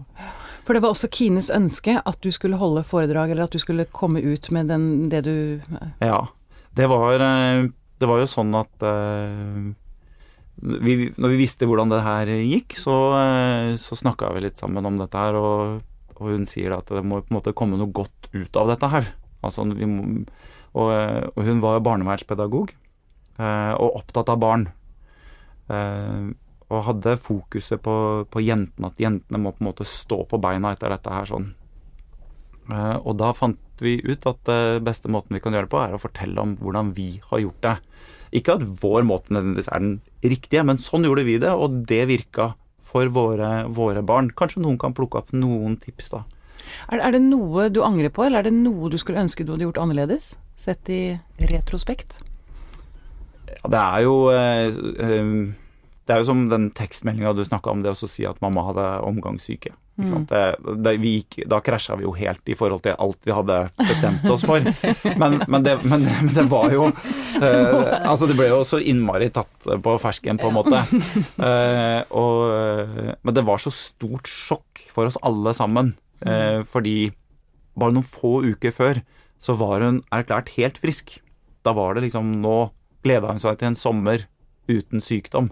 For 0.65 0.73
det 0.73 0.81
var 0.81 0.95
også 0.95 1.09
Kines 1.13 1.51
ønske 1.53 1.99
at 2.03 2.17
du 2.25 2.31
skulle 2.33 2.57
holde 2.57 2.81
foredrag, 2.87 3.29
eller 3.29 3.43
at 3.43 3.51
du 3.53 3.59
skulle 3.61 3.85
komme 3.93 4.23
ut 4.25 4.49
med 4.49 4.67
den, 4.71 5.09
det 5.09 5.23
du 5.27 5.61
Ja. 6.01 6.27
Det 6.73 6.87
var, 6.89 7.19
eh, 7.21 7.67
det 7.97 8.09
var 8.09 8.21
jo 8.21 8.29
sånn 8.29 8.53
at 8.57 8.85
uh, 8.85 9.67
vi, 10.57 11.11
når 11.17 11.33
vi 11.33 11.39
visste 11.39 11.67
hvordan 11.69 11.93
det 11.93 12.01
her 12.05 12.31
gikk, 12.41 12.77
så, 12.79 12.97
uh, 13.13 13.75
så 13.81 13.97
snakka 13.97 14.31
vi 14.35 14.47
litt 14.47 14.61
sammen 14.61 14.85
om 14.89 14.99
dette 15.01 15.21
her, 15.21 15.37
og, 15.37 15.79
og 16.17 16.33
hun 16.33 16.47
sier 16.49 16.73
da 16.73 16.81
at 16.81 16.93
det 16.93 17.05
må 17.05 17.21
på 17.21 17.31
en 17.31 17.39
måte 17.39 17.55
komme 17.57 17.79
noe 17.79 17.93
godt 17.93 18.29
ut 18.33 18.61
av 18.61 18.73
dette 18.73 18.91
her. 18.93 19.11
Altså, 19.45 19.65
må, 19.67 20.25
og, 20.77 20.89
eh, 20.93 21.23
og 21.33 21.45
hun 21.47 21.61
var 21.63 21.77
jo 21.77 21.85
barnevernspedagog 21.87 22.73
uh, 23.39 23.73
og 23.77 24.01
opptatt 24.01 24.29
av 24.33 24.41
barn. 24.41 24.67
Uh, 25.69 26.33
og 26.67 26.83
hadde 26.83 27.15
fokuset 27.23 27.79
på, 27.83 27.95
på 28.27 28.43
jentene, 28.43 28.89
at 28.89 28.99
jentene 28.99 29.39
må 29.39 29.53
på 29.55 29.63
en 29.63 29.69
måte 29.69 29.87
stå 29.87 30.23
på 30.27 30.39
beina 30.43 30.73
etter 30.75 30.91
dette 30.91 31.13
her 31.13 31.29
sånn. 31.29 31.53
Eh, 32.67 32.97
og 32.97 33.17
da 33.21 33.31
fant 33.37 33.83
vi 33.83 33.99
ut 34.01 34.25
at 34.25 34.49
beste 34.81 35.09
måten 35.13 35.37
vi 35.37 35.41
kan 35.43 35.53
gjøre 35.53 35.67
det 35.67 35.73
på, 35.73 35.81
er 35.83 35.93
å 35.93 36.01
fortelle 36.01 36.41
om 36.41 36.55
hvordan 36.57 36.95
vi 36.97 37.19
har 37.29 37.43
gjort 37.43 37.61
det. 37.65 37.75
Ikke 38.35 38.57
at 38.57 38.63
vår 38.81 39.05
måte 39.07 39.33
nødvendigvis 39.33 39.69
er 39.71 39.83
den 39.83 39.99
riktige, 40.25 40.63
men 40.67 40.81
sånn 40.81 41.05
gjorde 41.07 41.27
vi 41.27 41.37
det, 41.41 41.53
og 41.53 41.83
det 41.87 42.07
virka 42.09 42.55
for 42.87 43.11
våre, 43.13 43.67
våre 43.69 44.03
barn. 44.05 44.31
Kanskje 44.35 44.63
noen 44.63 44.79
kan 44.81 44.95
plukke 44.97 45.21
opp 45.21 45.31
noen 45.35 45.77
tips, 45.81 46.11
da. 46.15 46.23
Er, 46.91 46.99
er 46.99 47.15
det 47.15 47.23
noe 47.23 47.67
du 47.71 47.81
angrer 47.85 48.11
på, 48.13 48.25
eller 48.25 48.41
er 48.41 48.49
det 48.49 48.57
noe 48.57 48.91
du 48.91 48.97
skulle 48.99 49.21
ønske 49.23 49.45
du 49.45 49.53
hadde 49.53 49.67
gjort 49.67 49.81
annerledes? 49.83 50.35
Sett 50.59 50.89
i 50.91 51.01
retrospekt? 51.51 52.17
Ja, 53.47 53.71
det 53.71 53.81
er 53.81 54.03
jo 54.03 54.15
eh, 54.33 54.67
eh, 54.67 55.29
Det 56.07 56.13
er 56.13 56.21
jo 56.21 56.27
som 56.27 56.47
den 56.51 56.69
tekstmeldinga 56.75 57.35
du 57.37 57.43
snakka 57.47 57.71
om, 57.71 57.83
det 57.83 57.93
å 57.93 58.09
si 58.09 58.25
at 58.27 58.41
mamma 58.43 58.65
hadde 58.69 58.87
omgangssyke. 59.07 59.75
Sant? 59.97 60.29
Det, 60.29 60.75
det, 60.85 60.93
vi 61.01 61.13
gikk, 61.15 61.39
da 61.49 61.57
krasja 61.65 61.95
vi 61.97 62.05
jo 62.05 62.11
helt 62.13 62.51
i 62.51 62.55
forhold 62.57 62.83
til 62.85 62.93
alt 63.01 63.17
vi 63.25 63.33
hadde 63.33 63.57
bestemt 63.79 64.25
oss 64.29 64.43
for. 64.45 64.61
Men, 65.21 65.39
men, 65.47 65.63
det, 65.65 65.77
men, 65.87 66.03
men 66.05 66.33
det, 66.35 66.43
var 66.51 66.69
jo 66.73 66.89
eh, 66.89 67.77
Altså, 68.05 68.27
det 68.29 68.35
ble 68.37 68.49
jo 68.51 68.59
så 68.67 68.77
innmari 68.77 69.29
tatt 69.33 69.65
på 69.83 69.95
fersken, 70.01 70.37
på 70.37 70.51
en 70.51 70.57
måte. 70.57 70.83
Eh, 71.41 72.01
og, 72.17 73.17
men 73.25 73.35
det 73.35 73.43
var 73.47 73.61
så 73.61 73.71
stort 73.73 74.29
sjokk 74.29 74.83
for 74.93 75.09
oss 75.09 75.17
alle 75.25 75.53
sammen. 75.57 75.95
Eh, 76.25 76.61
fordi 76.67 77.11
bare 77.77 77.95
noen 77.95 78.05
få 78.05 78.39
uker 78.45 78.73
før 78.73 79.01
så 79.41 79.55
var 79.57 79.85
hun 79.85 80.01
erklært 80.13 80.53
helt 80.57 80.79
frisk. 80.81 81.17
Da 81.65 81.73
var 81.77 81.95
det 81.95 82.07
liksom 82.07 82.37
Nå 82.41 82.57
gleda 83.05 83.31
hun 83.31 83.41
seg 83.41 83.59
til 83.59 83.71
en 83.71 83.79
sommer 83.79 84.25
uten 84.67 85.03
sykdom. 85.03 85.51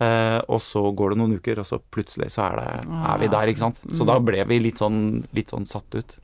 Eh, 0.00 0.38
og 0.48 0.60
så 0.62 0.82
går 0.94 1.10
det 1.10 1.18
noen 1.18 1.32
uker, 1.40 1.58
og 1.58 1.66
så 1.66 1.80
plutselig 1.90 2.30
så 2.30 2.44
er, 2.46 2.56
det, 2.60 2.88
er 3.10 3.18
vi 3.18 3.28
der, 3.32 3.50
ikke 3.50 3.64
sant. 3.64 3.80
Så 3.98 4.06
da 4.06 4.18
ble 4.22 4.44
vi 4.46 4.60
litt 4.62 4.78
sånn, 4.78 5.24
litt 5.34 5.50
sånn 5.50 5.66
satt 5.66 5.96
ut. 5.98 6.18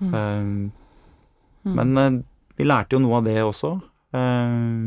Eh, 0.00 0.70
men 1.76 1.98
eh, 2.00 2.16
vi 2.56 2.64
lærte 2.64 2.96
jo 2.96 3.02
noe 3.04 3.18
av 3.20 3.26
det 3.28 3.36
også. 3.44 3.74
Eh, 4.16 4.86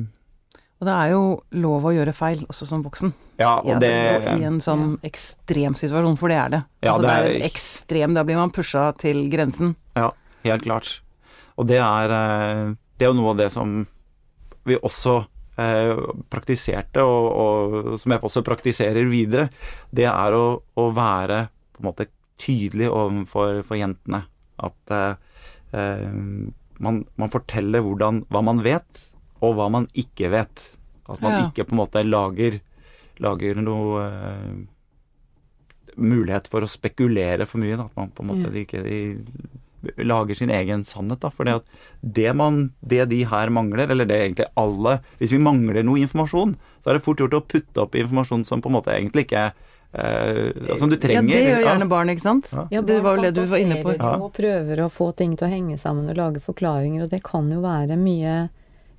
Og 0.80 0.88
det 0.88 0.95
er 0.95 1.10
jo 1.12 1.22
lov 1.60 1.86
å 1.89 1.91
gjøre 1.93 2.13
feil, 2.15 2.45
også 2.50 2.65
som 2.69 2.82
voksen. 2.86 3.13
ja, 3.39 3.58
og 3.62 3.80
det 3.84 3.91
I 4.39 4.43
en 4.48 4.60
sånn 4.63 4.98
ekstrem 5.04 5.76
situasjon, 5.76 6.17
for 6.17 6.30
det 6.32 6.38
er 6.39 6.50
det. 6.50 6.62
Ja, 6.82 6.93
altså, 6.93 7.02
det 7.04 7.10
det 7.10 7.17
er 7.19 7.36
er- 7.36 7.45
ekstrem, 7.50 8.13
da 8.15 8.24
blir 8.24 8.36
man 8.39 8.50
pusha 8.52 8.89
til 8.98 9.30
grensen. 9.30 9.76
Ja, 9.95 10.12
helt 10.45 10.63
klart. 10.63 11.02
Og 11.60 11.67
det 11.67 11.78
er, 11.84 12.10
eh, 12.10 12.74
det 12.98 13.06
er 13.06 13.12
jo 13.13 13.19
noe 13.22 13.32
av 13.32 13.38
det 13.38 13.52
som 13.52 13.86
vi 14.65 14.78
også 14.78 15.28
praktiserte, 16.32 17.04
og, 17.04 17.28
og 17.43 18.00
som 18.02 18.13
jeg 18.15 18.24
også 18.30 18.43
praktiserer 18.48 19.10
videre. 19.12 19.50
Det 19.91 20.08
er 20.10 20.38
å, 20.38 20.45
å 20.80 20.86
være 20.95 21.43
på 21.76 21.84
en 21.84 21.89
måte 21.91 22.08
tydelig 22.39 22.88
overfor 22.91 23.62
for 23.67 23.80
jentene. 23.80 24.24
At 24.63 24.93
eh, 24.95 25.13
eh, 25.76 26.08
man, 26.80 27.02
man 27.19 27.32
forteller 27.34 27.84
hvordan, 27.84 28.24
hva 28.32 28.41
man 28.48 28.63
vet, 28.65 29.06
og 29.43 29.56
hva 29.60 29.69
man 29.72 29.88
ikke 30.00 30.32
vet. 30.34 30.65
At 31.10 31.22
man 31.24 31.36
Ja. 31.38 31.45
ikke 31.48 31.65
på 31.69 31.76
en 31.76 31.82
måte 31.84 32.04
lager, 32.06 32.60
lager 33.24 33.60
noe 33.63 34.04
eh, 34.06 34.60
mulighet 36.00 36.48
for 36.52 36.63
å 36.63 36.69
spekulere 36.69 37.48
for 37.50 37.60
mye. 37.63 37.76
Da. 37.80 37.88
At 37.89 37.98
man 38.00 38.12
på 38.15 38.24
en 38.24 38.32
måte 38.34 38.52
ikke 38.63 38.84
lager 39.97 40.35
sin 40.35 40.51
egen 40.53 40.83
sannhet. 40.83 41.21
Da. 41.23 41.31
For 41.33 41.47
det, 41.47 41.59
at 41.61 41.65
det, 42.01 42.29
man, 42.35 42.69
det 42.81 43.09
de 43.11 43.23
her 43.29 43.49
mangler, 43.53 43.89
eller 43.89 44.07
det 44.09 44.19
egentlig 44.19 44.49
alle 44.59 44.99
Hvis 45.19 45.33
vi 45.35 45.41
mangler 45.41 45.83
noe 45.83 45.99
informasjon, 46.03 46.55
så 46.83 46.89
er 46.89 46.97
det 46.97 47.05
fort 47.05 47.19
gjort 47.19 47.37
å 47.37 47.45
putte 47.45 47.83
opp 47.83 47.95
informasjon 47.95 48.45
som 48.47 48.63
på 48.63 48.71
en 48.71 48.79
måte 48.79 48.95
egentlig 48.95 49.27
ikke 49.29 49.49
Uh, 49.89 50.77
Som 50.77 50.89
du 50.89 50.95
trenger. 51.01 51.23
Ja, 51.23 51.37
det 51.39 51.45
gjør 51.49 51.63
gjerne 51.65 51.85
barn, 51.89 52.11
ikke 52.13 52.21
sant? 52.21 52.51
Ja, 52.69 52.83
det 52.85 52.99
var 53.01 53.17
jo 53.17 53.23
det 53.25 53.31
du 53.33 53.41
var 53.49 53.57
inne 53.57 53.79
på. 53.81 53.95
Ja. 53.97 54.11
Og 54.21 54.35
prøver 54.37 54.83
å 54.85 54.89
få 54.93 55.09
ting 55.17 55.33
til 55.33 55.47
å 55.47 55.49
henge 55.49 55.79
sammen 55.81 56.11
og 56.11 56.19
lage 56.19 56.43
forklaringer, 56.45 57.07
og 57.07 57.13
det 57.13 57.23
kan 57.25 57.49
jo 57.49 57.63
være 57.63 57.97
mye, 57.97 58.35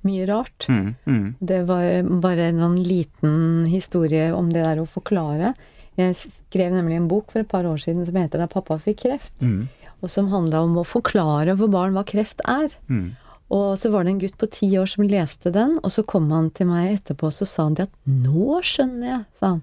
mye 0.03 0.25
rart. 0.27 0.67
Mm, 0.67 0.89
mm, 1.05 1.27
Det 1.39 1.61
var 1.69 2.09
bare 2.25 2.49
en 2.51 2.59
sånn 2.65 2.81
liten 2.83 3.37
historie 3.71 4.33
om 4.35 4.51
det 4.51 4.65
der 4.65 4.83
å 4.83 4.89
forklare. 4.89 5.53
Jeg 5.99 6.17
skrev 6.19 6.75
nemlig 6.75 6.99
en 6.99 7.07
bok 7.11 7.31
for 7.31 7.43
et 7.43 7.51
par 7.51 7.67
år 7.67 7.79
siden 7.79 8.05
som 8.07 8.15
heter 8.15 8.39
'Da 8.39 8.47
pappa 8.51 8.75
fikk 8.79 9.05
kreft', 9.05 9.39
mm, 9.39 9.67
og 10.01 10.09
som 10.09 10.31
handla 10.31 10.63
om 10.65 10.77
å 10.81 10.85
forklare 10.87 11.55
for 11.57 11.71
barn 11.71 11.93
hva 11.97 12.03
kreft 12.07 12.41
er. 12.49 12.73
mm. 12.89 13.09
Og 13.51 13.73
så 13.75 13.89
var 13.91 14.05
det 14.05 14.13
en 14.13 14.19
gutt 14.21 14.37
på 14.39 14.47
ti 14.47 14.69
år 14.79 14.87
som 14.87 15.03
leste 15.03 15.51
den, 15.51 15.73
og 15.83 15.91
så 15.91 16.05
kom 16.07 16.29
han 16.31 16.45
til 16.55 16.69
meg 16.69 16.93
etterpå 16.93 17.27
og 17.27 17.33
så 17.35 17.45
sa 17.45 17.63
han 17.67 17.73
det 17.75 17.89
at 17.89 17.95
'nå 18.07 18.61
skjønner 18.63 19.07
jeg', 19.09 19.25
sa 19.35 19.47
han. 19.47 19.61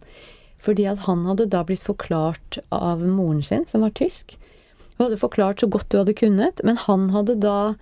Fordi 0.61 0.85
at 0.90 0.98
han 1.07 1.24
hadde 1.24 1.46
da 1.48 1.62
blitt 1.64 1.81
forklart 1.81 2.59
av 2.70 3.01
moren 3.01 3.42
sin, 3.42 3.64
som 3.64 3.81
var 3.81 3.90
tysk. 3.96 4.37
Hun 4.98 5.07
hadde 5.07 5.16
forklart 5.16 5.61
så 5.61 5.70
godt 5.70 5.88
du 5.88 5.96
hadde 5.98 6.12
kunnet, 6.12 6.61
men 6.64 6.77
han 6.77 7.09
hadde 7.11 7.40
da 7.40 7.77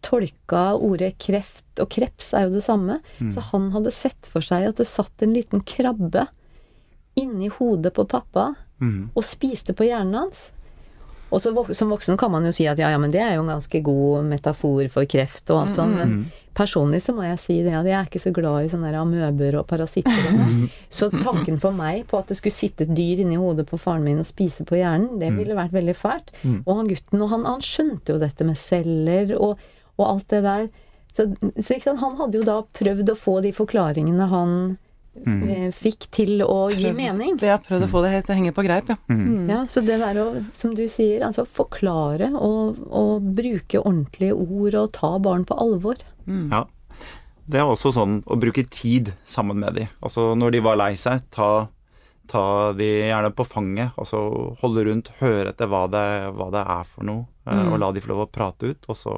tolka 0.00 0.76
ordet 0.78 1.18
kreft, 1.18 1.64
og 1.80 1.90
kreps 1.90 2.32
er 2.34 2.46
jo 2.46 2.54
det 2.54 2.62
samme, 2.62 3.00
så 3.34 3.40
han 3.50 3.72
hadde 3.72 3.90
sett 3.90 4.26
for 4.30 4.40
seg 4.40 4.68
at 4.68 4.76
det 4.76 4.86
satt 4.86 5.22
en 5.22 5.34
liten 5.34 5.60
krabbe 5.60 6.28
inni 7.16 7.48
hodet 7.48 7.94
på 7.94 8.06
pappa 8.06 8.54
Mm. 8.80 9.10
og 9.16 9.24
spiste 9.24 9.74
på 9.74 9.88
hjernen 9.88 10.14
hans. 10.14 10.52
Og 11.28 11.42
så 11.42 11.52
som 11.76 11.90
voksen 11.92 12.16
kan 12.16 12.32
man 12.32 12.46
jo 12.48 12.52
si 12.56 12.64
at 12.70 12.78
ja, 12.80 12.88
ja, 12.94 12.98
men 13.00 13.12
det 13.12 13.20
er 13.20 13.34
jo 13.36 13.44
en 13.44 13.52
ganske 13.52 13.80
god 13.84 14.28
metafor 14.30 14.86
for 14.92 15.08
kreft 15.10 15.50
og 15.52 15.60
alt 15.62 15.76
sånt, 15.76 15.98
men 15.98 16.14
personlig 16.58 17.02
så 17.04 17.12
må 17.14 17.22
jeg 17.26 17.38
si 17.42 17.58
det 17.62 17.74
at 17.76 17.86
jeg 17.86 17.94
er 17.94 18.08
ikke 18.08 18.22
så 18.22 18.32
glad 18.34 18.64
i 18.64 18.70
sånne 18.72 18.90
amøber 18.98 19.60
og 19.60 19.68
parasitter 19.70 20.16
og 20.24 20.40
sånn. 20.40 20.64
Så 20.90 21.10
tanken 21.12 21.60
for 21.62 21.76
meg 21.76 22.06
på 22.10 22.18
at 22.18 22.32
det 22.32 22.38
skulle 22.40 22.56
sitte 22.56 22.86
et 22.88 22.96
dyr 22.96 23.22
inni 23.22 23.38
hodet 23.38 23.68
på 23.68 23.78
faren 23.78 24.06
min 24.08 24.18
og 24.22 24.26
spise 24.26 24.66
på 24.66 24.80
hjernen, 24.80 25.20
det 25.20 25.30
ville 25.36 25.58
vært 25.58 25.76
veldig 25.76 25.94
fælt. 25.94 26.32
Og 26.64 26.74
han 26.80 26.90
gutten, 26.90 27.22
og 27.22 27.32
han, 27.34 27.46
han 27.46 27.64
skjønte 27.64 28.16
jo 28.16 28.18
dette 28.24 28.48
med 28.48 28.58
celler 28.58 29.36
og, 29.38 29.62
og 30.00 30.04
alt 30.08 30.28
det 30.32 30.42
der. 30.48 30.68
Så, 31.14 31.28
så 31.62 31.78
han 31.98 32.18
hadde 32.18 32.40
jo 32.40 32.46
da 32.46 32.60
prøvd 32.78 33.12
å 33.12 33.18
få 33.18 33.40
de 33.44 33.52
forklaringene 33.52 34.28
han 34.32 34.78
eh, 35.26 35.68
fikk 35.74 36.08
til 36.14 36.42
å 36.44 36.68
gi 36.72 36.92
mening. 36.94 37.36
Vi 37.40 37.50
har 37.50 37.60
prøvd 37.64 37.86
å 37.86 37.90
få 37.90 38.02
det 38.04 38.12
helt 38.14 38.28
til 38.28 38.34
å 38.34 38.38
henge 38.38 38.54
på 38.56 38.64
greip, 38.66 38.90
ja. 38.92 38.96
Mm. 39.10 39.48
Ja, 39.50 39.60
så 39.70 39.82
det 39.84 39.98
der 40.02 40.20
å, 40.22 40.26
som 40.58 40.74
du 40.78 40.84
sier, 40.90 41.24
altså 41.26 41.44
forklare 41.44 42.30
og, 42.34 42.80
og 42.88 43.30
bruke 43.38 43.82
ordentlige 43.82 44.36
ord 44.36 44.78
og 44.78 44.92
ta 44.96 45.14
barn 45.22 45.46
på 45.48 45.58
alvor. 45.58 46.02
Ja. 46.28 46.66
Det 47.48 47.62
er 47.62 47.64
også 47.64 47.94
sånn 47.96 48.20
å 48.28 48.36
bruke 48.36 48.66
tid 48.68 49.14
sammen 49.24 49.62
med 49.62 49.78
de. 49.78 49.88
Altså 50.04 50.34
når 50.36 50.56
de 50.56 50.64
var 50.66 50.76
lei 50.76 50.92
seg, 51.00 51.24
ta, 51.32 51.68
ta 52.28 52.44
de 52.76 52.88
gjerne 53.08 53.32
på 53.32 53.46
fanget. 53.48 53.96
Altså 53.96 54.20
holde 54.60 54.84
rundt, 54.90 55.08
høre 55.22 55.54
etter 55.54 55.70
hva 55.70 55.86
det, 55.88 56.04
hva 56.36 56.50
det 56.52 56.64
er 56.76 56.86
for 56.90 57.08
noe, 57.08 57.24
eh, 57.48 57.64
og 57.70 57.80
la 57.80 57.92
de 57.96 58.04
få 58.04 58.12
lov 58.12 58.26
å 58.26 58.30
prate 58.32 58.74
ut. 58.74 58.88
Og 58.92 59.00
så 59.00 59.16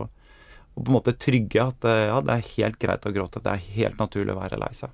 og 0.70 0.84
på 0.86 0.92
en 0.92 0.96
måte 0.96 1.16
trygge 1.18 1.62
at 1.64 1.86
eh, 1.88 2.06
ja, 2.08 2.20
det 2.24 2.36
er 2.36 2.50
helt 2.54 2.78
greit 2.80 3.06
å 3.06 3.14
gråte. 3.14 3.42
Det 3.42 3.52
er 3.52 3.70
helt 3.76 3.98
naturlig 4.00 4.34
å 4.36 4.40
være 4.40 4.60
lei 4.60 4.70
seg. 4.76 4.92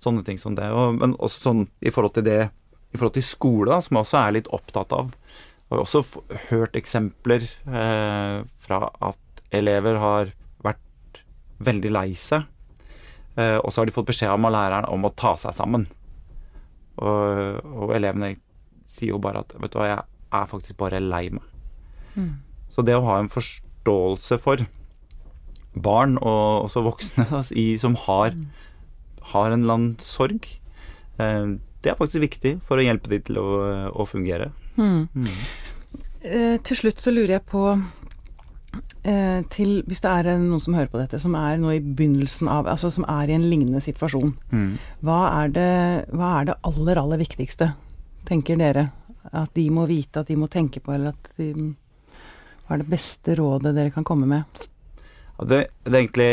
Sånne 0.00 0.24
ting 0.26 0.38
som 0.40 0.56
det. 0.56 0.70
Og, 0.72 0.96
men 1.00 1.16
også 1.20 1.50
sånn 1.50 1.66
i 1.84 1.92
forhold 1.92 2.16
til 2.16 2.26
det 2.26 2.40
i 2.90 2.98
forhold 2.98 3.14
til 3.14 3.26
skole, 3.26 3.70
da, 3.70 3.78
som 3.84 3.96
jeg 3.96 4.06
også 4.06 4.18
er 4.20 4.34
litt 4.34 4.50
opptatt 4.50 4.94
av. 4.96 5.12
Jeg 5.70 5.76
har 5.76 5.82
også 5.84 6.02
hørt 6.48 6.78
eksempler 6.78 7.44
eh, 7.46 8.40
fra 8.64 8.80
at 9.06 9.42
elever 9.54 10.00
har 10.02 10.32
vært 10.66 11.20
veldig 11.62 11.92
lei 11.94 12.08
seg, 12.18 12.48
eh, 13.36 13.58
og 13.60 13.70
så 13.70 13.82
har 13.82 13.90
de 13.90 13.94
fått 13.94 14.08
beskjed 14.10 14.32
av 14.32 14.42
læreren 14.50 14.88
om 14.90 15.06
å 15.06 15.12
ta 15.14 15.36
seg 15.38 15.54
sammen. 15.54 15.86
Og, 16.98 17.60
og 17.62 17.94
elevene 17.94 18.34
sier 18.90 19.14
jo 19.14 19.22
bare 19.22 19.44
at 19.44 19.54
vet 19.54 19.70
du 19.70 19.78
hva, 19.78 19.86
jeg 19.92 20.02
er 20.40 20.50
faktisk 20.50 20.80
bare 20.82 20.98
lei 21.04 21.28
meg. 21.30 21.46
Så 22.74 22.82
det 22.86 22.98
å 22.98 23.06
ha 23.06 23.20
en 23.20 23.30
forståelse 23.30 24.38
for 24.42 24.66
barn, 25.78 26.18
og 26.18 26.66
også 26.66 26.82
voksne, 26.82 27.26
da, 27.30 27.44
i, 27.54 27.78
som 27.78 27.94
har, 28.08 28.34
har 29.32 29.50
en 29.50 29.62
eller 29.62 29.76
annen 29.76 29.96
sorg, 30.02 30.46
eh, 31.18 31.56
det 31.80 31.92
er 31.92 31.96
faktisk 31.96 32.24
viktig 32.24 32.54
for 32.66 32.80
å 32.80 32.84
hjelpe 32.84 33.12
de 33.12 33.20
til 33.24 33.40
å, 33.40 33.48
å 33.92 34.06
fungere. 34.08 34.50
Eh, 36.20 36.56
til 36.64 36.76
slutt 36.76 37.00
så 37.00 37.12
lurer 37.12 37.38
jeg 37.38 37.46
på 37.48 37.62
eh, 39.08 39.40
til 39.52 39.80
Hvis 39.88 40.02
det 40.04 40.10
er 40.12 40.28
noen 40.40 40.60
som 40.60 40.76
hører 40.76 40.90
på 40.92 41.00
dette, 41.00 41.20
som 41.22 41.34
er 41.38 41.56
nå 41.60 41.72
i 41.72 41.80
begynnelsen 41.80 42.48
av 42.52 42.68
Altså 42.68 42.90
som 42.92 43.06
er 43.08 43.30
i 43.30 43.36
en 43.38 43.48
lignende 43.48 43.80
situasjon. 43.84 44.34
Hva 45.00 45.20
er, 45.42 45.52
det, 45.56 45.70
hva 46.12 46.34
er 46.40 46.50
det 46.50 46.58
aller, 46.68 47.00
aller 47.00 47.22
viktigste, 47.22 47.72
tenker 48.28 48.60
dere? 48.60 48.90
At 49.36 49.52
de 49.56 49.66
må 49.72 49.86
vite, 49.88 50.22
at 50.22 50.28
de 50.28 50.36
må 50.40 50.48
tenke 50.52 50.80
på, 50.84 50.92
eller 50.96 51.14
at 51.14 51.32
de 51.40 51.52
Hva 52.66 52.76
er 52.76 52.84
det 52.84 52.92
beste 52.92 53.36
rådet 53.40 53.74
dere 53.76 53.92
kan 53.94 54.06
komme 54.06 54.28
med? 54.28 54.66
Det, 55.40 55.64
det 55.88 55.94
er 55.94 56.02
egentlig 56.02 56.32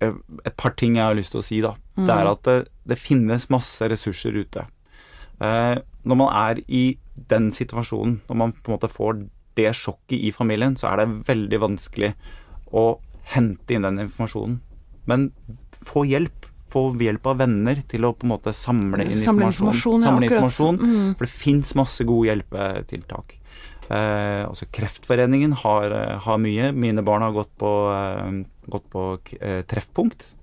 et 0.00 0.56
par 0.56 0.74
ting 0.78 0.96
jeg 0.96 1.04
har 1.04 1.16
lyst 1.18 1.34
til 1.34 1.42
å 1.42 1.46
si, 1.46 1.60
da. 1.64 1.74
Det 1.98 2.14
er 2.14 2.30
at 2.30 2.42
det, 2.46 2.58
det 2.86 2.98
finnes 3.00 3.48
masse 3.50 3.88
ressurser 3.90 4.36
ute. 4.38 4.66
Eh, 5.42 5.76
når 6.08 6.20
man 6.20 6.30
er 6.34 6.62
i 6.66 6.84
den 7.30 7.50
situasjonen, 7.54 8.20
når 8.28 8.38
man 8.42 8.54
på 8.54 8.70
en 8.70 8.76
måte 8.76 8.90
får 8.90 9.24
det 9.58 9.72
sjokket 9.74 10.18
i 10.18 10.30
familien, 10.34 10.76
så 10.78 10.92
er 10.92 11.02
det 11.02 11.08
veldig 11.28 11.60
vanskelig 11.64 12.12
å 12.70 13.00
hente 13.34 13.74
inn 13.74 13.86
den 13.86 14.04
informasjonen. 14.06 14.60
Men 15.08 15.30
få 15.72 16.06
hjelp. 16.08 16.46
Få 16.68 16.90
hjelp 17.00 17.26
av 17.30 17.38
venner 17.40 17.80
til 17.88 18.04
å 18.04 18.12
på 18.12 18.26
en 18.26 18.34
måte 18.34 18.52
samle 18.52 19.06
inn 19.06 19.16
Samle 19.16 19.48
informasjon. 19.48 19.72
informasjon, 19.72 20.02
Samle 20.04 20.28
ja, 20.28 20.32
informasjon 20.36 20.80
Mm. 20.84 21.16
For 21.16 21.24
det 21.24 21.32
fins 21.32 21.74
masse 21.74 22.04
gode 22.04 22.28
hjelpetiltak. 22.28 23.38
Eh, 23.88 24.44
altså 24.44 24.68
Kreftforeningen 24.68 25.54
har, 25.64 25.90
eh, 25.90 26.18
har 26.18 26.38
mye. 26.38 26.72
Mine 26.76 27.02
barn 27.02 27.22
har 27.22 27.32
gått 27.32 27.56
på, 27.56 27.72
eh, 27.88 28.44
gått 28.70 28.88
på 28.90 29.18
eh, 29.40 29.62
treffpunkt, 29.62 30.34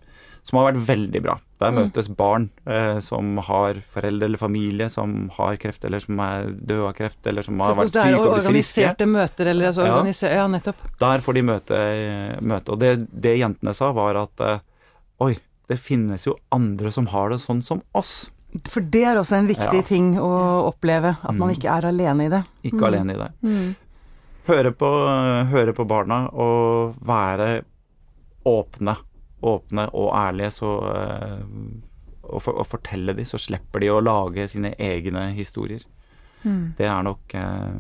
som 0.44 0.60
har 0.60 0.72
vært 0.72 0.86
veldig 0.86 1.22
bra. 1.26 1.40
Der 1.60 1.72
Mm. 1.72 1.78
møtes 1.88 2.10
barn 2.16 2.50
eh, 2.68 3.00
som 3.00 3.38
har 3.38 3.76
foreldre 3.94 4.26
eller 4.26 4.38
familie 4.38 4.90
som 4.92 5.30
har 5.38 5.56
kreft, 5.58 5.86
eller 5.86 6.00
som 6.04 6.20
er 6.20 6.52
døde 6.52 6.90
av 6.90 6.94
kreft, 6.94 7.26
eller 7.26 7.42
som 7.42 7.60
har 7.60 7.74
vært 7.76 7.94
syke 7.96 8.20
og 8.20 8.36
blitt 8.36 8.44
friske. 8.44 8.84
organiserte 8.84 9.06
møter, 9.08 9.48
eller 9.48 9.66
altså 9.72 9.86
Ja. 9.86 10.36
ja, 10.36 10.48
nettopp. 10.48 10.76
Der 11.00 11.20
får 11.20 11.34
de 11.34 11.42
møte. 11.42 12.42
møte. 12.42 12.70
Og 12.76 12.80
det, 12.80 13.08
det 13.22 13.38
jentene 13.40 13.74
sa, 13.74 13.92
var 13.94 14.16
at 14.18 14.40
eh, 14.42 14.60
oi, 15.22 15.38
det 15.68 15.80
finnes 15.80 16.26
jo 16.28 16.36
andre 16.52 16.92
som 16.92 17.08
har 17.08 17.30
det 17.30 17.40
sånn 17.40 17.64
som 17.64 17.82
oss. 17.96 18.30
For 18.70 18.80
det 18.82 19.04
er 19.04 19.16
også 19.18 19.38
en 19.40 19.48
viktig 19.48 19.74
Ja. 19.74 19.82
ting 19.82 20.16
å 20.20 20.68
oppleve, 20.72 21.18
at 21.24 21.34
man 21.34 21.50
Mm. 21.50 21.56
ikke 21.58 21.72
er 21.78 21.88
alene 21.88 22.26
i 22.26 22.30
det. 22.30 22.44
Ikke 22.64 22.86
alene 22.86 23.16
i 23.16 23.18
det. 23.18 23.76
Høre 24.48 24.72
på, 24.72 24.90
høre 25.50 25.74
på 25.74 25.88
barna 25.88 26.30
og 26.32 26.96
være 27.04 27.64
åpne. 28.46 28.96
Åpne 29.46 29.90
og 29.94 30.14
ærlige, 30.18 30.54
så 30.56 30.72
eh, 30.90 31.44
og, 32.26 32.40
for, 32.42 32.58
og 32.58 32.66
fortelle 32.66 33.14
de, 33.14 33.26
så 33.28 33.38
slipper 33.38 33.84
de 33.84 33.92
å 33.94 34.02
lage 34.02 34.48
sine 34.50 34.74
egne 34.82 35.28
historier. 35.38 35.84
Det 36.78 36.86
er 36.86 37.02
nok 37.06 37.34
eh, 37.34 37.78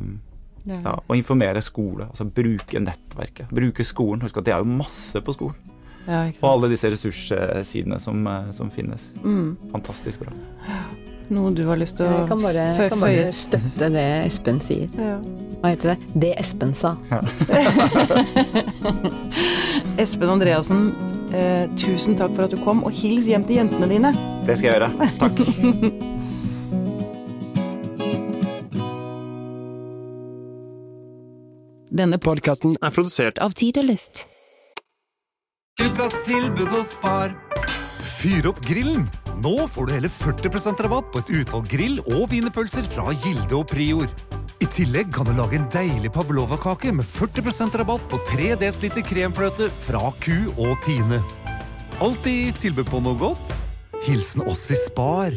ja, 0.65 0.95
Å 0.97 1.17
informere 1.17 1.61
skole, 1.61 2.07
altså 2.09 2.25
bruke 2.25 2.81
nettverket. 2.81 3.51
Bruke 3.53 3.85
skolen. 3.85 4.23
Husk 4.25 4.41
at 4.41 4.47
det 4.47 4.55
er 4.55 4.63
jo 4.65 4.77
masse 4.81 5.21
på 5.21 5.35
skolen. 5.35 5.73
Ja, 6.05 6.27
sant. 6.29 6.43
alle 6.45 6.69
disse 6.69 6.89
ressurssidene 6.93 7.99
som, 8.01 8.25
eh, 8.29 8.51
som 8.57 8.73
finnes. 8.73 9.11
Mm. 9.23 9.55
Fantastisk 9.73 10.25
bra. 10.25 10.33
Noe 11.33 11.49
du 11.57 11.63
har 11.65 11.73
lyst 11.79 11.95
til 11.97 12.05
å 12.05 12.09
Jeg 12.19 12.27
kan 12.29 12.41
bare, 12.43 12.65
kan 12.91 12.99
bare 13.01 13.31
støtte 13.33 13.87
det 13.93 14.03
Espen 14.27 14.59
sier. 14.61 14.89
Ja. 14.99 15.15
Hva 15.61 15.69
heter 15.73 15.87
det? 15.93 15.97
Det 16.21 16.33
Espen 16.37 16.73
sa. 16.77 16.91
Espen 20.03 20.29
Andreassen, 20.29 20.81
eh, 21.33 21.65
tusen 21.79 22.15
takk 22.19 22.31
for 22.37 22.43
at 22.45 22.51
du 22.53 22.57
kom, 22.61 22.83
og 22.85 22.91
hils 22.93 23.25
hjem 23.31 23.43
til 23.49 23.55
jentene 23.63 23.87
dine. 23.89 24.11
Det 24.45 24.53
skal 24.59 24.67
jeg 24.69 24.75
gjøre. 24.77 24.89
Takk. 25.23 25.37
Denne 31.95 32.19
Podkasten 32.19 32.75
er 32.83 32.91
produsert 32.91 33.39
Av 33.39 33.53
Tid 33.55 33.77
og 33.79 33.85
Lyst. 33.87 34.27
Ukas 35.79 36.11
tilbud 36.27 36.67
hos 36.75 36.91
Spar. 36.93 37.31
Fyr 38.19 38.51
opp 38.51 38.59
grillen! 38.67 39.07
Nå 39.43 39.67
får 39.67 39.87
du 39.87 39.93
hele 39.95 40.09
40% 40.11 40.81
rabatt 40.85 41.09
på 41.11 41.19
et 41.19 41.31
utvalgt 41.41 41.71
grill- 41.73 42.03
og 42.05 42.29
wienerpølser 42.31 42.85
fra 42.87 43.11
Gilde 43.11 43.57
og 43.57 43.67
Prior. 43.67 44.07
I 44.63 44.67
tillegg 44.71 45.11
kan 45.13 45.27
du 45.27 45.33
lage 45.35 45.59
en 45.59 45.67
deilig 45.73 46.13
pavlova-kake 46.15 46.93
med 46.95 47.05
40% 47.05 47.75
rabatt 47.81 48.05
på 48.11 48.21
3 48.31 48.53
dl 48.61 49.01
kremfløte 49.03 49.67
fra 49.83 50.13
Ku 50.23 50.37
og 50.55 50.79
Tine. 50.85 51.19
Alltid 51.99 52.55
tilbud 52.63 52.87
på 52.87 53.03
noe 53.03 53.19
godt. 53.19 53.59
Hilsen 54.07 54.47
oss 54.47 54.69
i 54.71 54.79
Spar. 54.79 55.35